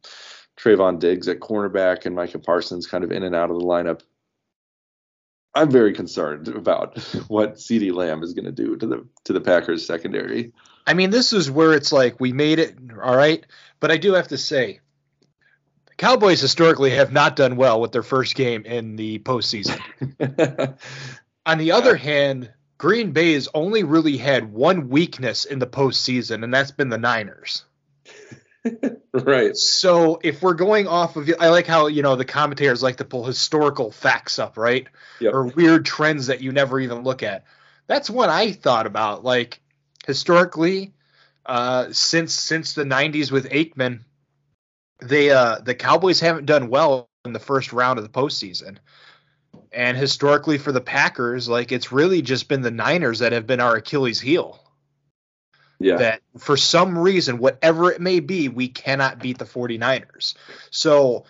Trevon 0.58 1.00
Diggs 1.00 1.28
at 1.28 1.40
cornerback 1.40 2.06
and 2.06 2.16
Micah 2.16 2.40
Parsons 2.40 2.88
kind 2.88 3.04
of 3.04 3.12
in 3.12 3.24
and 3.24 3.36
out 3.36 3.50
of 3.50 3.60
the 3.60 3.66
lineup. 3.66 4.02
I'm 5.56 5.72
very 5.72 5.94
concerned 5.94 6.48
about 6.48 6.98
what 7.28 7.56
CeeDee 7.56 7.94
Lamb 7.94 8.24
is 8.24 8.34
going 8.34 8.46
to 8.46 8.52
do 8.52 8.78
to 8.78 8.86
the 8.86 9.08
to 9.26 9.34
the 9.34 9.42
Packers 9.42 9.86
secondary. 9.86 10.54
I 10.86 10.94
mean, 10.94 11.10
this 11.10 11.34
is 11.34 11.52
where 11.52 11.74
it's 11.74 11.92
like 11.92 12.20
we 12.20 12.34
made 12.34 12.60
it, 12.60 12.78
all 13.04 13.18
right. 13.18 13.46
But 13.80 13.92
I 13.92 13.98
do 13.98 14.14
have 14.14 14.30
to 14.30 14.38
say, 14.38 14.80
Cowboys 16.00 16.40
historically 16.40 16.92
have 16.92 17.12
not 17.12 17.36
done 17.36 17.58
well 17.58 17.82
with 17.82 17.92
their 17.92 18.04
first 18.04 18.34
game 18.34 18.64
in 18.64 18.96
the 18.96 19.20
postseason. 19.20 19.78
On 21.46 21.58
the 21.58 21.74
other 21.74 21.98
hand, 21.98 22.50
Green 22.78 23.12
Bay 23.12 23.34
has 23.34 23.50
only 23.54 23.84
really 23.84 24.16
had 24.16 24.54
one 24.54 24.88
weakness 24.88 25.44
in 25.44 25.60
the 25.60 25.68
postseason, 25.68 26.46
and 26.46 26.54
that's 26.54 26.72
been 26.72 26.88
the 26.88 26.98
Niners. 26.98 27.66
right. 29.14 29.58
So 29.58 30.22
if 30.24 30.42
we're 30.42 30.54
going 30.54 30.88
off 30.88 31.18
of, 31.18 31.30
I 31.38 31.50
like 31.50 31.68
how 31.68 31.88
you 31.88 32.02
know 32.02 32.16
the 32.16 32.24
commentators 32.24 32.82
like 32.82 32.96
to 32.98 33.06
pull 33.06 33.26
historical 33.26 33.92
facts 33.92 34.40
up, 34.40 34.58
right? 34.58 34.88
Yep. 35.20 35.34
Or 35.34 35.48
weird 35.48 35.86
trends 35.86 36.28
that 36.28 36.40
you 36.40 36.54
never 36.54 36.80
even 36.80 37.04
look 37.04 37.24
at. 37.24 37.44
That's 37.88 38.10
what 38.10 38.30
I 38.30 38.54
thought 38.54 38.88
about. 38.88 39.26
Like 39.26 39.60
historically, 40.08 40.94
uh, 41.46 41.88
since 41.92 42.34
since 42.34 42.74
the 42.74 42.86
'90s 42.86 43.34
with 43.34 43.50
Aikman, 43.50 44.06
they 45.02 45.32
uh, 45.32 45.60
the 45.60 45.76
Cowboys 45.76 46.20
haven't 46.20 46.46
done 46.46 46.70
well 46.70 47.10
in 47.26 47.34
the 47.34 47.40
first 47.40 47.74
round 47.74 48.00
of 48.00 48.04
the 48.04 48.10
postseason. 48.10 48.78
And 49.72 49.98
historically 49.98 50.58
for 50.58 50.72
the 50.72 50.82
Packers, 50.82 51.48
like 51.48 51.72
it's 51.72 51.92
really 51.92 52.22
just 52.22 52.48
been 52.48 52.62
the 52.62 52.72
Niners 52.72 53.20
that 53.20 53.32
have 53.32 53.46
been 53.48 53.60
our 53.60 53.76
Achilles 53.76 54.20
heel 54.20 54.60
Yeah. 55.80 55.98
that 55.98 56.22
for 56.38 56.58
some 56.58 56.98
reason, 56.98 57.38
whatever 57.38 57.92
it 57.92 58.02
may 58.02 58.20
be, 58.20 58.50
we 58.50 58.68
cannot 58.68 59.20
beat 59.20 59.38
the 59.38 59.46
49ers. 59.46 60.36
So 60.72 61.26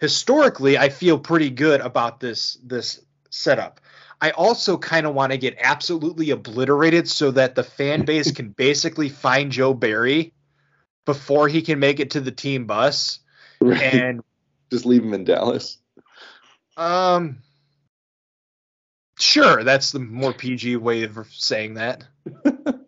historically, 0.00 0.78
I 0.78 0.88
feel 0.88 1.18
pretty 1.18 1.50
good 1.50 1.80
about 1.80 2.20
this 2.20 2.58
this 2.62 3.00
setup. 3.30 3.80
I 4.20 4.30
also 4.30 4.78
kind 4.78 5.06
of 5.06 5.14
want 5.14 5.32
to 5.32 5.38
get 5.38 5.56
absolutely 5.60 6.30
obliterated 6.30 7.08
so 7.08 7.30
that 7.32 7.54
the 7.54 7.64
fan 7.64 8.04
base 8.04 8.30
can 8.30 8.50
basically 8.50 9.08
find 9.08 9.50
Joe 9.50 9.74
Barry 9.74 10.32
before 11.04 11.48
he 11.48 11.62
can 11.62 11.78
make 11.78 12.00
it 12.00 12.12
to 12.12 12.20
the 12.20 12.32
team 12.32 12.66
bus. 12.66 13.20
Right. 13.60 13.80
And 13.80 14.22
Just 14.70 14.86
leave 14.86 15.02
him 15.02 15.14
in 15.14 15.24
Dallas. 15.24 15.78
um 16.76 17.38
sure, 19.18 19.62
that's 19.62 19.92
the 19.92 20.00
more 20.00 20.32
PG 20.32 20.76
way 20.76 21.04
of 21.04 21.26
saying 21.30 21.74
that. 21.74 22.04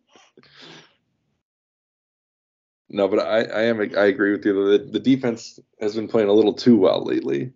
No, 2.88 3.08
but 3.08 3.18
I, 3.18 3.42
I 3.42 3.62
am 3.62 3.80
I 3.80 4.06
agree 4.06 4.32
with 4.32 4.44
you. 4.44 4.78
The, 4.78 4.84
the 4.92 5.00
defense 5.00 5.58
has 5.80 5.94
been 5.94 6.08
playing 6.08 6.28
a 6.28 6.32
little 6.32 6.54
too 6.54 6.76
well 6.76 7.04
lately. 7.04 7.52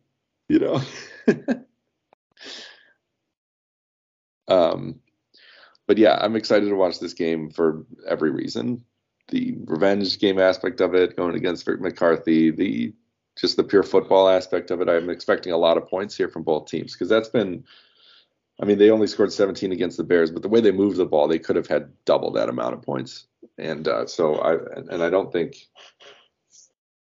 You 0.48 0.58
know. 0.58 0.82
um, 4.48 5.00
but 5.86 5.98
yeah, 5.98 6.18
I'm 6.20 6.34
excited 6.36 6.68
to 6.68 6.74
watch 6.74 6.98
this 6.98 7.14
game 7.14 7.50
for 7.50 7.86
every 8.06 8.30
reason. 8.30 8.84
The 9.30 9.56
revenge 9.64 10.18
game 10.18 10.38
aspect 10.38 10.80
of 10.80 10.94
it, 10.94 11.16
going 11.16 11.36
against 11.36 11.64
Vic 11.64 11.80
McCarthy, 11.80 12.50
the 12.50 12.94
just 13.36 13.56
the 13.56 13.64
pure 13.64 13.82
football 13.82 14.28
aspect 14.28 14.70
of 14.70 14.80
it. 14.80 14.88
I'm 14.88 15.08
expecting 15.08 15.52
a 15.52 15.56
lot 15.56 15.76
of 15.76 15.88
points 15.88 16.16
here 16.16 16.28
from 16.28 16.42
both 16.42 16.66
teams 16.66 16.92
because 16.92 17.08
that's 17.08 17.28
been. 17.28 17.64
I 18.60 18.66
mean, 18.66 18.76
they 18.76 18.90
only 18.90 19.06
scored 19.06 19.32
17 19.32 19.72
against 19.72 19.96
the 19.96 20.04
Bears, 20.04 20.30
but 20.30 20.42
the 20.42 20.48
way 20.48 20.60
they 20.60 20.70
moved 20.70 20.98
the 20.98 21.06
ball, 21.06 21.28
they 21.28 21.38
could 21.38 21.56
have 21.56 21.66
had 21.66 21.92
double 22.04 22.32
that 22.32 22.50
amount 22.50 22.74
of 22.74 22.82
points. 22.82 23.26
And 23.56 23.88
uh, 23.88 24.06
so 24.06 24.34
I 24.34 24.54
and 24.92 25.02
I 25.02 25.08
don't 25.08 25.32
think 25.32 25.56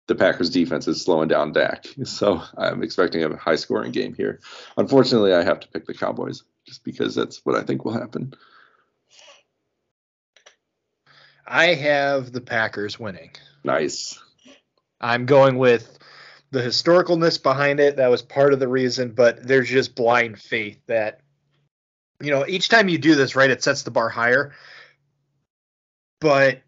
the 0.06 0.14
Packers 0.14 0.50
defense 0.50 0.88
is 0.88 1.02
slowing 1.02 1.28
down 1.28 1.52
Dak. 1.52 1.86
So 2.04 2.42
I'm 2.56 2.82
expecting 2.82 3.24
a 3.24 3.36
high 3.36 3.56
scoring 3.56 3.92
game 3.92 4.14
here. 4.14 4.40
Unfortunately, 4.76 5.32
I 5.32 5.42
have 5.42 5.60
to 5.60 5.68
pick 5.68 5.86
the 5.86 5.94
Cowboys 5.94 6.42
just 6.66 6.84
because 6.84 7.14
that's 7.14 7.44
what 7.44 7.56
I 7.56 7.62
think 7.62 7.84
will 7.84 7.92
happen. 7.92 8.34
I 11.46 11.74
have 11.74 12.32
the 12.32 12.40
Packers 12.40 12.98
winning. 12.98 13.30
Nice. 13.64 14.18
I'm 15.00 15.26
going 15.26 15.58
with 15.58 15.98
the 16.50 16.60
historicalness 16.60 17.42
behind 17.42 17.80
it. 17.80 17.96
That 17.96 18.10
was 18.10 18.22
part 18.22 18.52
of 18.52 18.60
the 18.60 18.68
reason, 18.68 19.12
but 19.12 19.46
there's 19.46 19.68
just 19.68 19.94
blind 19.94 20.40
faith 20.40 20.78
that, 20.86 21.20
you 22.20 22.30
know, 22.30 22.46
each 22.46 22.68
time 22.68 22.88
you 22.88 22.98
do 22.98 23.14
this, 23.14 23.34
right, 23.34 23.50
it 23.50 23.62
sets 23.62 23.82
the 23.82 23.90
bar 23.90 24.08
higher. 24.08 24.52
But, 26.20 26.62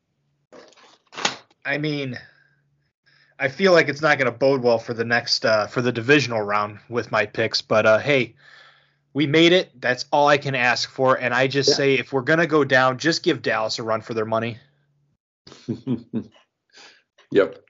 I 1.65 1.79
mean, 1.79 2.19
I 3.39 3.49
feel 3.49 3.73
like 3.73 3.89
it's 3.89 4.03
not 4.03 4.19
going 4.19 4.31
to 4.33 4.37
bode 4.37 4.63
well 4.63 4.79
for 4.79 4.95
the 4.95 5.05
next, 5.05 5.45
uh, 5.45 5.69
for 5.69 5.81
the 5.81 5.93
divisional 5.93 6.41
round 6.41 6.81
with 6.89 7.13
my 7.13 7.27
picks. 7.27 7.63
But, 7.63 7.87
uh, 7.87 7.99
hey, 7.99 8.35
we 9.15 9.27
made 9.29 9.53
it. 9.53 9.81
That's 9.81 10.05
all 10.13 10.27
I 10.29 10.37
can 10.39 10.55
ask 10.55 10.91
for. 10.91 11.15
And 11.15 11.33
I 11.33 11.47
just 11.47 11.71
Yeah. 11.71 11.77
say 11.77 11.95
if 11.95 12.13
we're 12.13 12.23
going 12.23 12.41
to 12.41 12.47
go 12.47 12.65
down, 12.65 12.99
just 12.99 13.23
give 13.23 13.41
Dallas 13.41 13.79
a 13.79 13.83
run 13.83 14.03
for 14.03 14.13
their 14.13 14.27
money. 14.27 14.59
yep. 17.31 17.65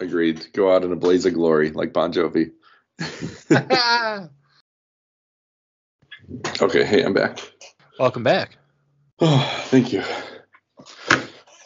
Agreed. 0.00 0.46
Go 0.52 0.72
out 0.74 0.84
in 0.84 0.92
a 0.92 0.96
blaze 0.96 1.26
of 1.26 1.34
glory 1.34 1.70
like 1.72 1.92
Bon 1.92 2.12
Jovi. 2.12 2.52
okay, 6.62 6.84
hey, 6.84 7.02
I'm 7.02 7.12
back. 7.12 7.40
Welcome 7.98 8.22
back. 8.22 8.56
Oh, 9.18 9.62
thank 9.66 9.92
you. 9.92 10.02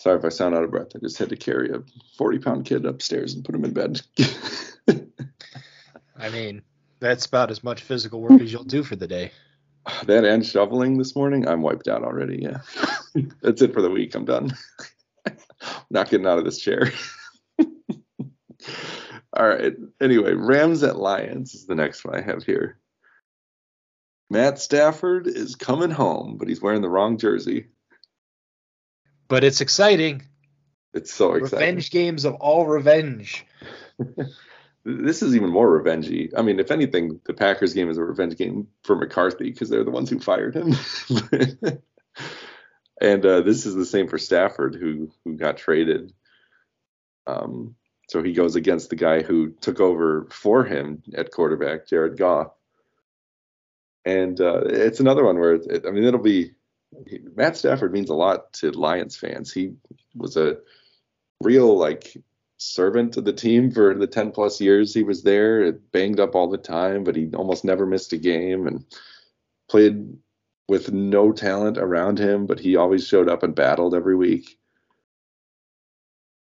Sorry 0.00 0.18
if 0.18 0.24
I 0.24 0.28
sound 0.30 0.54
out 0.54 0.64
of 0.64 0.70
breath. 0.70 0.88
I 0.94 1.00
just 1.00 1.18
had 1.18 1.28
to 1.30 1.36
carry 1.36 1.70
a 1.70 1.82
40 2.16 2.38
pound 2.38 2.64
kid 2.64 2.86
upstairs 2.86 3.34
and 3.34 3.44
put 3.44 3.54
him 3.54 3.64
in 3.64 3.72
bed. 3.72 4.00
I 6.18 6.30
mean, 6.30 6.62
that's 7.00 7.26
about 7.26 7.50
as 7.50 7.62
much 7.62 7.82
physical 7.82 8.20
work 8.20 8.40
as 8.40 8.52
you'll 8.52 8.64
do 8.64 8.82
for 8.82 8.96
the 8.96 9.06
day. 9.08 9.32
that 10.06 10.24
and 10.24 10.44
shoveling 10.44 10.98
this 10.98 11.14
morning, 11.16 11.48
I'm 11.48 11.62
wiped 11.62 11.88
out 11.88 12.02
already. 12.02 12.42
Yeah. 12.42 12.58
That's 13.42 13.62
it 13.62 13.72
for 13.72 13.82
the 13.82 13.90
week. 13.90 14.14
I'm 14.14 14.24
done. 14.24 14.52
Not 15.90 16.10
getting 16.10 16.26
out 16.26 16.38
of 16.38 16.44
this 16.44 16.58
chair. 16.58 16.92
All 19.32 19.48
right. 19.48 19.74
Anyway, 20.00 20.32
Rams 20.32 20.82
at 20.82 20.96
Lions 20.96 21.54
is 21.54 21.66
the 21.66 21.74
next 21.74 22.04
one 22.04 22.14
I 22.14 22.22
have 22.22 22.42
here. 22.44 22.78
Matt 24.30 24.58
Stafford 24.58 25.26
is 25.26 25.54
coming 25.54 25.90
home, 25.90 26.36
but 26.38 26.48
he's 26.48 26.60
wearing 26.60 26.82
the 26.82 26.88
wrong 26.88 27.16
jersey. 27.18 27.66
But 29.28 29.44
it's 29.44 29.60
exciting. 29.60 30.22
It's 30.94 31.12
so 31.12 31.34
exciting. 31.34 31.58
Revenge 31.58 31.90
games 31.90 32.24
of 32.24 32.34
all 32.36 32.66
revenge. 32.66 33.44
This 34.88 35.20
is 35.20 35.34
even 35.34 35.50
more 35.50 35.82
revengey. 35.82 36.32
I 36.36 36.42
mean, 36.42 36.60
if 36.60 36.70
anything, 36.70 37.20
the 37.24 37.34
Packers 37.34 37.74
game 37.74 37.90
is 37.90 37.98
a 37.98 38.04
revenge 38.04 38.36
game 38.36 38.68
for 38.84 38.94
McCarthy 38.94 39.50
because 39.50 39.68
they're 39.68 39.82
the 39.82 39.90
ones 39.90 40.08
who 40.08 40.20
fired 40.20 40.54
him. 40.54 40.74
and 43.00 43.26
uh, 43.26 43.40
this 43.40 43.66
is 43.66 43.74
the 43.74 43.84
same 43.84 44.06
for 44.06 44.16
Stafford, 44.16 44.76
who 44.76 45.10
who 45.24 45.36
got 45.36 45.56
traded. 45.56 46.12
Um, 47.26 47.74
so 48.08 48.22
he 48.22 48.32
goes 48.32 48.54
against 48.54 48.88
the 48.88 48.94
guy 48.94 49.22
who 49.22 49.50
took 49.60 49.80
over 49.80 50.28
for 50.30 50.62
him 50.62 51.02
at 51.16 51.32
quarterback, 51.32 51.88
Jared 51.88 52.16
Goff. 52.16 52.52
And 54.04 54.40
uh, 54.40 54.60
it's 54.66 55.00
another 55.00 55.24
one 55.24 55.40
where 55.40 55.54
it, 55.54 55.84
I 55.84 55.90
mean, 55.90 56.04
it'll 56.04 56.20
be 56.20 56.52
Matt 57.34 57.56
Stafford 57.56 57.92
means 57.92 58.10
a 58.10 58.14
lot 58.14 58.52
to 58.54 58.70
Lions 58.70 59.16
fans. 59.16 59.52
He 59.52 59.74
was 60.14 60.36
a 60.36 60.58
real 61.42 61.76
like 61.76 62.16
servant 62.58 63.16
of 63.16 63.24
the 63.24 63.32
team 63.32 63.70
for 63.70 63.94
the 63.94 64.06
10 64.06 64.32
plus 64.32 64.60
years 64.60 64.94
he 64.94 65.02
was 65.02 65.22
there. 65.22 65.62
It 65.62 65.92
banged 65.92 66.20
up 66.20 66.34
all 66.34 66.48
the 66.48 66.58
time, 66.58 67.04
but 67.04 67.16
he 67.16 67.30
almost 67.34 67.64
never 67.64 67.86
missed 67.86 68.12
a 68.12 68.18
game 68.18 68.66
and 68.66 68.84
played 69.68 70.16
with 70.68 70.92
no 70.92 71.32
talent 71.32 71.78
around 71.78 72.18
him, 72.18 72.46
but 72.46 72.58
he 72.58 72.76
always 72.76 73.06
showed 73.06 73.28
up 73.28 73.42
and 73.42 73.54
battled 73.54 73.94
every 73.94 74.16
week. 74.16 74.58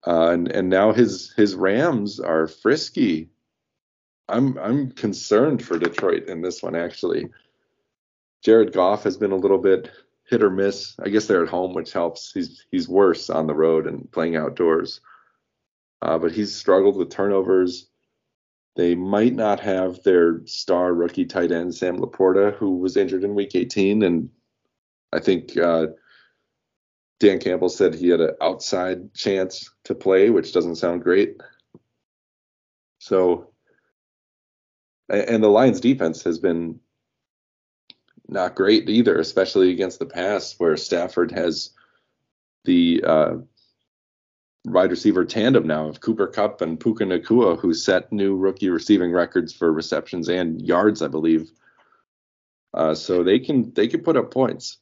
Uh, 0.07 0.29
and 0.31 0.51
and 0.51 0.69
now 0.69 0.93
his 0.93 1.33
his 1.35 1.55
Rams 1.55 2.19
are 2.19 2.47
frisky. 2.47 3.29
I'm 4.27 4.57
I'm 4.57 4.91
concerned 4.91 5.63
for 5.63 5.79
Detroit 5.79 6.25
in 6.27 6.41
this 6.41 6.61
one 6.61 6.75
actually. 6.75 7.29
Jared 8.43 8.71
Goff 8.71 9.03
has 9.03 9.17
been 9.17 9.31
a 9.31 9.35
little 9.35 9.57
bit 9.57 9.89
hit 10.29 10.43
or 10.43 10.51
miss. 10.51 10.95
I 11.03 11.09
guess 11.09 11.25
they're 11.25 11.43
at 11.43 11.49
home, 11.49 11.73
which 11.73 11.91
helps. 11.91 12.31
He's 12.31 12.65
he's 12.71 12.87
worse 12.87 13.29
on 13.29 13.47
the 13.47 13.55
road 13.55 13.87
and 13.87 14.11
playing 14.11 14.35
outdoors. 14.35 15.01
Uh, 16.01 16.17
but 16.17 16.31
he's 16.31 16.55
struggled 16.55 16.97
with 16.97 17.09
turnovers. 17.09 17.87
They 18.75 18.95
might 18.95 19.33
not 19.33 19.59
have 19.61 20.03
their 20.03 20.45
star 20.45 20.93
rookie 20.93 21.25
tight 21.25 21.51
end 21.51 21.73
Sam 21.73 21.97
LaPorta, 21.97 22.55
who 22.55 22.77
was 22.77 22.97
injured 22.97 23.23
in 23.23 23.35
Week 23.35 23.55
18, 23.55 24.03
and 24.03 24.29
I 25.13 25.19
think 25.19 25.57
uh, 25.57 25.87
Dan 27.19 27.39
Campbell 27.39 27.69
said 27.69 27.95
he 27.95 28.09
had 28.09 28.19
an 28.19 28.35
outside 28.41 29.13
chance 29.13 29.69
to 29.85 29.95
play, 29.95 30.29
which 30.29 30.51
doesn't 30.53 30.75
sound 30.75 31.03
great. 31.03 31.37
So, 32.99 33.51
and 35.09 35.41
the 35.41 35.49
Lions' 35.49 35.79
defense 35.79 36.23
has 36.23 36.39
been 36.39 36.79
not 38.27 38.55
great 38.55 38.89
either, 38.89 39.17
especially 39.19 39.71
against 39.71 39.99
the 39.99 40.05
pass, 40.05 40.55
where 40.57 40.75
Stafford 40.75 41.31
has 41.31 41.69
the 42.65 43.03
uh, 43.05 43.35
wide 44.65 44.91
receiver 44.91 45.25
tandem 45.25 45.67
now 45.67 45.87
of 45.87 46.01
Cooper 46.01 46.27
Kupp 46.27 46.61
and 46.61 46.79
Puka 46.79 47.05
Nacua, 47.05 47.59
who 47.59 47.73
set 47.73 48.11
new 48.11 48.35
rookie 48.35 48.69
receiving 48.69 49.11
records 49.11 49.53
for 49.53 49.71
receptions 49.71 50.29
and 50.29 50.61
yards, 50.61 51.01
I 51.01 51.07
believe. 51.07 51.51
Uh, 52.73 52.93
so 52.93 53.23
they 53.23 53.39
can 53.39 53.73
they 53.73 53.87
can 53.87 54.03
put 54.03 54.17
up 54.17 54.31
points. 54.31 54.77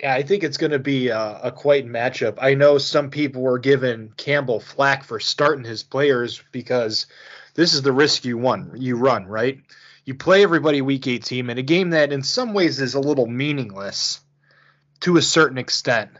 Yeah, 0.00 0.14
I 0.14 0.22
think 0.22 0.44
it's 0.44 0.56
going 0.56 0.70
to 0.70 0.78
be 0.78 1.08
a, 1.08 1.40
a 1.44 1.52
quite 1.52 1.86
matchup. 1.86 2.38
I 2.40 2.54
know 2.54 2.78
some 2.78 3.10
people 3.10 3.42
were 3.42 3.58
giving 3.58 4.12
Campbell 4.16 4.60
flack 4.60 5.04
for 5.04 5.20
starting 5.20 5.64
his 5.64 5.82
players 5.82 6.42
because 6.52 7.06
this 7.54 7.74
is 7.74 7.82
the 7.82 7.92
risk 7.92 8.24
you 8.24 8.38
run. 8.38 8.72
You 8.76 8.96
run 8.96 9.26
right. 9.26 9.60
You 10.06 10.14
play 10.14 10.42
everybody 10.42 10.80
week 10.80 11.06
18 11.06 11.50
in 11.50 11.58
a 11.58 11.62
game 11.62 11.90
that 11.90 12.12
in 12.12 12.22
some 12.22 12.54
ways 12.54 12.80
is 12.80 12.94
a 12.94 13.00
little 13.00 13.26
meaningless 13.26 14.20
to 15.00 15.18
a 15.18 15.22
certain 15.22 15.58
extent. 15.58 16.12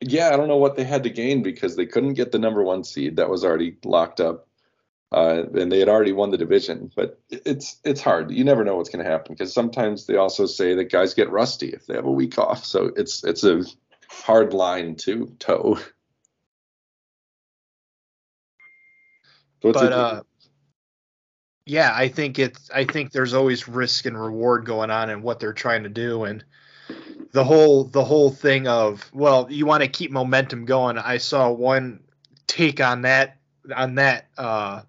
Yeah, 0.00 0.30
I 0.30 0.36
don't 0.36 0.48
know 0.48 0.56
what 0.56 0.76
they 0.76 0.84
had 0.84 1.02
to 1.02 1.10
gain 1.10 1.42
because 1.42 1.76
they 1.76 1.86
couldn't 1.86 2.14
get 2.14 2.32
the 2.32 2.38
number 2.38 2.62
one 2.62 2.84
seed 2.84 3.16
that 3.16 3.28
was 3.28 3.44
already 3.44 3.76
locked 3.84 4.20
up, 4.20 4.48
uh, 5.12 5.44
and 5.54 5.70
they 5.70 5.78
had 5.78 5.90
already 5.90 6.12
won 6.12 6.30
the 6.30 6.38
division. 6.38 6.90
But 6.96 7.20
it's 7.28 7.76
it's 7.84 8.00
hard. 8.00 8.30
You 8.30 8.44
never 8.44 8.64
know 8.64 8.76
what's 8.76 8.88
going 8.88 9.04
to 9.04 9.10
happen 9.10 9.34
because 9.34 9.52
sometimes 9.52 10.06
they 10.06 10.16
also 10.16 10.46
say 10.46 10.74
that 10.74 10.90
guys 10.90 11.12
get 11.12 11.30
rusty 11.30 11.68
if 11.68 11.86
they 11.86 11.94
have 11.94 12.06
a 12.06 12.10
week 12.10 12.38
off. 12.38 12.64
So 12.64 12.92
it's 12.96 13.24
it's 13.24 13.44
a 13.44 13.64
hard 14.08 14.54
line 14.54 14.96
to 14.96 15.34
toe. 15.38 15.78
So 19.62 19.72
but 19.72 19.92
uh, 19.92 20.22
yeah, 21.66 21.92
I 21.94 22.08
think 22.08 22.38
it's 22.38 22.70
I 22.70 22.84
think 22.84 23.12
there's 23.12 23.34
always 23.34 23.68
risk 23.68 24.06
and 24.06 24.20
reward 24.20 24.64
going 24.64 24.90
on 24.90 25.10
in 25.10 25.22
what 25.22 25.38
they're 25.38 25.52
trying 25.52 25.82
to 25.82 25.88
do, 25.88 26.24
and 26.24 26.42
the 27.32 27.44
whole 27.44 27.84
the 27.84 28.04
whole 28.04 28.30
thing 28.30 28.66
of 28.66 29.08
well, 29.12 29.46
you 29.50 29.66
want 29.66 29.82
to 29.82 29.88
keep 29.88 30.10
momentum 30.10 30.64
going. 30.64 30.98
I 30.98 31.18
saw 31.18 31.50
one 31.50 32.00
take 32.46 32.80
on 32.80 33.02
that 33.02 33.36
on 33.74 33.96
that 33.96 34.26
uh, 34.36 34.82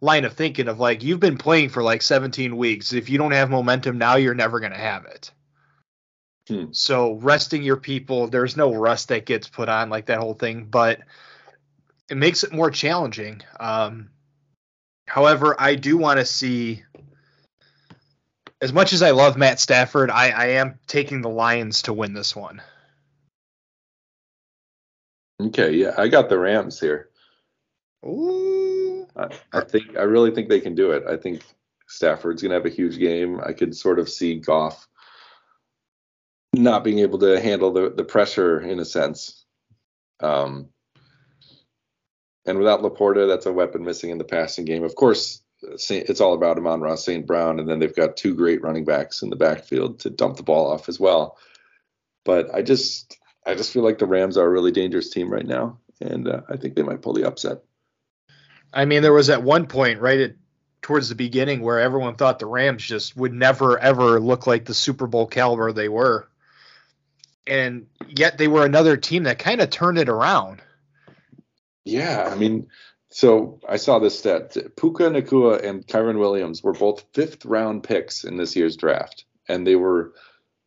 line 0.00 0.24
of 0.24 0.34
thinking 0.34 0.68
of 0.68 0.80
like 0.80 1.02
you've 1.02 1.20
been 1.20 1.38
playing 1.38 1.68
for 1.68 1.82
like 1.82 2.02
17 2.02 2.56
weeks. 2.56 2.92
If 2.92 3.08
you 3.08 3.18
don't 3.18 3.32
have 3.32 3.50
momentum 3.50 3.98
now, 3.98 4.16
you're 4.16 4.34
never 4.34 4.60
going 4.60 4.72
to 4.72 4.78
have 4.78 5.06
it. 5.06 5.30
Hmm. 6.48 6.66
So 6.72 7.14
resting 7.14 7.62
your 7.62 7.76
people, 7.76 8.26
there's 8.28 8.56
no 8.56 8.74
rust 8.74 9.08
that 9.08 9.26
gets 9.26 9.48
put 9.48 9.68
on 9.68 9.88
like 9.88 10.06
that 10.06 10.18
whole 10.18 10.34
thing, 10.34 10.66
but 10.66 11.00
it 12.10 12.16
makes 12.16 12.44
it 12.44 12.52
more 12.52 12.70
challenging. 12.70 13.40
Um, 13.58 14.10
however, 15.06 15.56
I 15.58 15.74
do 15.76 15.96
want 15.96 16.18
to 16.20 16.26
see. 16.26 16.82
As 18.60 18.72
much 18.72 18.92
as 18.92 19.02
I 19.02 19.10
love 19.10 19.36
Matt 19.36 19.60
Stafford, 19.60 20.10
I, 20.10 20.30
I 20.30 20.46
am 20.46 20.78
taking 20.86 21.20
the 21.20 21.28
Lions 21.28 21.82
to 21.82 21.92
win 21.92 22.14
this 22.14 22.34
one. 22.34 22.62
Okay, 25.40 25.72
yeah, 25.72 25.94
I 25.98 26.08
got 26.08 26.28
the 26.28 26.38
Rams 26.38 26.80
here. 26.80 27.10
Ooh. 28.06 29.06
I, 29.16 29.28
I 29.52 29.60
think 29.60 29.96
I 29.96 30.02
really 30.02 30.30
think 30.30 30.48
they 30.48 30.60
can 30.60 30.74
do 30.74 30.92
it. 30.92 31.04
I 31.08 31.16
think 31.16 31.42
Stafford's 31.88 32.42
gonna 32.42 32.54
have 32.54 32.66
a 32.66 32.70
huge 32.70 32.98
game. 32.98 33.40
I 33.44 33.52
could 33.52 33.76
sort 33.76 33.98
of 33.98 34.08
see 34.08 34.36
Goff 34.36 34.86
not 36.52 36.84
being 36.84 37.00
able 37.00 37.18
to 37.18 37.40
handle 37.40 37.72
the, 37.72 37.90
the 37.90 38.04
pressure 38.04 38.60
in 38.60 38.78
a 38.78 38.84
sense. 38.84 39.44
Um, 40.20 40.68
and 42.46 42.58
without 42.58 42.82
LaPorta, 42.82 43.26
that's 43.28 43.46
a 43.46 43.52
weapon 43.52 43.84
missing 43.84 44.10
in 44.10 44.18
the 44.18 44.24
passing 44.24 44.64
game. 44.64 44.84
Of 44.84 44.94
course, 44.94 45.42
it's 45.72 46.20
all 46.20 46.34
about 46.34 46.58
Amon-Ra 46.58 46.96
St. 46.96 47.26
Brown, 47.26 47.58
and 47.58 47.68
then 47.68 47.78
they've 47.78 47.94
got 47.94 48.16
two 48.16 48.34
great 48.34 48.62
running 48.62 48.84
backs 48.84 49.22
in 49.22 49.30
the 49.30 49.36
backfield 49.36 50.00
to 50.00 50.10
dump 50.10 50.36
the 50.36 50.42
ball 50.42 50.70
off 50.70 50.88
as 50.88 50.98
well. 51.00 51.38
But 52.24 52.54
I 52.54 52.62
just, 52.62 53.18
I 53.46 53.54
just 53.54 53.72
feel 53.72 53.82
like 53.82 53.98
the 53.98 54.06
Rams 54.06 54.36
are 54.36 54.46
a 54.46 54.50
really 54.50 54.72
dangerous 54.72 55.10
team 55.10 55.30
right 55.30 55.46
now, 55.46 55.78
and 56.00 56.28
uh, 56.28 56.40
I 56.48 56.56
think 56.56 56.74
they 56.74 56.82
might 56.82 57.02
pull 57.02 57.14
the 57.14 57.26
upset. 57.26 57.62
I 58.72 58.84
mean, 58.84 59.02
there 59.02 59.12
was 59.12 59.30
at 59.30 59.42
one 59.42 59.66
point 59.66 60.00
right 60.00 60.20
at 60.20 60.34
towards 60.82 61.08
the 61.08 61.14
beginning 61.14 61.60
where 61.60 61.80
everyone 61.80 62.16
thought 62.16 62.38
the 62.38 62.46
Rams 62.46 62.84
just 62.84 63.16
would 63.16 63.32
never 63.32 63.78
ever 63.78 64.20
look 64.20 64.46
like 64.46 64.66
the 64.66 64.74
Super 64.74 65.06
Bowl 65.06 65.26
caliber 65.26 65.72
they 65.72 65.88
were 65.88 66.28
and 67.46 67.86
yet 68.08 68.38
they 68.38 68.48
were 68.48 68.64
another 68.64 68.96
team 68.96 69.24
that 69.24 69.38
kind 69.38 69.60
of 69.60 69.70
turned 69.70 69.98
it 69.98 70.08
around. 70.08 70.62
Yeah, 71.84 72.28
I 72.30 72.34
mean, 72.36 72.68
so 73.14 73.60
I 73.68 73.76
saw 73.76 74.00
this 74.00 74.18
stat: 74.18 74.56
Puka 74.74 75.04
Nacua 75.04 75.62
and 75.62 75.86
Kyren 75.86 76.18
Williams 76.18 76.64
were 76.64 76.72
both 76.72 77.04
fifth 77.12 77.44
round 77.44 77.84
picks 77.84 78.24
in 78.24 78.38
this 78.38 78.56
year's 78.56 78.76
draft, 78.76 79.24
and 79.48 79.64
they 79.64 79.76
were, 79.76 80.14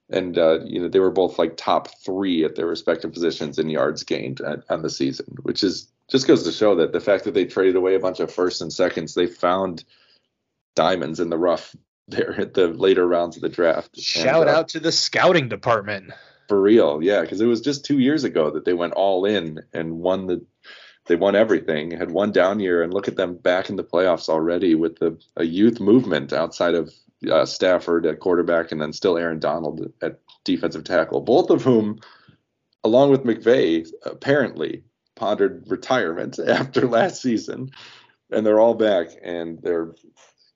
and 0.09 0.37
uh, 0.37 0.59
you 0.63 0.79
know, 0.79 0.87
they 0.87 1.01
were 1.01 1.11
both 1.11 1.37
like 1.37 1.57
top 1.57 1.89
three 2.05 2.45
at 2.45 2.55
their 2.55 2.65
respective 2.65 3.11
positions 3.11 3.59
in 3.59 3.69
yards 3.69 4.03
gained 4.03 4.39
on 4.69 4.81
the 4.81 4.89
season, 4.89 5.25
which 5.41 5.61
is 5.61 5.91
just 6.09 6.25
goes 6.25 6.43
to 6.43 6.53
show 6.53 6.75
that 6.75 6.93
the 6.93 7.01
fact 7.01 7.25
that 7.25 7.33
they 7.33 7.43
traded 7.43 7.75
away 7.75 7.95
a 7.95 7.99
bunch 7.99 8.21
of 8.21 8.33
firsts 8.33 8.61
and 8.61 8.71
seconds, 8.71 9.13
they 9.13 9.27
found 9.27 9.83
diamonds 10.73 11.19
in 11.19 11.29
the 11.29 11.37
rough 11.37 11.75
there 12.07 12.39
at 12.39 12.53
the 12.53 12.69
later 12.69 13.05
rounds 13.05 13.35
of 13.35 13.41
the 13.41 13.49
draft. 13.49 13.99
Shout 13.99 14.43
and, 14.43 14.49
uh, 14.49 14.59
out 14.59 14.69
to 14.69 14.79
the 14.79 14.93
scouting 14.93 15.49
department. 15.49 16.13
For 16.47 16.61
real, 16.61 17.03
yeah, 17.03 17.19
because 17.19 17.41
it 17.41 17.45
was 17.45 17.59
just 17.59 17.83
two 17.83 17.99
years 17.99 18.23
ago 18.23 18.51
that 18.51 18.63
they 18.63 18.71
went 18.71 18.93
all 18.93 19.25
in 19.25 19.59
and 19.73 19.99
won 19.99 20.27
the. 20.27 20.45
They 21.07 21.15
won 21.15 21.35
everything, 21.35 21.91
had 21.91 22.11
one 22.11 22.31
down 22.31 22.59
year, 22.59 22.83
and 22.83 22.93
look 22.93 23.07
at 23.07 23.15
them 23.15 23.35
back 23.35 23.69
in 23.69 23.75
the 23.75 23.83
playoffs 23.83 24.29
already 24.29 24.75
with 24.75 24.99
the 24.99 25.17
a 25.35 25.43
youth 25.43 25.79
movement 25.79 26.33
outside 26.33 26.75
of 26.75 26.93
uh, 27.29 27.45
Stafford 27.45 28.05
at 28.05 28.19
quarterback, 28.19 28.71
and 28.71 28.81
then 28.81 28.93
still 28.93 29.17
Aaron 29.17 29.39
Donald 29.39 29.91
at 30.01 30.19
defensive 30.43 30.83
tackle. 30.83 31.21
Both 31.21 31.49
of 31.49 31.63
whom, 31.63 31.99
along 32.83 33.11
with 33.11 33.23
McVay, 33.23 33.87
apparently 34.03 34.83
pondered 35.15 35.63
retirement 35.67 36.39
after 36.47 36.87
last 36.87 37.21
season, 37.21 37.71
and 38.31 38.45
they're 38.45 38.59
all 38.59 38.75
back 38.75 39.09
and 39.23 39.61
they're 39.61 39.93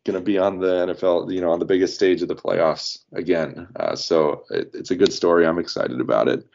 going 0.03 0.17
to 0.17 0.21
be 0.21 0.37
on 0.37 0.59
the 0.59 0.87
NFL, 0.87 1.31
you 1.31 1.41
know, 1.41 1.51
on 1.51 1.59
the 1.59 1.65
biggest 1.65 1.93
stage 1.93 2.21
of 2.21 2.27
the 2.27 2.35
playoffs 2.35 2.99
again. 3.13 3.67
Uh, 3.75 3.95
so 3.95 4.43
it, 4.49 4.71
it's 4.73 4.91
a 4.91 4.95
good 4.95 5.13
story. 5.13 5.45
I'm 5.45 5.59
excited 5.59 5.99
about 6.01 6.27
it. 6.27 6.47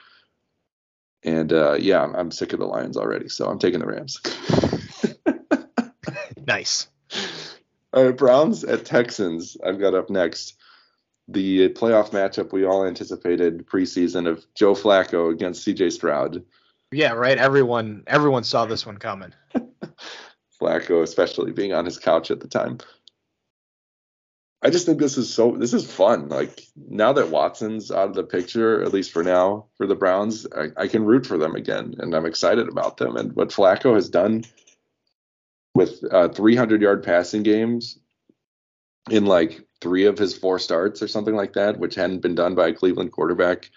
And 1.22 1.52
uh, 1.52 1.74
yeah, 1.74 2.02
I'm, 2.02 2.14
I'm, 2.14 2.30
sick 2.30 2.52
of 2.52 2.60
the 2.60 2.66
Lions 2.66 2.96
already, 2.96 3.28
so 3.28 3.48
I'm 3.48 3.58
taking 3.58 3.80
the 3.80 3.86
Rams. 3.86 4.20
nice. 6.46 6.88
All 7.92 8.04
right, 8.04 8.16
Browns 8.16 8.62
at 8.62 8.84
Texans. 8.84 9.56
I've 9.64 9.80
got 9.80 9.94
up 9.94 10.10
next 10.10 10.56
the 11.28 11.68
playoff 11.70 12.10
matchup 12.10 12.52
we 12.52 12.64
all 12.64 12.86
anticipated 12.86 13.66
preseason 13.66 14.28
of 14.28 14.46
Joe 14.54 14.74
Flacco 14.74 15.32
against 15.32 15.64
C.J. 15.64 15.90
Stroud. 15.90 16.44
Yeah, 16.92 17.12
right. 17.12 17.36
Everyone, 17.36 18.04
everyone 18.06 18.44
saw 18.44 18.64
this 18.64 18.86
one 18.86 18.98
coming. 18.98 19.32
Flacco, 20.60 21.02
especially 21.02 21.52
being 21.52 21.72
on 21.72 21.84
his 21.84 21.98
couch 21.98 22.30
at 22.30 22.40
the 22.40 22.48
time. 22.48 22.78
I 24.62 24.70
just 24.70 24.86
think 24.86 24.98
this 24.98 25.18
is 25.18 25.32
so 25.32 25.52
this 25.52 25.74
is 25.74 25.90
fun. 25.90 26.28
Like 26.28 26.62
now 26.76 27.12
that 27.12 27.30
Watson's 27.30 27.90
out 27.90 28.08
of 28.08 28.14
the 28.14 28.24
picture, 28.24 28.82
at 28.82 28.92
least 28.92 29.12
for 29.12 29.22
now, 29.22 29.66
for 29.76 29.86
the 29.86 29.94
Browns, 29.94 30.46
I, 30.56 30.68
I 30.76 30.88
can 30.88 31.04
root 31.04 31.26
for 31.26 31.38
them 31.38 31.54
again, 31.54 31.94
and 31.98 32.14
I'm 32.14 32.26
excited 32.26 32.68
about 32.68 32.96
them. 32.96 33.16
And 33.16 33.34
what 33.34 33.50
Flacco 33.50 33.94
has 33.94 34.08
done 34.08 34.44
with 35.74 36.02
uh, 36.10 36.28
300 36.28 36.80
yard 36.80 37.02
passing 37.02 37.42
games 37.42 37.98
in 39.10 39.26
like 39.26 39.62
three 39.80 40.06
of 40.06 40.18
his 40.18 40.36
four 40.36 40.58
starts 40.58 41.02
or 41.02 41.08
something 41.08 41.36
like 41.36 41.52
that, 41.52 41.78
which 41.78 41.94
hadn't 41.94 42.22
been 42.22 42.34
done 42.34 42.54
by 42.54 42.68
a 42.68 42.72
Cleveland 42.72 43.12
quarterback 43.12 43.70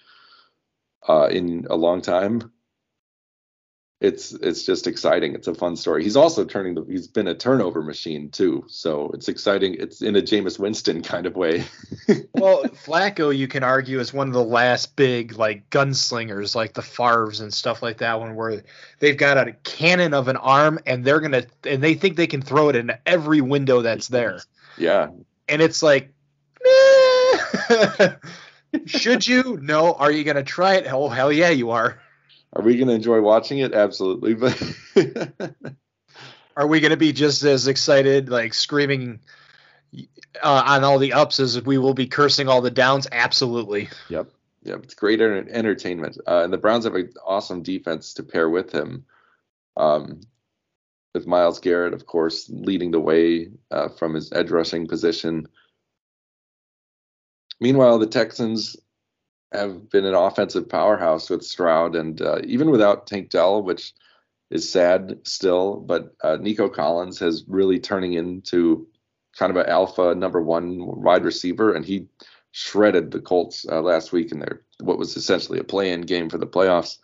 uh, 1.07 1.27
in 1.27 1.67
a 1.69 1.75
long 1.75 2.01
time 2.01 2.51
it's 4.01 4.31
it's 4.31 4.63
just 4.63 4.87
exciting. 4.87 5.35
It's 5.35 5.47
a 5.47 5.53
fun 5.53 5.75
story. 5.75 6.03
He's 6.03 6.15
also 6.15 6.45
turning 6.45 6.73
the 6.73 6.85
he's 6.85 7.07
been 7.07 7.27
a 7.27 7.35
turnover 7.35 7.81
machine 7.81 8.29
too. 8.29 8.63
So 8.69 9.11
it's 9.13 9.27
exciting. 9.27 9.75
It's 9.77 10.01
in 10.01 10.15
a 10.15 10.21
Jameis 10.21 10.57
Winston 10.57 11.01
kind 11.03 11.25
of 11.25 11.35
way. 11.35 11.65
well, 12.33 12.63
Flacco, 12.63 13.35
you 13.35 13.49
can 13.49 13.63
argue, 13.63 13.99
is 13.99 14.13
one 14.13 14.29
of 14.29 14.33
the 14.33 14.43
last 14.43 14.95
big 14.95 15.37
like 15.37 15.69
gunslingers, 15.69 16.55
like 16.55 16.73
the 16.73 16.81
Favres 16.81 17.41
and 17.41 17.53
stuff 17.53 17.83
like 17.83 17.97
that 17.97 18.21
one, 18.21 18.35
where 18.35 18.63
they've 18.99 19.17
got 19.17 19.37
a 19.37 19.51
cannon 19.63 20.13
of 20.13 20.29
an 20.29 20.37
arm 20.37 20.79
and 20.85 21.03
they're 21.03 21.19
gonna 21.19 21.43
and 21.65 21.83
they 21.83 21.93
think 21.93 22.15
they 22.15 22.27
can 22.27 22.41
throw 22.41 22.69
it 22.69 22.77
in 22.77 22.93
every 23.05 23.41
window 23.41 23.81
that's 23.81 24.07
there. 24.07 24.39
Yeah. 24.77 25.09
And 25.49 25.61
it's 25.61 25.83
like, 25.83 26.13
should 28.85 29.27
you? 29.27 29.59
No. 29.61 29.91
Are 29.95 30.11
you 30.11 30.23
gonna 30.23 30.43
try 30.43 30.75
it? 30.75 30.87
Oh 30.89 31.09
hell 31.09 31.33
yeah, 31.33 31.49
you 31.49 31.71
are. 31.71 31.99
Are 32.53 32.63
we 32.63 32.77
going 32.77 32.87
to 32.87 32.93
enjoy 32.93 33.21
watching 33.21 33.59
it? 33.59 33.73
Absolutely. 33.73 34.33
But 34.33 34.61
are 36.57 36.67
we 36.67 36.79
going 36.79 36.91
to 36.91 36.97
be 36.97 37.13
just 37.13 37.43
as 37.43 37.67
excited, 37.67 38.29
like 38.29 38.53
screaming 38.53 39.19
uh, 39.95 40.63
on 40.65 40.83
all 40.83 40.97
the 40.99 41.13
ups 41.13 41.39
as 41.39 41.61
we 41.61 41.77
will 41.77 41.93
be 41.93 42.07
cursing 42.07 42.47
all 42.47 42.61
the 42.61 42.71
downs? 42.71 43.07
Absolutely. 43.11 43.89
Yep. 44.09 44.31
Yep. 44.63 44.83
It's 44.83 44.95
great 44.95 45.21
entertainment. 45.21 46.17
Uh, 46.27 46.43
and 46.43 46.51
the 46.51 46.57
Browns 46.57 46.85
have 46.85 46.95
an 46.95 47.13
awesome 47.25 47.61
defense 47.61 48.13
to 48.15 48.23
pair 48.23 48.49
with 48.49 48.71
him. 48.71 49.05
Um, 49.77 50.21
with 51.13 51.27
Myles 51.27 51.59
Garrett, 51.59 51.93
of 51.93 52.05
course, 52.05 52.49
leading 52.49 52.91
the 52.91 52.99
way 52.99 53.49
uh, 53.71 53.89
from 53.89 54.13
his 54.13 54.31
edge 54.31 54.51
rushing 54.51 54.87
position. 54.87 55.47
Meanwhile, 57.59 57.99
the 57.99 58.07
Texans 58.07 58.77
have 59.51 59.89
been 59.89 60.05
an 60.05 60.13
offensive 60.13 60.69
powerhouse 60.69 61.29
with 61.29 61.43
Stroud, 61.43 61.95
and 61.95 62.21
uh, 62.21 62.39
even 62.43 62.69
without 62.69 63.07
Tank 63.07 63.29
Dell, 63.29 63.63
which 63.63 63.93
is 64.51 64.69
sad 64.69 65.19
still, 65.23 65.77
but 65.77 66.15
uh, 66.23 66.37
Nico 66.39 66.69
Collins 66.69 67.19
has 67.19 67.45
really 67.47 67.79
turning 67.79 68.13
into 68.13 68.87
kind 69.37 69.51
of 69.51 69.57
an 69.57 69.69
alpha 69.69 70.15
number 70.15 70.41
one 70.41 70.79
wide 71.01 71.23
receiver, 71.23 71.73
and 71.73 71.85
he 71.85 72.07
shredded 72.51 73.11
the 73.11 73.21
Colts 73.21 73.65
uh, 73.71 73.81
last 73.81 74.11
week 74.11 74.31
in 74.31 74.39
their 74.39 74.63
what 74.81 74.97
was 74.97 75.15
essentially 75.15 75.59
a 75.59 75.63
play-in 75.63 76.01
game 76.01 76.29
for 76.29 76.37
the 76.37 76.47
playoffs. 76.47 76.97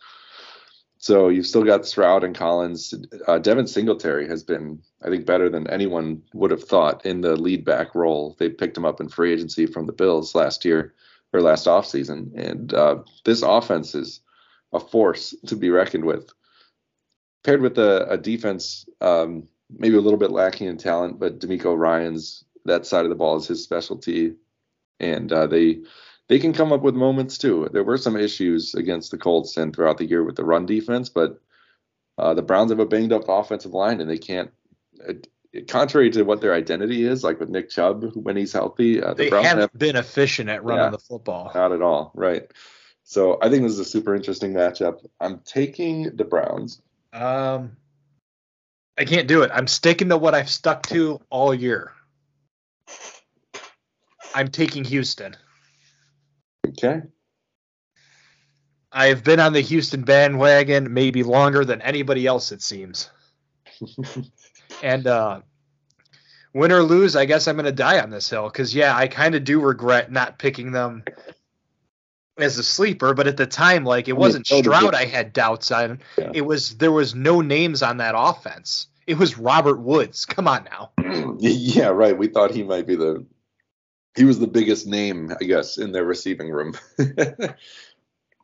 So 0.98 1.30
you've 1.30 1.46
still 1.46 1.64
got 1.64 1.86
Stroud 1.86 2.24
and 2.24 2.36
Collins. 2.36 2.96
Uh, 3.28 3.38
Devin 3.38 3.68
Singletary 3.68 4.28
has 4.28 4.44
been, 4.44 4.82
I 5.04 5.10
think, 5.10 5.26
better 5.26 5.50
than 5.50 5.70
anyone 5.70 6.24
would 6.34 6.50
have 6.50 6.64
thought 6.64 7.06
in 7.06 7.22
the 7.22 7.36
lead 7.36 7.64
back 7.64 7.94
role. 7.94 8.36
They 8.40 8.50
picked 8.50 8.78
him 8.78 8.86
up 8.86 9.00
in 9.00 9.10
free 9.10 9.32
agency 9.32 9.68
from 9.68 9.86
the 9.86 9.94
Bills 9.94 10.34
last 10.34 10.66
year 10.66 10.96
or 11.36 11.42
last 11.42 11.68
offseason. 11.68 12.34
And 12.36 12.74
uh, 12.74 13.04
this 13.24 13.42
offense 13.42 13.96
is 13.96 14.22
a 14.74 14.80
force 14.80 15.36
to 15.48 15.56
be 15.56 15.70
reckoned 15.70 16.06
with. 16.06 16.32
Paired 17.44 17.62
with 17.62 17.78
a, 17.78 18.10
a 18.10 18.18
defense, 18.18 18.88
um, 19.02 19.48
maybe 19.70 19.96
a 19.96 20.02
little 20.02 20.20
bit 20.20 20.32
lacking 20.32 20.68
in 20.68 20.78
talent, 20.78 21.20
but 21.20 21.40
DeMeco 21.40 21.78
Ryans 21.78 22.46
that 22.66 22.86
side 22.86 23.06
of 23.06 23.10
the 23.10 23.16
ball 23.16 23.38
is 23.38 23.48
his 23.48 23.64
specialty, 23.64 24.34
and 25.00 25.32
uh, 25.32 25.48
they 25.48 25.80
they 26.28 26.40
can 26.40 26.54
come 26.54 26.74
up 26.74 26.82
with 26.82 26.96
moments 26.96 27.38
too. 27.38 27.70
There 27.72 27.84
were 27.84 27.98
some 27.98 28.18
issues 28.18 28.74
against 28.74 29.12
the 29.12 29.18
Colts 29.18 29.56
and 29.58 29.74
throughout 29.74 30.00
the 30.00 30.06
year 30.06 30.24
with 30.24 30.36
the 30.36 30.44
run 30.44 30.66
defense, 30.66 31.10
but 31.10 31.40
uh, 32.18 32.34
the 32.34 32.42
Browns 32.42 32.72
have 32.72 32.80
a 32.80 32.86
banged 32.86 33.14
up 33.14 33.30
offensive 33.30 33.74
line, 33.74 34.02
and 34.02 34.10
they 34.10 34.18
can't. 34.18 34.52
Contrary 35.68 36.10
to 36.12 36.24
what 36.24 36.42
their 36.42 36.54
identity 36.54 37.06
is, 37.06 37.24
like 37.24 37.40
with 37.40 37.50
Nick 37.50 37.70
Chubb 37.70 38.12
when 38.16 38.36
he's 38.36 38.52
healthy, 38.54 39.02
uh, 39.02 39.10
the 39.14 39.24
they 39.24 39.30
Browns 39.30 39.48
haven't 39.48 39.62
have 39.72 39.80
been 39.80 39.96
efficient 39.96 40.50
at 40.50 40.64
running 40.64 40.84
Yeah. 40.86 40.90
the 40.90 41.00
football. 41.00 41.52
not 41.56 41.72
at 41.72 41.82
all. 41.82 42.12
Right. 42.14 42.52
So 43.04 43.38
I 43.42 43.50
think 43.50 43.64
this 43.64 43.74
is 43.74 43.80
a 43.80 43.86
super 43.86 44.16
interesting 44.16 44.54
matchup. 44.54 45.06
I'm 45.20 45.40
taking 45.46 46.16
the 46.16 46.24
Browns. 46.24 46.82
Um, 47.14 47.78
I 48.98 49.06
can't 49.06 49.28
do 49.28 49.44
it. 49.44 49.52
I'm 49.54 49.68
sticking 49.68 50.10
to 50.10 50.18
what 50.18 50.34
I've 50.34 50.50
stuck 50.50 50.84
to 50.88 51.22
all 51.30 51.54
year. 51.54 51.92
I'm 54.34 54.50
taking 54.50 54.84
Houston. 54.84 55.36
Okay. 56.68 57.02
I 58.92 59.08
have 59.08 59.24
been 59.24 59.40
on 59.40 59.54
the 59.54 59.62
Houston 59.62 60.04
bandwagon 60.04 60.94
maybe 60.94 61.24
longer 61.24 61.64
than 61.66 61.82
anybody 61.82 62.26
else, 62.26 62.52
it 62.52 62.62
seems. 62.62 63.10
and 64.84 65.08
uh, 65.08 65.42
win 66.54 66.72
or 66.72 66.84
lose, 66.84 67.16
I 67.16 67.26
guess 67.26 67.48
I'm 67.48 67.56
going 67.56 67.66
to 67.66 67.72
die 67.72 68.00
on 68.00 68.10
this 68.10 68.30
hill 68.30 68.50
because, 68.50 68.74
yeah, 68.74 68.96
I 68.96 69.08
kind 69.08 69.36
of 69.36 69.44
do 69.44 69.60
regret 69.62 70.12
not 70.12 70.40
picking 70.40 70.72
them 70.72 71.04
as 72.38 72.58
a 72.58 72.64
sleeper. 72.64 73.14
But 73.14 73.28
at 73.28 73.38
the 73.38 73.46
time, 73.46 73.84
like, 73.86 74.08
it 74.08 74.18
wasn't 74.18 74.48
Stroud. 74.48 74.96
I 74.96 75.06
had 75.06 75.34
doubts 75.34 75.72
on. 75.72 76.02
Yeah. 76.18 76.32
It 76.34 76.42
was 76.42 76.78
there 76.78 76.92
was 76.92 77.16
no 77.16 77.42
names 77.42 77.84
on 77.84 77.98
that 77.98 78.16
offense. 78.18 78.88
It 79.08 79.18
was 79.18 79.38
Robert 79.38 79.80
Woods. 79.80 80.26
Come 80.26 80.48
on 80.48 80.66
now. 80.66 80.92
yeah, 81.40 81.88
right. 81.88 82.18
We 82.18 82.28
thought 82.28 82.52
he 82.52 82.64
might 82.64 82.88
be 82.88 82.96
the 82.96 83.26
he 84.16 84.24
was 84.24 84.40
the 84.40 84.48
biggest 84.48 84.88
name, 84.88 85.32
I 85.40 85.44
guess, 85.44 85.78
in 85.78 85.92
their 85.92 86.06
receiving 86.06 86.50
room. 86.50 86.74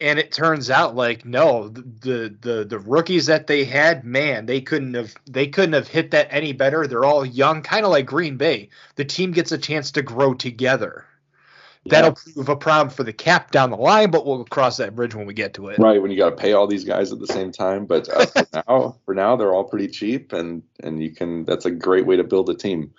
and 0.01 0.19
it 0.19 0.31
turns 0.31 0.69
out 0.69 0.95
like 0.95 1.25
no 1.25 1.69
the 1.69 2.35
the 2.41 2.65
the 2.65 2.79
rookies 2.79 3.27
that 3.27 3.47
they 3.47 3.63
had 3.63 4.03
man 4.03 4.45
they 4.45 4.59
couldn't 4.59 4.93
have 4.93 5.13
they 5.27 5.47
couldn't 5.47 5.73
have 5.73 5.87
hit 5.87 6.11
that 6.11 6.27
any 6.31 6.51
better 6.51 6.87
they're 6.87 7.05
all 7.05 7.25
young 7.25 7.61
kind 7.61 7.85
of 7.85 7.91
like 7.91 8.05
green 8.05 8.35
bay 8.35 8.67
the 8.95 9.05
team 9.05 9.31
gets 9.31 9.51
a 9.51 9.57
chance 9.57 9.91
to 9.91 10.01
grow 10.01 10.33
together 10.33 11.05
that'll 11.85 12.13
prove 12.13 12.49
a 12.49 12.55
problem 12.55 12.93
for 12.93 13.03
the 13.03 13.13
cap 13.13 13.51
down 13.51 13.69
the 13.69 13.77
line 13.77 14.11
but 14.11 14.25
we'll 14.25 14.45
cross 14.45 14.77
that 14.77 14.95
bridge 14.95 15.15
when 15.15 15.25
we 15.25 15.33
get 15.33 15.53
to 15.53 15.67
it 15.69 15.79
right 15.79 16.01
when 16.01 16.11
you 16.11 16.17
got 16.17 16.31
to 16.31 16.35
pay 16.35 16.53
all 16.53 16.67
these 16.67 16.83
guys 16.83 17.11
at 17.11 17.19
the 17.19 17.27
same 17.27 17.51
time. 17.51 17.85
But 17.85 18.09
uh, 18.09 18.25
for 18.25 18.47
now, 18.67 18.95
for 19.05 19.15
now, 19.15 19.35
they're 19.35 19.53
all 19.53 19.63
pretty 19.63 19.87
cheap, 19.87 20.33
and 20.33 20.63
and 20.81 21.01
you 21.01 21.11
can. 21.11 21.45
That's 21.45 21.65
a 21.65 21.71
great 21.71 22.05
way 22.05 22.17
to 22.17 22.23
build 22.23 22.49
a 22.49 22.55
team. 22.55 22.93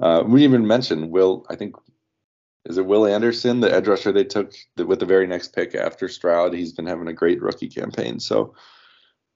Uh, 0.00 0.22
we 0.26 0.44
even 0.44 0.66
mentioned 0.66 1.10
Will. 1.10 1.44
I 1.50 1.56
think 1.56 1.76
is 2.64 2.78
it 2.78 2.86
Will 2.86 3.06
Anderson, 3.06 3.60
the 3.60 3.72
edge 3.72 3.88
rusher 3.88 4.12
they 4.12 4.24
took 4.24 4.52
with 4.76 5.00
the 5.00 5.06
very 5.06 5.26
next 5.26 5.54
pick 5.54 5.74
after 5.74 6.08
Stroud. 6.08 6.52
He's 6.52 6.72
been 6.72 6.86
having 6.86 7.08
a 7.08 7.12
great 7.12 7.40
rookie 7.40 7.68
campaign. 7.68 8.20
So 8.20 8.54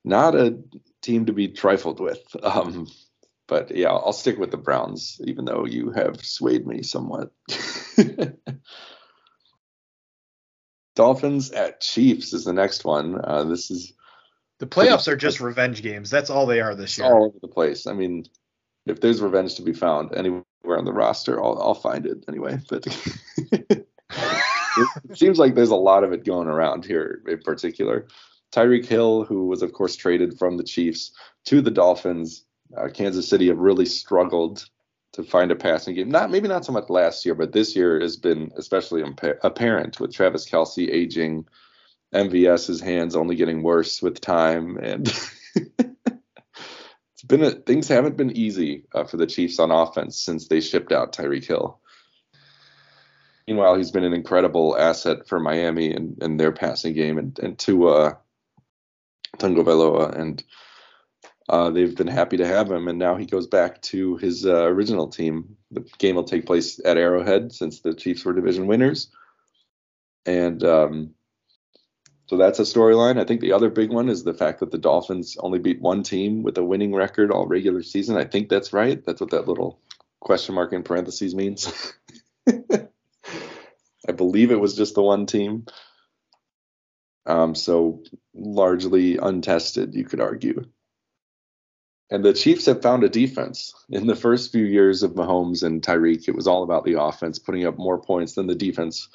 not 0.04 0.34
a 0.34 0.58
team 1.00 1.26
to 1.26 1.32
be 1.32 1.48
trifled 1.48 2.00
with. 2.00 2.22
Um, 2.42 2.88
but 3.48 3.74
yeah, 3.76 3.90
I'll 3.90 4.14
stick 4.14 4.38
with 4.38 4.50
the 4.50 4.56
Browns, 4.56 5.20
even 5.24 5.44
though 5.44 5.66
you 5.66 5.90
have 5.90 6.24
swayed 6.24 6.66
me 6.66 6.82
somewhat. 6.82 7.32
Dolphins 10.94 11.50
at 11.50 11.80
Chiefs 11.80 12.32
is 12.32 12.44
the 12.44 12.52
next 12.52 12.84
one. 12.84 13.20
Uh, 13.22 13.44
this 13.44 13.70
is 13.70 13.92
the 14.58 14.66
playoffs 14.66 15.08
are 15.08 15.16
just 15.16 15.40
revenge 15.40 15.82
games 15.82 16.08
that's 16.08 16.30
all 16.30 16.46
they 16.46 16.60
are 16.60 16.74
this 16.74 16.96
year 16.96 17.12
all 17.12 17.26
over 17.26 17.38
the 17.42 17.48
place. 17.48 17.86
I 17.86 17.92
mean, 17.92 18.24
if 18.86 19.00
there's 19.00 19.20
revenge 19.20 19.56
to 19.56 19.62
be 19.62 19.72
found 19.72 20.14
anywhere 20.14 20.44
on 20.78 20.84
the 20.84 20.92
roster, 20.92 21.42
I'll, 21.42 21.58
I'll 21.60 21.74
find 21.74 22.06
it 22.06 22.24
anyway. 22.28 22.58
But 22.68 22.86
it 23.70 23.86
seems 25.14 25.38
like 25.38 25.54
there's 25.54 25.70
a 25.70 25.76
lot 25.76 26.04
of 26.04 26.12
it 26.12 26.24
going 26.24 26.48
around 26.48 26.84
here 26.84 27.22
in 27.26 27.40
particular. 27.40 28.06
Tyreek 28.52 28.86
Hill, 28.86 29.24
who 29.24 29.46
was 29.46 29.62
of 29.62 29.72
course 29.72 29.96
traded 29.96 30.38
from 30.38 30.56
the 30.56 30.64
Chiefs 30.64 31.12
to 31.46 31.60
the 31.60 31.70
Dolphins, 31.70 32.44
uh, 32.76 32.88
Kansas 32.88 33.28
City 33.28 33.48
have 33.48 33.58
really 33.58 33.86
struggled 33.86 34.66
to 35.12 35.22
find 35.22 35.50
a 35.50 35.56
passing 35.56 35.94
game. 35.94 36.10
Not 36.10 36.30
maybe 36.30 36.48
not 36.48 36.64
so 36.64 36.72
much 36.72 36.88
last 36.88 37.24
year, 37.24 37.34
but 37.34 37.52
this 37.52 37.76
year 37.76 38.00
has 38.00 38.16
been 38.16 38.50
especially 38.56 39.02
impa- 39.02 39.38
apparent 39.42 40.00
with 40.00 40.12
Travis 40.12 40.48
Kelce 40.48 40.90
aging, 40.90 41.46
MVS's 42.14 42.80
hands 42.80 43.14
only 43.14 43.36
getting 43.36 43.62
worse 43.62 44.02
with 44.02 44.20
time, 44.20 44.78
and 44.78 45.12
it's 47.22 47.28
been 47.28 47.44
a, 47.44 47.50
things 47.52 47.86
haven't 47.86 48.16
been 48.16 48.36
easy 48.36 48.82
uh, 48.92 49.04
for 49.04 49.16
the 49.16 49.28
Chiefs 49.28 49.60
on 49.60 49.70
offense 49.70 50.20
since 50.20 50.48
they 50.48 50.60
shipped 50.60 50.90
out 50.90 51.12
Tyreek 51.12 51.44
Hill. 51.44 51.78
Meanwhile, 53.46 53.76
he's 53.76 53.92
been 53.92 54.02
an 54.02 54.12
incredible 54.12 54.76
asset 54.76 55.28
for 55.28 55.38
Miami 55.38 55.92
and, 55.92 56.20
and 56.20 56.38
their 56.38 56.50
passing 56.50 56.94
game, 56.94 57.18
and, 57.18 57.38
and 57.38 57.56
to 57.60 57.88
uh, 57.88 58.14
Tagovailoa, 59.38 60.18
and 60.18 60.42
uh, 61.48 61.70
they've 61.70 61.96
been 61.96 62.08
happy 62.08 62.38
to 62.38 62.46
have 62.46 62.70
him. 62.70 62.88
And 62.88 62.98
now 62.98 63.14
he 63.14 63.26
goes 63.26 63.46
back 63.46 63.80
to 63.82 64.16
his 64.16 64.44
uh, 64.44 64.64
original 64.64 65.06
team. 65.06 65.56
The 65.70 65.88
game 65.98 66.16
will 66.16 66.24
take 66.24 66.44
place 66.44 66.80
at 66.84 66.96
Arrowhead 66.96 67.52
since 67.52 67.80
the 67.80 67.94
Chiefs 67.94 68.24
were 68.24 68.32
division 68.32 68.66
winners, 68.66 69.10
and 70.26 70.64
um, 70.64 71.14
so 72.32 72.38
that's 72.38 72.60
a 72.60 72.62
storyline. 72.62 73.20
I 73.20 73.26
think 73.26 73.42
the 73.42 73.52
other 73.52 73.68
big 73.68 73.90
one 73.90 74.08
is 74.08 74.24
the 74.24 74.32
fact 74.32 74.60
that 74.60 74.70
the 74.70 74.78
Dolphins 74.78 75.36
only 75.38 75.58
beat 75.58 75.82
one 75.82 76.02
team 76.02 76.42
with 76.42 76.56
a 76.56 76.64
winning 76.64 76.94
record 76.94 77.30
all 77.30 77.46
regular 77.46 77.82
season. 77.82 78.16
I 78.16 78.24
think 78.24 78.48
that's 78.48 78.72
right. 78.72 79.04
That's 79.04 79.20
what 79.20 79.32
that 79.32 79.46
little 79.46 79.78
question 80.18 80.54
mark 80.54 80.72
in 80.72 80.82
parentheses 80.82 81.34
means. 81.34 81.92
I 82.48 84.12
believe 84.16 84.50
it 84.50 84.58
was 84.58 84.74
just 84.74 84.94
the 84.94 85.02
one 85.02 85.26
team. 85.26 85.66
Um, 87.26 87.54
so 87.54 88.02
largely 88.32 89.18
untested, 89.18 89.94
you 89.94 90.06
could 90.06 90.22
argue. 90.22 90.64
And 92.10 92.24
the 92.24 92.32
Chiefs 92.32 92.64
have 92.64 92.80
found 92.80 93.04
a 93.04 93.10
defense. 93.10 93.74
In 93.90 94.06
the 94.06 94.16
first 94.16 94.52
few 94.52 94.64
years 94.64 95.02
of 95.02 95.12
Mahomes 95.12 95.64
and 95.64 95.82
Tyreek, 95.82 96.28
it 96.28 96.34
was 96.34 96.46
all 96.46 96.62
about 96.62 96.84
the 96.84 96.98
offense 96.98 97.38
putting 97.38 97.66
up 97.66 97.76
more 97.76 98.00
points 98.00 98.36
than 98.36 98.46
the 98.46 98.54
defense 98.54 99.10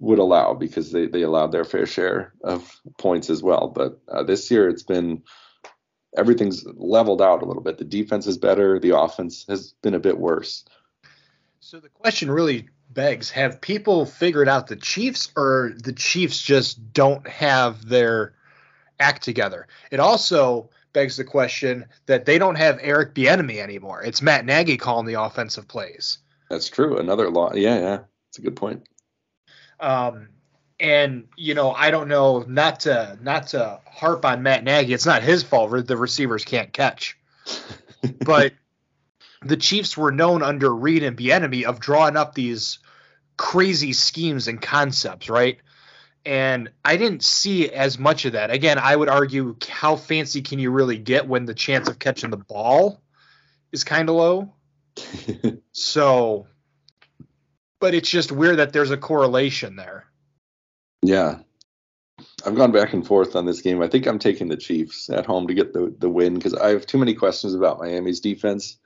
would 0.00 0.18
allow 0.18 0.54
because 0.54 0.92
they, 0.92 1.06
they 1.06 1.22
allowed 1.22 1.52
their 1.52 1.64
fair 1.64 1.86
share 1.86 2.32
of 2.42 2.80
points 2.98 3.30
as 3.30 3.42
well. 3.42 3.68
But 3.68 4.00
uh, 4.08 4.22
this 4.22 4.50
year 4.50 4.68
it's 4.68 4.82
been 4.82 5.22
everything's 6.16 6.64
leveled 6.74 7.20
out 7.20 7.42
a 7.42 7.44
little 7.44 7.62
bit. 7.62 7.78
The 7.78 7.84
defense 7.84 8.26
is 8.26 8.38
better, 8.38 8.78
the 8.78 8.96
offense 8.96 9.44
has 9.48 9.74
been 9.82 9.94
a 9.94 10.00
bit 10.00 10.18
worse. 10.18 10.64
so 11.60 11.80
the 11.80 11.88
question 11.88 12.30
really 12.30 12.68
begs 12.90 13.30
have 13.30 13.60
people 13.60 14.06
figured 14.06 14.48
out 14.48 14.66
the 14.68 14.76
chiefs 14.76 15.30
or 15.36 15.72
the 15.76 15.92
chiefs 15.92 16.40
just 16.40 16.92
don't 16.92 17.26
have 17.28 17.86
their 17.86 18.34
act 18.98 19.22
together 19.22 19.68
it 19.90 20.00
also 20.00 20.70
begs 20.94 21.18
the 21.18 21.24
question 21.24 21.84
that 22.06 22.24
they 22.24 22.38
don't 22.38 22.54
have 22.54 22.78
eric 22.80 23.14
Bieniemy 23.14 23.58
anymore 23.58 24.02
it's 24.02 24.22
matt 24.22 24.46
nagy 24.46 24.78
calling 24.78 25.04
the 25.04 25.20
offensive 25.20 25.68
plays 25.68 26.18
That's 26.48 26.68
true. 26.68 26.98
Another 26.98 27.30
law. 27.30 27.52
Yeah, 27.54 27.78
yeah. 27.78 27.98
It's 28.30 28.38
a 28.38 28.42
good 28.42 28.56
point. 28.56 28.88
Um, 29.80 30.28
and 30.80 31.28
you 31.36 31.54
know, 31.54 31.72
I 31.72 31.90
don't 31.90 32.08
know, 32.08 32.44
not 32.46 32.80
to 32.80 33.18
not 33.22 33.48
to 33.48 33.80
harp 33.86 34.24
on 34.24 34.42
Matt 34.42 34.64
Nagy, 34.64 34.92
it's 34.92 35.06
not 35.06 35.22
his 35.22 35.42
fault. 35.42 35.86
The 35.86 35.96
receivers 35.96 36.44
can't 36.44 36.72
catch, 36.72 37.18
but 38.24 38.52
the 39.42 39.56
Chiefs 39.56 39.96
were 39.96 40.12
known 40.12 40.42
under 40.42 40.74
Reid 40.74 41.02
and 41.02 41.16
Bieniemy 41.16 41.64
of 41.64 41.80
drawing 41.80 42.16
up 42.16 42.34
these 42.34 42.78
crazy 43.36 43.92
schemes 43.92 44.48
and 44.48 44.60
concepts, 44.60 45.28
right? 45.28 45.58
And 46.24 46.70
I 46.84 46.96
didn't 46.96 47.22
see 47.22 47.70
as 47.70 47.98
much 47.98 48.24
of 48.24 48.32
that. 48.32 48.50
Again, 48.50 48.78
I 48.78 48.94
would 48.94 49.08
argue, 49.08 49.56
how 49.68 49.96
fancy 49.96 50.42
can 50.42 50.58
you 50.58 50.70
really 50.70 50.98
get 50.98 51.26
when 51.26 51.46
the 51.46 51.54
chance 51.54 51.88
of 51.88 51.98
catching 51.98 52.30
the 52.30 52.36
ball 52.36 53.00
is 53.72 53.84
kind 53.84 54.08
of 54.08 54.16
low? 54.16 54.52
So, 55.72 56.48
but 57.80 57.94
it's 57.94 58.10
just 58.10 58.32
weird 58.32 58.58
that 58.58 58.72
there's 58.72 58.90
a 58.90 58.96
correlation 58.96 59.76
there. 59.76 60.04
Yeah. 61.02 61.38
I've 62.44 62.56
gone 62.56 62.72
back 62.72 62.92
and 62.92 63.06
forth 63.06 63.36
on 63.36 63.46
this 63.46 63.60
game. 63.60 63.80
I 63.80 63.88
think 63.88 64.06
I'm 64.06 64.18
taking 64.18 64.48
the 64.48 64.56
Chiefs 64.56 65.08
at 65.10 65.26
home 65.26 65.46
to 65.46 65.54
get 65.54 65.72
the, 65.72 65.94
the 65.98 66.08
win 66.08 66.34
because 66.34 66.54
I 66.54 66.70
have 66.70 66.86
too 66.86 66.98
many 66.98 67.14
questions 67.14 67.54
about 67.54 67.78
Miami's 67.78 68.20
defense. 68.20 68.78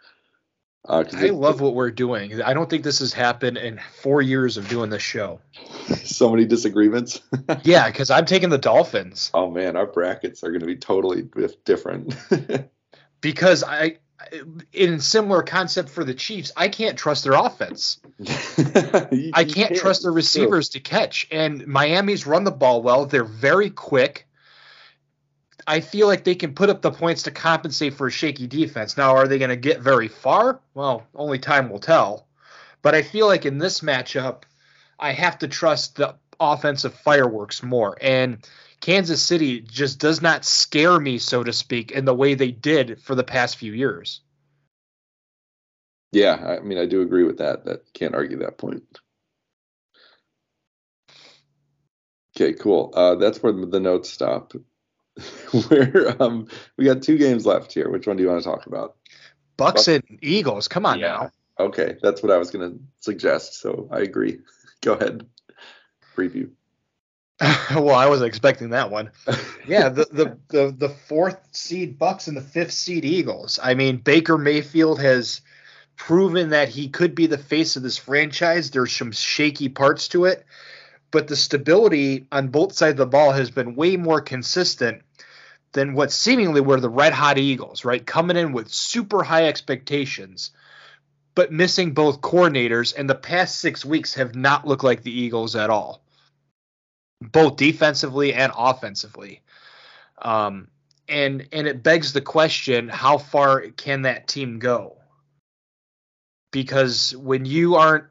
Uh, 0.88 1.04
I 1.12 1.20
they- 1.20 1.30
love 1.30 1.60
what 1.60 1.74
we're 1.74 1.92
doing. 1.92 2.42
I 2.42 2.54
don't 2.54 2.68
think 2.68 2.82
this 2.82 2.98
has 2.98 3.12
happened 3.12 3.56
in 3.56 3.80
four 4.00 4.20
years 4.20 4.56
of 4.56 4.68
doing 4.68 4.90
this 4.90 5.02
show. 5.02 5.40
so 6.04 6.30
many 6.30 6.44
disagreements. 6.44 7.20
Yeah, 7.64 7.88
because 7.88 8.10
I'm 8.10 8.24
taking 8.24 8.48
the 8.48 8.58
Dolphins 8.58 9.30
oh 9.34 9.50
man, 9.50 9.76
our 9.76 9.86
brackets 9.86 10.42
are 10.42 10.48
going 10.48 10.60
to 10.60 10.66
be 10.66 10.76
totally 10.76 11.28
different. 11.64 12.16
because 13.20 13.62
I, 13.62 13.98
in 14.72 15.00
similar 15.00 15.42
concept 15.42 15.88
for 15.88 16.04
the 16.04 16.14
Chiefs, 16.14 16.52
I 16.56 16.68
can't 16.68 16.98
trust 16.98 17.24
their 17.24 17.34
offense. 17.34 18.00
I 19.34 19.44
can't 19.48 19.76
trust 19.76 20.02
their 20.02 20.12
receivers 20.12 20.70
to 20.70 20.80
catch. 20.80 21.26
And 21.30 21.66
Miami's 21.66 22.26
run 22.26 22.44
the 22.44 22.50
ball 22.50 22.82
well. 22.82 23.06
They're 23.06 23.24
very 23.24 23.70
quick. 23.70 24.26
I 25.66 25.80
feel 25.80 26.06
like 26.06 26.24
they 26.24 26.34
can 26.34 26.54
put 26.54 26.70
up 26.70 26.82
the 26.82 26.90
points 26.90 27.22
to 27.24 27.30
compensate 27.30 27.94
for 27.94 28.08
a 28.08 28.10
shaky 28.10 28.46
defense. 28.46 28.96
Now, 28.96 29.16
are 29.16 29.28
they 29.28 29.38
going 29.38 29.50
to 29.50 29.56
get 29.56 29.80
very 29.80 30.08
far? 30.08 30.60
Well, 30.74 31.06
only 31.14 31.38
time 31.38 31.70
will 31.70 31.78
tell. 31.78 32.26
But 32.82 32.94
I 32.94 33.02
feel 33.02 33.26
like 33.26 33.46
in 33.46 33.58
this 33.58 33.80
matchup, 33.80 34.42
I 34.98 35.12
have 35.12 35.38
to 35.38 35.48
trust 35.48 35.96
the 35.96 36.16
offensive 36.40 36.94
fireworks 36.94 37.62
more. 37.62 37.96
And 38.00 38.46
Kansas 38.82 39.22
City 39.22 39.60
just 39.60 40.00
does 40.00 40.20
not 40.20 40.44
scare 40.44 40.98
me, 40.98 41.18
so 41.18 41.42
to 41.44 41.52
speak, 41.52 41.92
in 41.92 42.04
the 42.04 42.14
way 42.14 42.34
they 42.34 42.50
did 42.50 43.00
for 43.00 43.14
the 43.14 43.22
past 43.22 43.56
few 43.56 43.72
years. 43.72 44.20
Yeah, 46.10 46.34
I 46.34 46.60
mean, 46.60 46.78
I 46.78 46.86
do 46.86 47.00
agree 47.00 47.22
with 47.22 47.38
that. 47.38 47.64
That 47.64 47.92
can't 47.94 48.14
argue 48.14 48.38
that 48.38 48.58
point. 48.58 48.82
Okay, 52.36 52.54
cool. 52.54 52.92
Uh, 52.94 53.14
that's 53.14 53.40
where 53.42 53.52
the 53.52 53.80
notes 53.80 54.10
stop. 54.10 54.52
where 55.68 56.20
um, 56.20 56.48
we 56.76 56.84
got 56.84 57.02
two 57.02 57.18
games 57.18 57.46
left 57.46 57.72
here. 57.72 57.88
Which 57.88 58.08
one 58.08 58.16
do 58.16 58.22
you 58.24 58.30
want 58.30 58.42
to 58.42 58.48
talk 58.48 58.66
about? 58.66 58.96
Bucks 59.56 59.86
and 59.86 60.02
Eagles. 60.22 60.66
Come 60.66 60.86
on 60.86 60.98
Yeah. 60.98 61.06
now. 61.06 61.30
Okay, 61.66 61.96
that's 62.02 62.22
what 62.22 62.32
I 62.32 62.38
was 62.38 62.50
going 62.50 62.72
to 62.72 62.80
suggest. 62.98 63.60
So 63.60 63.88
I 63.92 64.00
agree. 64.00 64.40
Go 64.80 64.94
ahead. 64.94 65.24
Preview. 66.16 66.50
well, 67.74 67.94
I 67.94 68.06
wasn't 68.06 68.28
expecting 68.28 68.70
that 68.70 68.90
one. 68.90 69.10
Yeah, 69.64 69.90
the, 69.90 70.06
the 70.06 70.38
the 70.48 70.74
the 70.76 70.88
fourth 70.88 71.38
seed 71.52 71.96
Bucks 71.96 72.26
and 72.26 72.36
the 72.36 72.40
fifth 72.42 72.72
seed 72.72 73.04
Eagles. 73.04 73.60
I 73.62 73.74
mean, 73.74 73.98
Baker 73.98 74.36
Mayfield 74.36 75.00
has 75.00 75.40
proven 75.94 76.48
that 76.48 76.68
he 76.68 76.88
could 76.88 77.14
be 77.14 77.28
the 77.28 77.38
face 77.38 77.76
of 77.76 77.84
this 77.84 77.96
franchise. 77.96 78.72
There's 78.72 78.94
some 78.94 79.12
shaky 79.12 79.68
parts 79.68 80.08
to 80.08 80.24
it, 80.24 80.44
but 81.12 81.28
the 81.28 81.36
stability 81.36 82.26
on 82.32 82.48
both 82.48 82.72
sides 82.72 82.94
of 82.94 82.96
the 82.96 83.06
ball 83.06 83.30
has 83.30 83.52
been 83.52 83.76
way 83.76 83.96
more 83.96 84.20
consistent 84.20 85.02
than 85.70 85.94
what 85.94 86.10
seemingly 86.10 86.60
were 86.60 86.80
the 86.80 86.90
red 86.90 87.12
hot 87.12 87.38
Eagles, 87.38 87.84
right? 87.84 88.04
Coming 88.04 88.36
in 88.36 88.52
with 88.52 88.68
super 88.68 89.22
high 89.22 89.46
expectations, 89.46 90.50
but 91.36 91.52
missing 91.52 91.94
both 91.94 92.20
coordinators, 92.20 92.94
and 92.96 93.08
the 93.08 93.14
past 93.14 93.60
six 93.60 93.84
weeks 93.84 94.14
have 94.14 94.34
not 94.34 94.66
looked 94.66 94.84
like 94.84 95.04
the 95.04 95.16
Eagles 95.16 95.54
at 95.54 95.70
all 95.70 96.01
both 97.22 97.56
defensively 97.56 98.34
and 98.34 98.52
offensively. 98.56 99.42
Um, 100.20 100.68
and 101.08 101.48
and 101.52 101.66
it 101.66 101.82
begs 101.82 102.12
the 102.12 102.20
question: 102.20 102.88
How 102.88 103.18
far 103.18 103.60
can 103.76 104.02
that 104.02 104.28
team 104.28 104.58
go? 104.58 104.96
Because 106.50 107.16
when 107.16 107.44
you 107.44 107.76
aren't 107.76 108.04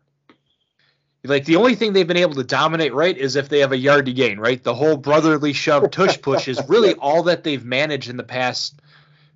like 1.23 1.45
the 1.45 1.57
only 1.57 1.75
thing 1.75 1.93
they've 1.93 2.07
been 2.07 2.17
able 2.17 2.35
to 2.35 2.43
dominate, 2.43 2.93
right, 2.93 3.15
is 3.15 3.35
if 3.35 3.49
they 3.49 3.59
have 3.59 3.71
a 3.71 3.77
yard 3.77 4.07
to 4.07 4.13
gain, 4.13 4.39
right? 4.39 4.61
The 4.61 4.73
whole 4.73 4.97
brotherly 4.97 5.53
shove 5.53 5.91
tush 5.91 6.19
push 6.21 6.47
is 6.47 6.61
really 6.67 6.93
all 6.99 7.23
that 7.23 7.43
they've 7.43 7.63
managed 7.63 8.09
in 8.09 8.17
the 8.17 8.23
past 8.23 8.79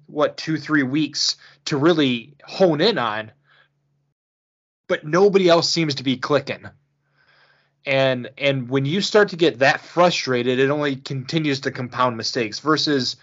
what 0.07 0.37
two 0.37 0.57
three 0.57 0.83
weeks 0.83 1.37
to 1.65 1.77
really 1.77 2.35
hone 2.43 2.81
in 2.81 2.97
on. 2.97 3.31
But 4.87 5.05
nobody 5.05 5.49
else 5.49 5.69
seems 5.69 5.95
to 5.95 6.03
be 6.03 6.17
clicking 6.17 6.67
and 7.85 8.29
and 8.37 8.69
when 8.69 8.85
you 8.85 9.01
start 9.01 9.29
to 9.29 9.35
get 9.35 9.59
that 9.59 9.81
frustrated 9.81 10.59
it 10.59 10.69
only 10.69 10.95
continues 10.95 11.59
to 11.59 11.71
compound 11.71 12.17
mistakes 12.17 12.59
versus 12.59 13.15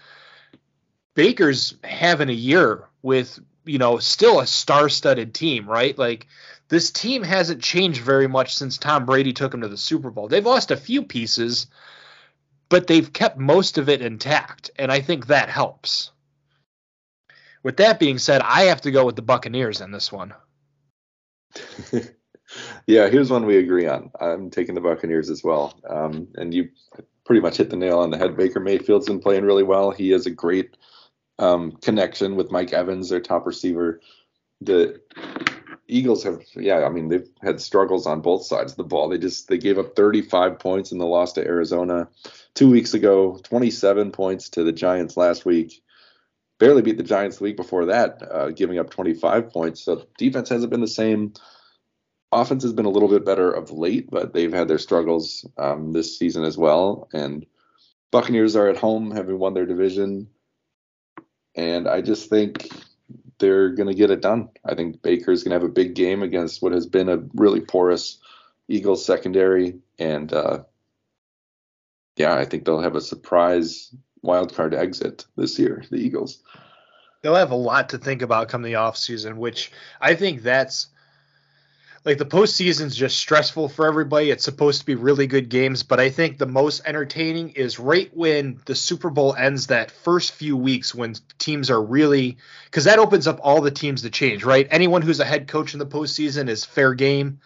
baker's 1.15 1.75
having 1.83 2.29
a 2.29 2.33
year 2.33 2.85
with 3.01 3.39
you 3.65 3.77
know 3.77 3.97
still 3.97 4.39
a 4.39 4.47
star-studded 4.47 5.33
team 5.33 5.67
right? 5.67 5.97
Like 5.97 6.27
this 6.69 6.91
team 6.91 7.23
hasn't 7.23 7.61
changed 7.61 8.01
very 8.01 8.27
much 8.27 8.55
since 8.55 8.77
tom 8.77 9.05
brady 9.05 9.33
took 9.33 9.51
them 9.51 9.61
to 9.61 9.67
the 9.67 9.77
super 9.77 10.09
bowl. 10.09 10.27
They've 10.27 10.45
lost 10.45 10.71
a 10.71 10.77
few 10.77 11.03
pieces 11.03 11.67
but 12.69 12.87
they've 12.87 13.13
kept 13.13 13.37
most 13.37 13.77
of 13.77 13.89
it 13.89 14.01
intact 14.01 14.71
and 14.77 14.91
i 14.91 15.01
think 15.01 15.27
that 15.27 15.49
helps. 15.49 16.11
With 17.61 17.77
that 17.77 17.99
being 17.99 18.17
said 18.17 18.41
i 18.41 18.63
have 18.63 18.81
to 18.81 18.91
go 18.91 19.05
with 19.05 19.15
the 19.15 19.21
buccaneers 19.21 19.81
in 19.81 19.91
this 19.91 20.11
one 20.11 20.33
yeah, 22.87 23.07
here's 23.09 23.29
one 23.29 23.45
we 23.45 23.57
agree 23.57 23.87
on. 23.87 24.11
I'm 24.19 24.49
taking 24.49 24.75
the 24.75 24.81
Buccaneers 24.81 25.29
as 25.29 25.43
well. 25.43 25.77
Um, 25.89 26.27
and 26.35 26.53
you 26.53 26.69
pretty 27.25 27.41
much 27.41 27.57
hit 27.57 27.69
the 27.69 27.75
nail 27.75 27.99
on 27.99 28.09
the 28.09 28.17
head. 28.17 28.35
Baker 28.35 28.59
Mayfield's 28.59 29.07
been 29.07 29.19
playing 29.19 29.45
really 29.45 29.63
well. 29.63 29.91
He 29.91 30.09
has 30.11 30.25
a 30.25 30.31
great 30.31 30.75
um, 31.39 31.71
connection 31.81 32.35
with 32.35 32.51
Mike 32.51 32.73
Evans, 32.73 33.09
their 33.09 33.21
top 33.21 33.45
receiver. 33.45 34.01
The 34.61 34.99
Eagles 35.87 36.23
have, 36.23 36.41
yeah, 36.55 36.85
I 36.85 36.89
mean, 36.89 37.09
they've 37.09 37.29
had 37.41 37.61
struggles 37.61 38.07
on 38.07 38.21
both 38.21 38.45
sides 38.45 38.73
of 38.73 38.77
the 38.77 38.83
ball. 38.83 39.09
They 39.09 39.17
just 39.17 39.47
they 39.47 39.57
gave 39.57 39.77
up 39.77 39.95
35 39.95 40.59
points 40.59 40.91
in 40.91 40.97
the 40.97 41.05
loss 41.05 41.33
to 41.33 41.45
Arizona 41.45 42.07
two 42.55 42.69
weeks 42.69 42.93
ago, 42.93 43.39
27 43.43 44.11
points 44.11 44.49
to 44.49 44.63
the 44.63 44.71
Giants 44.71 45.17
last 45.17 45.45
week. 45.45 45.81
Barely 46.59 46.81
beat 46.81 46.97
the 46.97 47.03
Giants 47.03 47.37
the 47.37 47.43
week 47.45 47.57
before 47.57 47.85
that, 47.85 48.21
uh, 48.31 48.51
giving 48.51 48.79
up 48.79 48.89
25 48.89 49.49
points. 49.49 49.81
So 49.81 50.05
defense 50.17 50.49
hasn't 50.49 50.71
been 50.71 50.81
the 50.81 50.87
same 50.87 51.33
offense 52.33 52.63
has 52.63 52.73
been 52.73 52.85
a 52.85 52.89
little 52.89 53.09
bit 53.09 53.25
better 53.25 53.51
of 53.51 53.71
late, 53.71 54.09
but 54.09 54.33
they've 54.33 54.53
had 54.53 54.67
their 54.67 54.77
struggles 54.77 55.45
um, 55.57 55.91
this 55.93 56.17
season 56.17 56.43
as 56.43 56.57
well. 56.57 57.07
And 57.13 57.45
Buccaneers 58.11 58.55
are 58.55 58.67
at 58.67 58.77
home, 58.77 59.11
having 59.11 59.39
won 59.39 59.53
their 59.53 59.65
division, 59.65 60.29
and 61.55 61.87
I 61.87 62.01
just 62.01 62.29
think 62.29 62.67
they're 63.39 63.69
going 63.69 63.87
to 63.87 63.95
get 63.95 64.11
it 64.11 64.21
done. 64.21 64.49
I 64.63 64.75
think 64.75 65.01
Baker's 65.01 65.43
going 65.43 65.51
to 65.51 65.59
have 65.59 65.69
a 65.69 65.73
big 65.73 65.95
game 65.95 66.23
against 66.23 66.61
what 66.61 66.73
has 66.73 66.85
been 66.85 67.09
a 67.09 67.23
really 67.33 67.61
porous 67.61 68.19
Eagles 68.67 69.05
secondary, 69.05 69.79
and 69.99 70.31
uh, 70.31 70.63
yeah, 72.15 72.35
I 72.35 72.45
think 72.45 72.65
they'll 72.65 72.81
have 72.81 72.95
a 72.95 73.01
surprise 73.01 73.93
wild 74.21 74.55
card 74.55 74.73
exit 74.73 75.25
this 75.35 75.59
year. 75.59 75.83
The 75.89 75.97
Eagles. 75.97 76.41
they'll 77.21 77.35
have 77.35 77.51
a 77.51 77.55
lot 77.55 77.89
to 77.89 77.97
think 77.97 78.21
about 78.21 78.49
come 78.49 78.61
the 78.61 78.73
offseason, 78.73 79.37
which 79.37 79.71
I 79.99 80.15
think 80.15 80.43
that's 80.43 80.87
like 82.05 82.17
the 82.17 82.25
postseason's 82.25 82.95
just 82.95 83.17
stressful 83.17 83.69
for 83.69 83.87
everybody. 83.87 84.29
It's 84.29 84.43
supposed 84.43 84.81
to 84.81 84.85
be 84.85 84.95
really 84.95 85.25
good 85.25 85.47
games, 85.47 85.83
but 85.83 85.99
I 85.99 86.09
think 86.09 86.37
the 86.37 86.45
most 86.45 86.81
entertaining 86.85 87.51
is 87.51 87.79
right 87.79 88.09
when 88.13 88.59
the 88.65 88.75
Super 88.75 89.09
Bowl 89.09 89.33
ends 89.35 89.67
that 89.67 89.89
first 89.89 90.33
few 90.33 90.57
weeks 90.57 90.93
when 90.93 91.15
teams 91.39 91.69
are 91.69 91.81
really 91.81 92.37
because 92.65 92.83
that 92.85 92.99
opens 92.99 93.25
up 93.25 93.39
all 93.41 93.61
the 93.61 93.71
teams 93.71 94.01
to 94.01 94.09
change, 94.09 94.43
right? 94.43 94.67
Anyone 94.69 95.01
who's 95.01 95.21
a 95.21 95.25
head 95.25 95.47
coach 95.47 95.73
in 95.73 95.79
the 95.79 95.85
postseason 95.85 96.49
is 96.49 96.65
fair 96.65 96.93
game. 96.93 97.39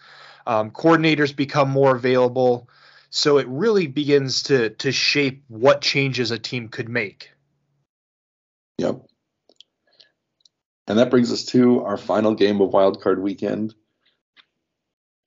Um, 0.46 0.70
coordinators 0.70 1.34
become 1.34 1.70
more 1.70 1.94
available. 1.94 2.68
So 3.10 3.38
it 3.38 3.46
really 3.48 3.86
begins 3.86 4.44
to 4.44 4.70
to 4.70 4.90
shape 4.90 5.44
what 5.46 5.82
changes 5.82 6.32
a 6.32 6.38
team 6.38 6.68
could 6.68 6.88
make. 6.88 7.30
Yep. 8.78 9.02
And 10.88 10.98
that 10.98 11.10
brings 11.10 11.30
us 11.30 11.44
to 11.46 11.84
our 11.84 11.96
final 11.96 12.34
game 12.34 12.60
of 12.60 12.70
Wild 12.70 13.00
Card 13.00 13.22
Weekend. 13.22 13.74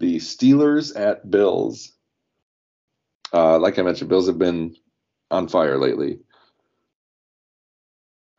The 0.02 0.18
Steelers 0.18 1.00
at 1.00 1.30
Bills. 1.30 1.94
Uh, 3.32 3.60
like 3.60 3.78
I 3.78 3.84
mentioned, 3.84 4.10
Bills 4.10 4.26
have 4.26 4.40
been 4.40 4.76
on 5.30 5.48
fire 5.48 5.78
lately. 5.78 6.22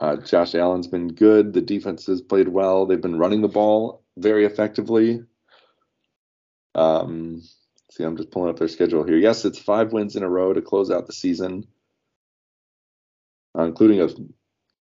Uh, 0.00 0.16
Josh 0.16 0.56
Allen's 0.56 0.88
been 0.88 1.06
good. 1.06 1.52
The 1.52 1.60
defense 1.60 2.06
has 2.06 2.20
played 2.20 2.48
well. 2.48 2.84
They've 2.84 3.00
been 3.00 3.16
running 3.16 3.42
the 3.42 3.48
ball 3.48 4.02
very 4.16 4.44
effectively. 4.44 5.22
Um, 6.74 7.42
see, 7.92 8.02
I'm 8.02 8.16
just 8.16 8.32
pulling 8.32 8.50
up 8.50 8.58
their 8.58 8.66
schedule 8.66 9.04
here. 9.04 9.16
Yes, 9.16 9.44
it's 9.44 9.60
five 9.60 9.92
wins 9.92 10.16
in 10.16 10.24
a 10.24 10.28
row 10.28 10.52
to 10.52 10.62
close 10.62 10.90
out 10.90 11.06
the 11.06 11.12
season, 11.12 11.68
uh, 13.56 13.62
including 13.62 14.00
a 14.00 14.08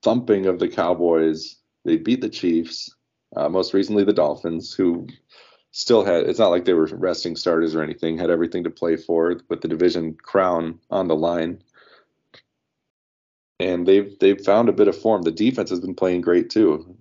thumping 0.02 0.44
of 0.44 0.58
the 0.58 0.68
Cowboys. 0.68 1.56
They 1.86 1.96
beat 1.96 2.20
the 2.20 2.28
Chiefs, 2.28 2.94
uh, 3.34 3.48
most 3.48 3.72
recently 3.72 4.04
the 4.04 4.12
Dolphins, 4.12 4.74
who 4.74 5.06
still 5.76 6.04
had. 6.04 6.26
It's 6.26 6.38
not 6.38 6.50
like 6.50 6.64
they 6.64 6.72
were 6.72 6.86
resting 6.86 7.36
starters 7.36 7.74
or 7.74 7.82
anything. 7.82 8.16
Had 8.16 8.30
everything 8.30 8.64
to 8.64 8.70
play 8.70 8.96
for 8.96 9.38
with 9.50 9.60
the 9.60 9.68
division 9.68 10.14
crown 10.14 10.80
on 10.90 11.06
the 11.06 11.14
line. 11.14 11.62
And 13.60 13.86
they've 13.86 14.18
they've 14.18 14.40
found 14.40 14.70
a 14.70 14.72
bit 14.72 14.88
of 14.88 14.98
form. 14.98 15.22
The 15.22 15.30
defense 15.30 15.68
has 15.70 15.80
been 15.80 15.94
playing 15.94 16.22
great 16.22 16.48
too. 16.48 16.96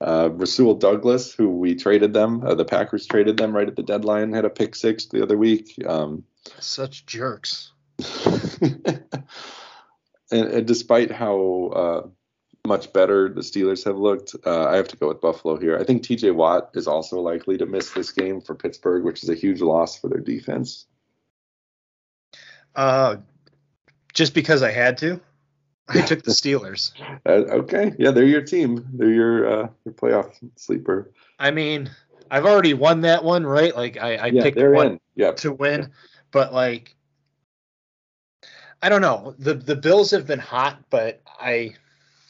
Uh, 0.00 0.30
Rasul 0.32 0.74
Douglas, 0.74 1.32
who 1.32 1.48
we 1.48 1.76
traded 1.76 2.12
them, 2.12 2.42
uh, 2.44 2.56
the 2.56 2.64
Packers 2.64 3.06
traded 3.06 3.36
them 3.36 3.54
right 3.54 3.68
at 3.68 3.76
the 3.76 3.84
deadline, 3.84 4.32
had 4.32 4.44
a 4.44 4.50
pick 4.50 4.74
six 4.74 5.06
the 5.06 5.22
other 5.22 5.38
week. 5.38 5.76
Um, 5.86 6.24
Such 6.58 7.06
jerks. 7.06 7.70
and, 8.24 9.04
and 10.32 10.66
despite 10.66 11.12
how 11.12 11.70
uh, 11.72 12.08
much 12.72 12.90
better 12.94 13.28
the 13.28 13.42
Steelers 13.42 13.84
have 13.84 13.98
looked, 13.98 14.34
uh, 14.46 14.64
I 14.64 14.76
have 14.76 14.88
to 14.88 14.96
go 14.96 15.08
with 15.08 15.20
Buffalo 15.20 15.58
here. 15.58 15.78
I 15.78 15.84
think 15.84 16.02
TJ 16.02 16.34
Watt 16.34 16.70
is 16.72 16.86
also 16.86 17.20
likely 17.20 17.58
to 17.58 17.66
miss 17.66 17.90
this 17.90 18.10
game 18.10 18.40
for 18.40 18.54
Pittsburgh, 18.54 19.04
which 19.04 19.22
is 19.22 19.28
a 19.28 19.34
huge 19.34 19.60
loss 19.60 19.98
for 19.98 20.08
their 20.08 20.20
defense. 20.20 20.86
Uh, 22.74 23.16
just 24.14 24.32
because 24.32 24.62
I 24.62 24.70
had 24.70 24.96
to, 24.98 25.20
I 25.86 26.00
took 26.00 26.22
the 26.22 26.30
Steelers. 26.42 26.92
Uh, 27.26 27.60
okay, 27.60 27.92
yeah, 27.98 28.10
they're 28.10 28.24
your 28.24 28.40
team. 28.40 28.88
They're 28.94 29.12
your 29.12 29.46
uh, 29.46 29.68
your 29.84 29.92
playoff 29.92 30.32
sleeper. 30.56 31.12
I 31.38 31.50
mean, 31.50 31.90
I've 32.30 32.46
already 32.46 32.72
won 32.72 33.02
that 33.02 33.22
one, 33.22 33.44
right? 33.44 33.76
Like 33.76 33.98
I, 33.98 34.16
I 34.16 34.26
yeah, 34.28 34.42
picked 34.44 34.56
one 34.56 34.86
in. 34.86 35.00
Yeah, 35.14 35.32
to 35.32 35.52
win, 35.52 35.90
but 36.30 36.54
like 36.54 36.96
I 38.80 38.88
don't 38.88 39.02
know. 39.02 39.34
The 39.38 39.52
the 39.52 39.76
Bills 39.76 40.10
have 40.12 40.26
been 40.26 40.38
hot, 40.38 40.78
but 40.88 41.20
I 41.38 41.74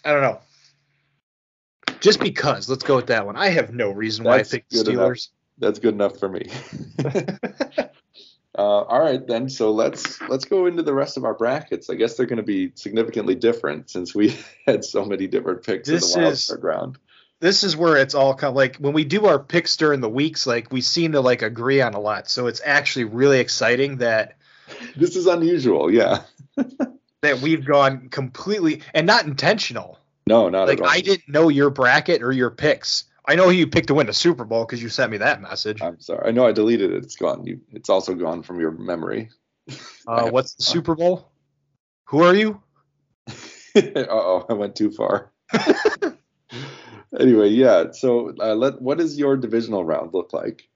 I 0.04 0.12
don't 0.12 0.22
know. 0.22 0.40
Just 2.00 2.20
because, 2.20 2.68
let's 2.68 2.82
go 2.82 2.96
with 2.96 3.06
that 3.08 3.26
one. 3.26 3.36
I 3.36 3.48
have 3.50 3.72
no 3.72 3.90
reason 3.90 4.24
why 4.24 4.38
I 4.38 4.42
picked 4.42 4.70
the 4.70 4.78
good 4.82 4.88
enough. 4.94 5.10
Steelers. 5.10 5.28
That's 5.58 5.78
good 5.78 5.94
enough 5.94 6.18
for 6.18 6.28
me. 6.28 6.46
uh, 7.04 7.82
all 8.58 9.00
right 9.00 9.24
then. 9.26 9.48
So 9.48 9.70
let's 9.70 10.20
let's 10.22 10.44
go 10.44 10.66
into 10.66 10.82
the 10.82 10.94
rest 10.94 11.16
of 11.16 11.24
our 11.24 11.34
brackets. 11.34 11.88
I 11.90 11.94
guess 11.94 12.16
they're 12.16 12.26
going 12.26 12.38
to 12.38 12.42
be 12.42 12.72
significantly 12.74 13.34
different 13.36 13.90
since 13.90 14.14
we 14.14 14.36
had 14.66 14.84
so 14.84 15.04
many 15.04 15.26
different 15.28 15.62
picks 15.64 15.88
This 15.88 16.14
in 16.14 16.20
the 16.20 16.24
wild 16.24 16.32
is- 16.32 16.46
card 16.46 16.64
round. 16.64 16.98
this 17.40 17.62
is 17.62 17.76
where 17.76 17.96
it's 17.96 18.14
all 18.14 18.34
kind 18.34 18.48
of 18.50 18.56
like 18.56 18.76
when 18.76 18.92
we 18.94 19.04
do 19.04 19.26
our 19.26 19.38
picks 19.38 19.76
during 19.76 20.00
the 20.00 20.08
weeks, 20.08 20.46
like 20.46 20.72
we 20.72 20.80
seem 20.80 21.12
to 21.12 21.20
like 21.20 21.42
agree 21.42 21.80
on 21.80 21.94
a 21.94 22.00
lot. 22.00 22.28
So 22.28 22.46
it's 22.48 22.62
actually 22.64 23.04
really 23.04 23.38
exciting 23.38 23.98
that 23.98 24.36
This 24.96 25.14
is 25.16 25.26
unusual. 25.26 25.92
Yeah. 25.92 26.22
That 27.22 27.40
we've 27.40 27.64
gone 27.64 28.08
completely 28.08 28.82
and 28.94 29.06
not 29.06 29.24
intentional. 29.24 29.98
No, 30.26 30.48
not 30.48 30.68
Like 30.68 30.78
at 30.78 30.84
all. 30.84 30.90
I 30.90 31.00
didn't 31.00 31.28
know 31.28 31.48
your 31.48 31.70
bracket 31.70 32.22
or 32.22 32.32
your 32.32 32.50
picks. 32.50 33.04
I 33.26 33.36
know 33.36 33.48
you 33.48 33.66
picked 33.68 33.88
to 33.88 33.94
win 33.94 34.06
the 34.06 34.12
Super 34.12 34.44
Bowl 34.44 34.64
because 34.64 34.82
you 34.82 34.88
sent 34.88 35.10
me 35.10 35.18
that 35.18 35.40
message. 35.40 35.80
I'm 35.80 36.00
sorry. 36.00 36.28
I 36.28 36.32
know 36.32 36.46
I 36.46 36.52
deleted 36.52 36.90
it. 36.92 37.04
It's 37.04 37.16
gone. 37.16 37.46
You, 37.46 37.60
it's 37.70 37.88
also 37.88 38.14
gone 38.14 38.42
from 38.42 38.60
your 38.60 38.72
memory. 38.72 39.30
Uh, 40.06 40.28
what's 40.30 40.54
the 40.54 40.64
Super 40.64 40.96
Bowl? 40.96 41.30
Who 42.06 42.22
are 42.22 42.34
you? 42.34 42.60
uh 43.76 44.04
oh, 44.10 44.44
I 44.48 44.54
went 44.54 44.74
too 44.74 44.90
far. 44.90 45.32
anyway, 47.18 47.48
yeah. 47.48 47.92
So, 47.92 48.34
uh, 48.40 48.54
let 48.54 48.82
what 48.82 48.98
does 48.98 49.16
your 49.16 49.36
divisional 49.36 49.84
round 49.84 50.12
look 50.12 50.32
like? 50.32 50.68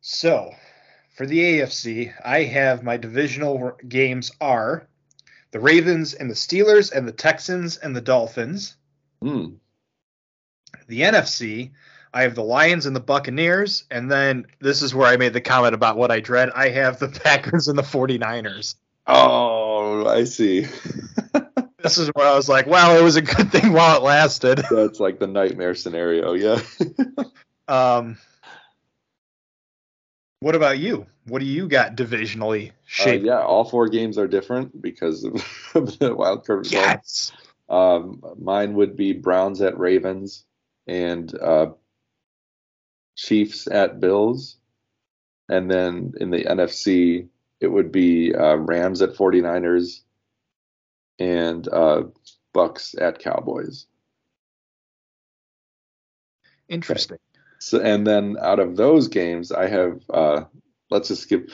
So, 0.00 0.50
for 1.18 1.26
the 1.26 1.40
AFC, 1.40 2.14
I 2.24 2.44
have 2.44 2.84
my 2.84 2.96
divisional 2.96 3.76
games 3.88 4.30
are 4.40 4.86
the 5.50 5.58
Ravens 5.58 6.14
and 6.14 6.30
the 6.30 6.34
Steelers 6.34 6.92
and 6.92 7.08
the 7.08 7.12
Texans 7.12 7.76
and 7.76 7.96
the 7.96 8.00
Dolphins. 8.00 8.76
Hmm. 9.20 9.54
The 10.86 11.00
NFC, 11.00 11.72
I 12.14 12.22
have 12.22 12.36
the 12.36 12.44
Lions 12.44 12.86
and 12.86 12.94
the 12.94 13.00
Buccaneers. 13.00 13.82
And 13.90 14.08
then 14.08 14.46
this 14.60 14.80
is 14.80 14.94
where 14.94 15.08
I 15.08 15.16
made 15.16 15.32
the 15.32 15.40
comment 15.40 15.74
about 15.74 15.96
what 15.96 16.12
I 16.12 16.20
dread. 16.20 16.50
I 16.54 16.68
have 16.68 17.00
the 17.00 17.08
Packers 17.24 17.66
and 17.66 17.76
the 17.76 17.82
49ers. 17.82 18.76
Oh, 19.08 20.06
I 20.06 20.22
see. 20.22 20.66
This 21.80 21.96
is 21.96 22.08
where 22.08 22.26
I 22.26 22.34
was 22.34 22.48
like, 22.48 22.66
wow, 22.66 22.96
it 22.96 23.04
was 23.04 23.14
a 23.14 23.22
good 23.22 23.52
thing 23.52 23.72
while 23.72 23.96
it 23.96 24.02
lasted. 24.02 24.64
That's 24.68 24.98
like 24.98 25.20
the 25.20 25.28
nightmare 25.28 25.76
scenario. 25.76 26.32
Yeah. 26.32 26.60
Um, 27.68 28.16
what 30.40 30.54
about 30.54 30.78
you? 30.78 31.06
What 31.26 31.40
do 31.40 31.46
you 31.46 31.68
got 31.68 31.96
divisionally 31.96 32.70
Uh, 32.70 32.74
shaped? 32.86 33.24
yeah. 33.24 33.42
All 33.42 33.64
four 33.64 33.88
games 33.88 34.18
are 34.18 34.28
different 34.28 34.80
because 34.80 35.24
of 35.74 35.98
the 35.98 36.14
wild 36.14 36.46
card 36.46 36.60
results. 36.60 36.72
yes. 36.72 37.32
Um, 37.68 38.22
mine 38.40 38.74
would 38.74 38.96
be 38.96 39.12
Browns 39.12 39.60
at 39.60 39.78
Ravens 39.78 40.44
and 40.86 41.34
uh, 41.38 41.72
Chiefs 43.16 43.66
at 43.70 44.00
Bills. 44.00 44.56
And 45.50 45.70
then 45.70 46.12
in 46.20 46.30
the 46.30 46.44
NFC, 46.44 47.28
it 47.60 47.66
would 47.66 47.90
be 47.92 48.34
uh, 48.34 48.56
Rams 48.56 49.02
at 49.02 49.14
49ers 49.14 50.00
and 51.18 51.66
uh, 51.68 52.04
Bucs 52.54 52.94
at 53.00 53.18
Cowboys. 53.18 53.86
Interesting. 56.68 57.18
So, 57.58 57.80
and 57.80 58.06
then 58.06 58.36
out 58.40 58.60
of 58.60 58.76
those 58.76 59.08
games, 59.08 59.52
I 59.52 59.68
have 59.68 60.00
uh, 60.10 60.44
let's 60.90 61.08
just 61.08 61.22
skip. 61.22 61.50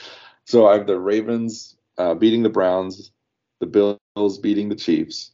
So 0.46 0.66
I 0.66 0.74
have 0.74 0.86
the 0.86 0.98
Ravens 0.98 1.76
uh, 1.98 2.14
beating 2.14 2.42
the 2.42 2.50
Browns, 2.50 3.12
the 3.60 3.66
Bills 3.66 4.38
beating 4.38 4.68
the 4.68 4.74
Chiefs. 4.74 5.32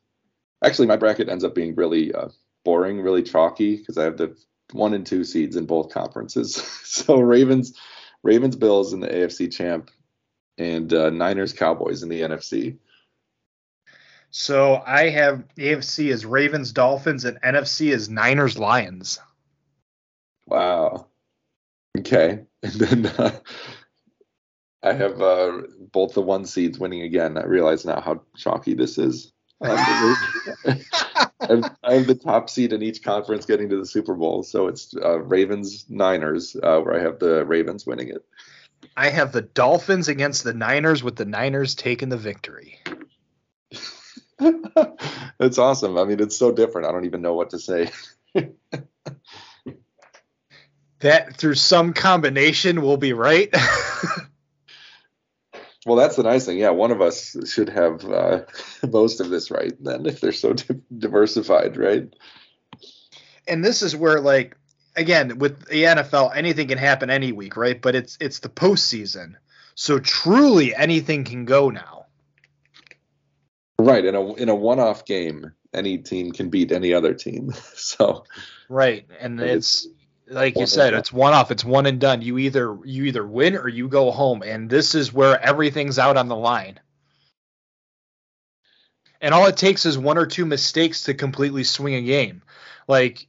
Actually, 0.65 0.89
my 0.89 0.97
bracket 0.97 1.29
ends 1.29 1.45
up 1.45 1.55
being 1.55 1.75
really 1.75 2.15
uh, 2.15 2.29
boring, 2.65 3.01
really 3.01 3.23
chalky 3.23 3.77
because 3.77 3.99
I 3.99 4.05
have 4.05 4.17
the 4.17 4.37
one 4.73 4.95
and 4.95 5.07
two 5.07 5.25
seeds 5.25 5.57
in 5.57 5.67
both 5.67 5.93
conferences. 5.93 6.55
so 6.85 7.21
Ravens, 7.21 7.77
Ravens, 8.23 8.57
Bills 8.57 8.93
in 8.93 9.01
the 9.01 9.09
AFC 9.09 9.53
champ, 9.53 9.91
and 10.59 10.93
uh, 10.93 11.11
Niners, 11.11 11.53
Cowboys 11.53 12.03
in 12.03 12.09
the 12.09 12.21
NFC. 12.21 12.79
So 14.31 14.81
I 14.87 15.09
have 15.09 15.45
AFC 15.57 16.13
as 16.13 16.25
Ravens, 16.25 16.71
Dolphins, 16.73 17.25
and 17.25 17.41
NFC 17.43 17.93
as 17.93 18.09
Niners, 18.09 18.59
Lions. 18.59 19.19
Wow. 20.51 21.07
Okay. 21.99 22.45
And 22.63 22.73
then 22.75 23.07
uh, 23.07 23.39
I 24.83 24.93
have 24.93 25.23
uh, 25.23 25.63
both 25.93 26.13
the 26.13 26.21
one 26.21 26.45
seeds 26.45 26.79
winning 26.79 27.01
again. 27.01 27.39
I 27.39 27.45
realize 27.45 27.87
now 27.87 28.03
how 28.03 28.21
chalky 28.37 28.75
this 28.75 28.99
is. 28.99 29.33
Um, 29.63 29.79
I, 29.79 30.77
have, 31.41 31.77
I 31.83 31.95
have 31.95 32.07
the 32.07 32.21
top 32.23 32.51
seed 32.51 32.75
in 32.75 32.83
each 32.83 33.03
conference 33.03 33.47
getting 33.47 33.71
to 33.71 33.79
the 33.79 33.87
Super 33.87 34.15
Bowl. 34.15 34.43
So 34.43 34.67
it's 34.67 34.95
uh, 34.95 35.21
Ravens 35.21 35.87
Niners, 35.89 36.55
uh, 36.63 36.81
where 36.81 36.95
I 36.95 37.03
have 37.03 37.19
the 37.19 37.47
Ravens 37.47 37.87
winning 37.87 38.09
it. 38.09 38.27
I 38.95 39.09
have 39.09 39.33
the 39.33 39.41
Dolphins 39.41 40.09
against 40.09 40.45
the 40.45 40.53
Niners 40.53 41.03
with 41.03 41.17
the 41.17 41.25
Niners 41.25 41.75
taking 41.75 42.11
the 42.11 42.19
victory. 42.19 42.79
It's 45.41 45.59
awesome. 45.59 45.97
I 45.97 46.05
mean, 46.05 46.21
it's 46.21 46.37
so 46.37 46.53
different. 46.53 46.87
I 46.87 46.93
don't 46.93 47.07
even 47.07 47.23
know 47.23 47.33
what 47.33 47.51
to 47.51 47.59
say. 47.59 47.91
That 51.01 51.37
through 51.37 51.55
some 51.55 51.93
combination 51.93 52.83
will 52.83 52.97
be 52.99 53.13
right. 53.13 53.53
Well, 55.87 55.97
that's 55.97 56.17
the 56.17 56.23
nice 56.23 56.45
thing. 56.45 56.59
Yeah, 56.59 56.71
one 56.71 56.91
of 56.91 57.01
us 57.01 57.35
should 57.51 57.71
have 57.71 58.05
uh, 58.05 58.41
most 58.93 59.19
of 59.19 59.31
this 59.31 59.51
right 59.51 59.73
then 59.83 60.05
if 60.05 60.21
they're 60.21 60.31
so 60.31 60.53
di- 60.53 60.79
diversified, 60.99 61.79
right? 61.79 62.13
and 63.51 63.65
this 63.65 63.83
is 63.83 63.97
where 63.97 64.21
like 64.21 64.57
again 64.97 65.39
with 65.39 65.67
the 65.67 65.85
NFL 65.85 66.35
anything 66.35 66.69
can 66.69 66.79
happen 66.79 67.11
any 67.11 67.33
week, 67.33 67.57
right? 67.57 67.81
But 67.81 67.95
it's 67.95 68.17
it's 68.21 68.39
the 68.39 68.49
postseason. 68.49 69.35
So 69.75 69.99
truly 69.99 70.75
anything 70.75 71.25
can 71.25 71.45
go 71.45 71.71
now. 71.71 72.07
Right. 73.79 74.05
In 74.05 74.15
a 74.15 74.35
in 74.35 74.49
a 74.49 74.55
one-off 74.55 75.05
game, 75.05 75.53
any 75.73 75.99
team 75.99 76.33
can 76.33 76.51
beat 76.51 76.73
any 76.73 76.95
other 76.95 77.15
team. 77.15 77.53
So 77.75 78.25
Right. 78.69 79.07
And 79.19 79.41
And 79.41 79.51
it's 79.51 79.89
like 80.31 80.57
you 80.57 80.67
said, 80.67 80.95
it's 80.95 81.13
one 81.13 81.33
off. 81.33 81.51
It's 81.51 81.65
one 81.65 81.87
and 81.87 82.01
done. 82.01 82.23
You 82.23 82.39
either 82.39 82.79
you 82.85 83.05
either 83.05 83.27
win 83.27 83.57
or 83.57 83.69
you 83.69 83.89
go 83.89 84.11
home. 84.11 84.43
And 84.43 84.71
this 84.71 84.95
is 84.95 85.13
where 85.13 85.41
everything's 85.41 85.99
out 85.99 86.17
on 86.17 86.29
the 86.29 86.37
line. 86.37 86.81
And 89.21 89.35
all 89.35 89.47
it 89.47 89.57
takes 89.57 89.85
is 89.85 89.99
one 89.99 90.17
or 90.17 90.27
two 90.27 90.47
mistakes 90.47 91.05
to 91.05 91.15
completely 91.15 91.65
swing 91.65 91.95
a 91.95 92.03
game. 92.03 92.43
Like 92.89 93.27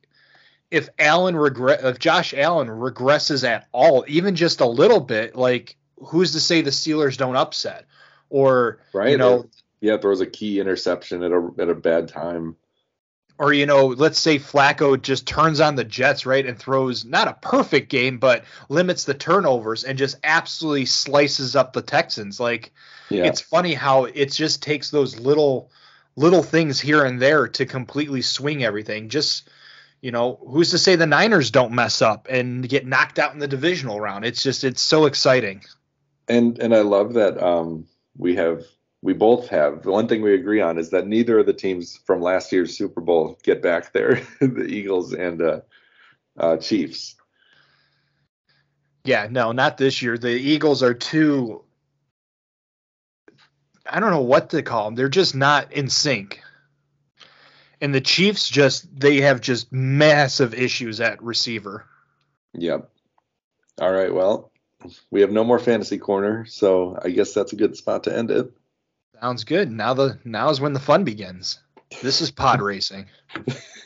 if 0.70 0.90
Allen 1.00 1.36
regret 1.36 1.84
if 1.84 2.00
Josh 2.00 2.34
Allen 2.34 2.68
regresses 2.68 3.44
at 3.44 3.68
all, 3.72 4.06
even 4.08 4.36
just 4.36 4.62
a 4.62 4.68
little 4.68 5.02
bit, 5.02 5.36
like 5.36 5.76
who's 5.98 6.32
to 6.34 6.40
say 6.40 6.62
the 6.62 6.70
Steelers 6.70 7.18
don't 7.18 7.36
upset? 7.36 7.86
Or 8.30 8.80
right. 8.94 9.10
you 9.10 9.18
know, 9.18 9.50
yeah, 9.82 9.98
throws 9.98 10.22
a 10.22 10.28
key 10.28 10.60
interception 10.60 11.24
at 11.24 11.32
a 11.32 11.50
at 11.60 11.68
a 11.68 11.76
bad 11.76 12.08
time. 12.08 12.56
Or 13.42 13.52
you 13.54 13.66
know, 13.66 13.88
let's 13.88 14.20
say 14.20 14.38
Flacco 14.38 15.02
just 15.02 15.26
turns 15.28 15.60
on 15.60 15.74
the 15.76 15.84
Jets, 15.84 16.28
right, 16.28 16.46
and 16.46 16.60
throws 16.60 17.04
not 17.04 17.28
a 17.28 17.34
perfect 17.42 17.90
game, 17.90 18.20
but 18.20 18.46
limits 18.70 19.04
the 19.06 19.16
turnovers 19.16 19.84
and 19.84 19.98
just 19.98 20.18
absolutely 20.24 20.86
slices 20.86 21.56
up 21.56 21.74
the 21.74 21.82
Texans. 21.82 22.40
Like 22.40 22.72
Yeah. 23.10 23.26
it's 23.26 23.42
funny 23.42 23.74
how 23.74 24.06
it 24.06 24.32
just 24.32 24.62
takes 24.62 24.92
those 24.92 25.20
little 25.20 25.72
little 26.16 26.44
things 26.44 26.80
here 26.80 27.04
and 27.04 27.20
there 27.20 27.48
to 27.48 27.66
completely 27.66 28.22
swing 28.22 28.64
everything. 28.64 29.10
Just 29.10 29.50
you 30.02 30.12
know, 30.12 30.40
who's 30.48 30.72
to 30.72 30.78
say 30.78 30.96
the 30.96 31.08
Niners 31.08 31.52
don't 31.52 31.74
mess 31.74 32.02
up 32.02 32.28
and 32.30 32.68
get 32.68 32.86
knocked 32.86 33.18
out 33.20 33.34
in 33.34 33.40
the 33.40 33.48
divisional 33.48 34.00
round? 34.00 34.24
It's 34.24 34.44
just 34.44 34.64
it's 34.64 34.82
so 34.84 35.06
exciting. 35.06 35.64
and 36.28 36.60
and 36.60 36.76
I 36.76 36.82
love 36.82 37.14
that 37.14 37.42
um, 37.42 37.88
we 38.18 38.36
have 38.36 38.64
we 39.02 39.14
both 39.14 39.50
have 39.50 39.84
the 39.84 39.92
one 39.92 40.08
thing 40.08 40.22
we 40.22 40.34
agree 40.34 40.62
on 40.62 40.78
is 40.78 40.92
that 40.92 41.08
neither 41.08 41.40
of 41.40 41.46
the 41.46 41.54
teams 41.54 41.98
from 42.06 42.22
last 42.22 42.52
year's 42.52 42.78
Super 42.78 43.02
Bowl 43.02 43.38
get 43.44 43.62
back 43.62 43.94
there, 43.94 44.22
the 44.40 44.66
Eagles 44.66 45.14
and 45.14 45.42
uh, 45.42 45.62
uh, 46.38 46.58
Chiefs. 46.58 47.16
Yeah, 49.04 49.28
no, 49.30 49.52
not 49.52 49.78
this 49.78 50.02
year. 50.02 50.18
The 50.18 50.30
Eagles 50.30 50.84
are 50.84 50.94
too. 50.94 51.64
I 53.90 54.00
don't 54.00 54.12
know 54.12 54.22
what 54.22 54.52
to 54.52 54.62
call 54.62 54.86
them. 54.86 54.96
They're 54.96 55.10
just 55.10 55.34
not 55.34 55.74
in 55.74 55.90
sync. 55.90 56.42
And 57.82 57.96
the 57.96 58.02
Chiefs 58.02 58.48
just 58.48 58.88
they 59.00 59.22
have 59.22 59.42
just 59.42 59.72
massive 59.72 60.54
issues 60.54 61.02
at 61.02 61.24
receiver. 61.24 61.86
Yep. 62.54 62.92
All 63.82 63.92
right. 63.92 64.14
Well, 64.14 64.52
we 65.10 65.22
have 65.22 65.32
no 65.32 65.44
more 65.44 65.58
fantasy 65.58 65.98
corner, 65.98 66.46
so 66.46 67.00
I 67.04 67.10
guess 67.10 67.34
that's 67.34 67.54
a 67.54 67.56
good 67.56 67.76
spot 67.76 68.04
to 68.04 68.16
end 68.16 68.30
it. 68.30 68.54
Sounds 69.22 69.44
good. 69.44 69.72
Now 69.72 69.94
the 69.94 70.20
now 70.24 70.50
is 70.50 70.60
when 70.60 70.74
the 70.74 70.80
fun 70.80 71.04
begins. 71.04 71.60
This 72.02 72.22
is 72.22 72.32
pod 72.32 72.62
racing. 72.62 73.06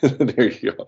there 0.00 0.50
you 0.50 0.72
go. 0.72 0.86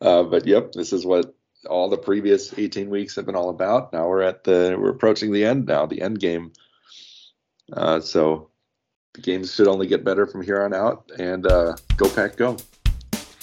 Uh, 0.00 0.22
but 0.24 0.46
yep, 0.46 0.72
this 0.72 0.92
is 0.92 1.06
what 1.06 1.34
all 1.68 1.88
the 1.88 1.96
previous 1.96 2.56
18 2.56 2.90
weeks 2.90 3.16
have 3.16 3.26
been 3.26 3.36
all 3.36 3.50
about. 3.50 3.92
Now 3.92 4.08
we're 4.08 4.22
at 4.22 4.44
the 4.44 4.76
we're 4.78 4.90
approaching 4.90 5.32
the 5.32 5.44
end 5.44 5.66
now, 5.66 5.86
the 5.86 6.02
end 6.02 6.18
game. 6.18 6.52
Uh, 7.72 8.00
so 8.00 8.50
the 9.14 9.20
games 9.20 9.54
should 9.54 9.68
only 9.68 9.86
get 9.86 10.04
better 10.04 10.26
from 10.26 10.42
here 10.42 10.62
on 10.62 10.74
out. 10.74 11.10
And 11.18 11.46
uh, 11.46 11.76
go 11.96 12.08
pack, 12.08 12.36
go! 12.36 12.56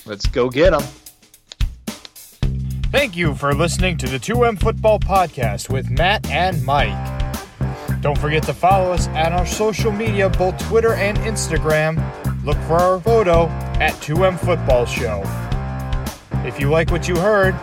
Let's 0.06 0.26
go 0.28 0.50
get 0.50 0.72
them. 0.72 0.84
Thank 2.92 3.16
you 3.16 3.34
for 3.34 3.54
listening 3.56 3.98
to 3.98 4.08
the 4.08 4.20
2M 4.20 4.60
Football 4.60 5.00
Podcast 5.00 5.70
with 5.70 5.90
Matt 5.90 6.30
and 6.30 6.64
Mike. 6.64 7.23
Don't 8.04 8.18
forget 8.18 8.44
to 8.44 8.54
follow 8.54 8.92
us 8.92 9.08
on 9.08 9.32
our 9.32 9.46
social 9.46 9.90
media, 9.90 10.30
both 10.30 10.58
Twitter 10.68 10.94
and 10.96 11.18
Instagram. 11.20 12.04
Look 12.44 12.58
for 12.68 12.74
our 12.74 13.00
photo 13.00 13.46
at 13.80 13.94
2M 14.02 14.38
Football 14.40 14.86
Show. 14.86 15.24
If 16.46 16.60
you 16.60 16.70
like 16.70 16.92
what 16.92 17.08
you 17.08 17.16
heard, 17.16 17.56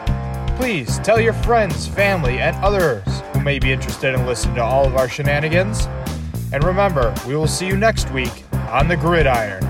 please 0.56 0.98
tell 1.00 1.20
your 1.20 1.34
friends, 1.34 1.86
family, 1.86 2.38
and 2.38 2.56
others 2.64 3.02
who 3.34 3.42
may 3.42 3.58
be 3.58 3.70
interested 3.70 4.14
in 4.14 4.24
listening 4.24 4.54
to 4.54 4.64
all 4.64 4.86
of 4.86 4.96
our 4.96 5.10
shenanigans. 5.10 5.86
And 6.54 6.64
remember, 6.64 7.14
we 7.28 7.36
will 7.36 7.46
see 7.46 7.66
you 7.66 7.76
next 7.76 8.10
week 8.10 8.42
on 8.70 8.88
the 8.88 8.96
gridiron. 8.96 9.69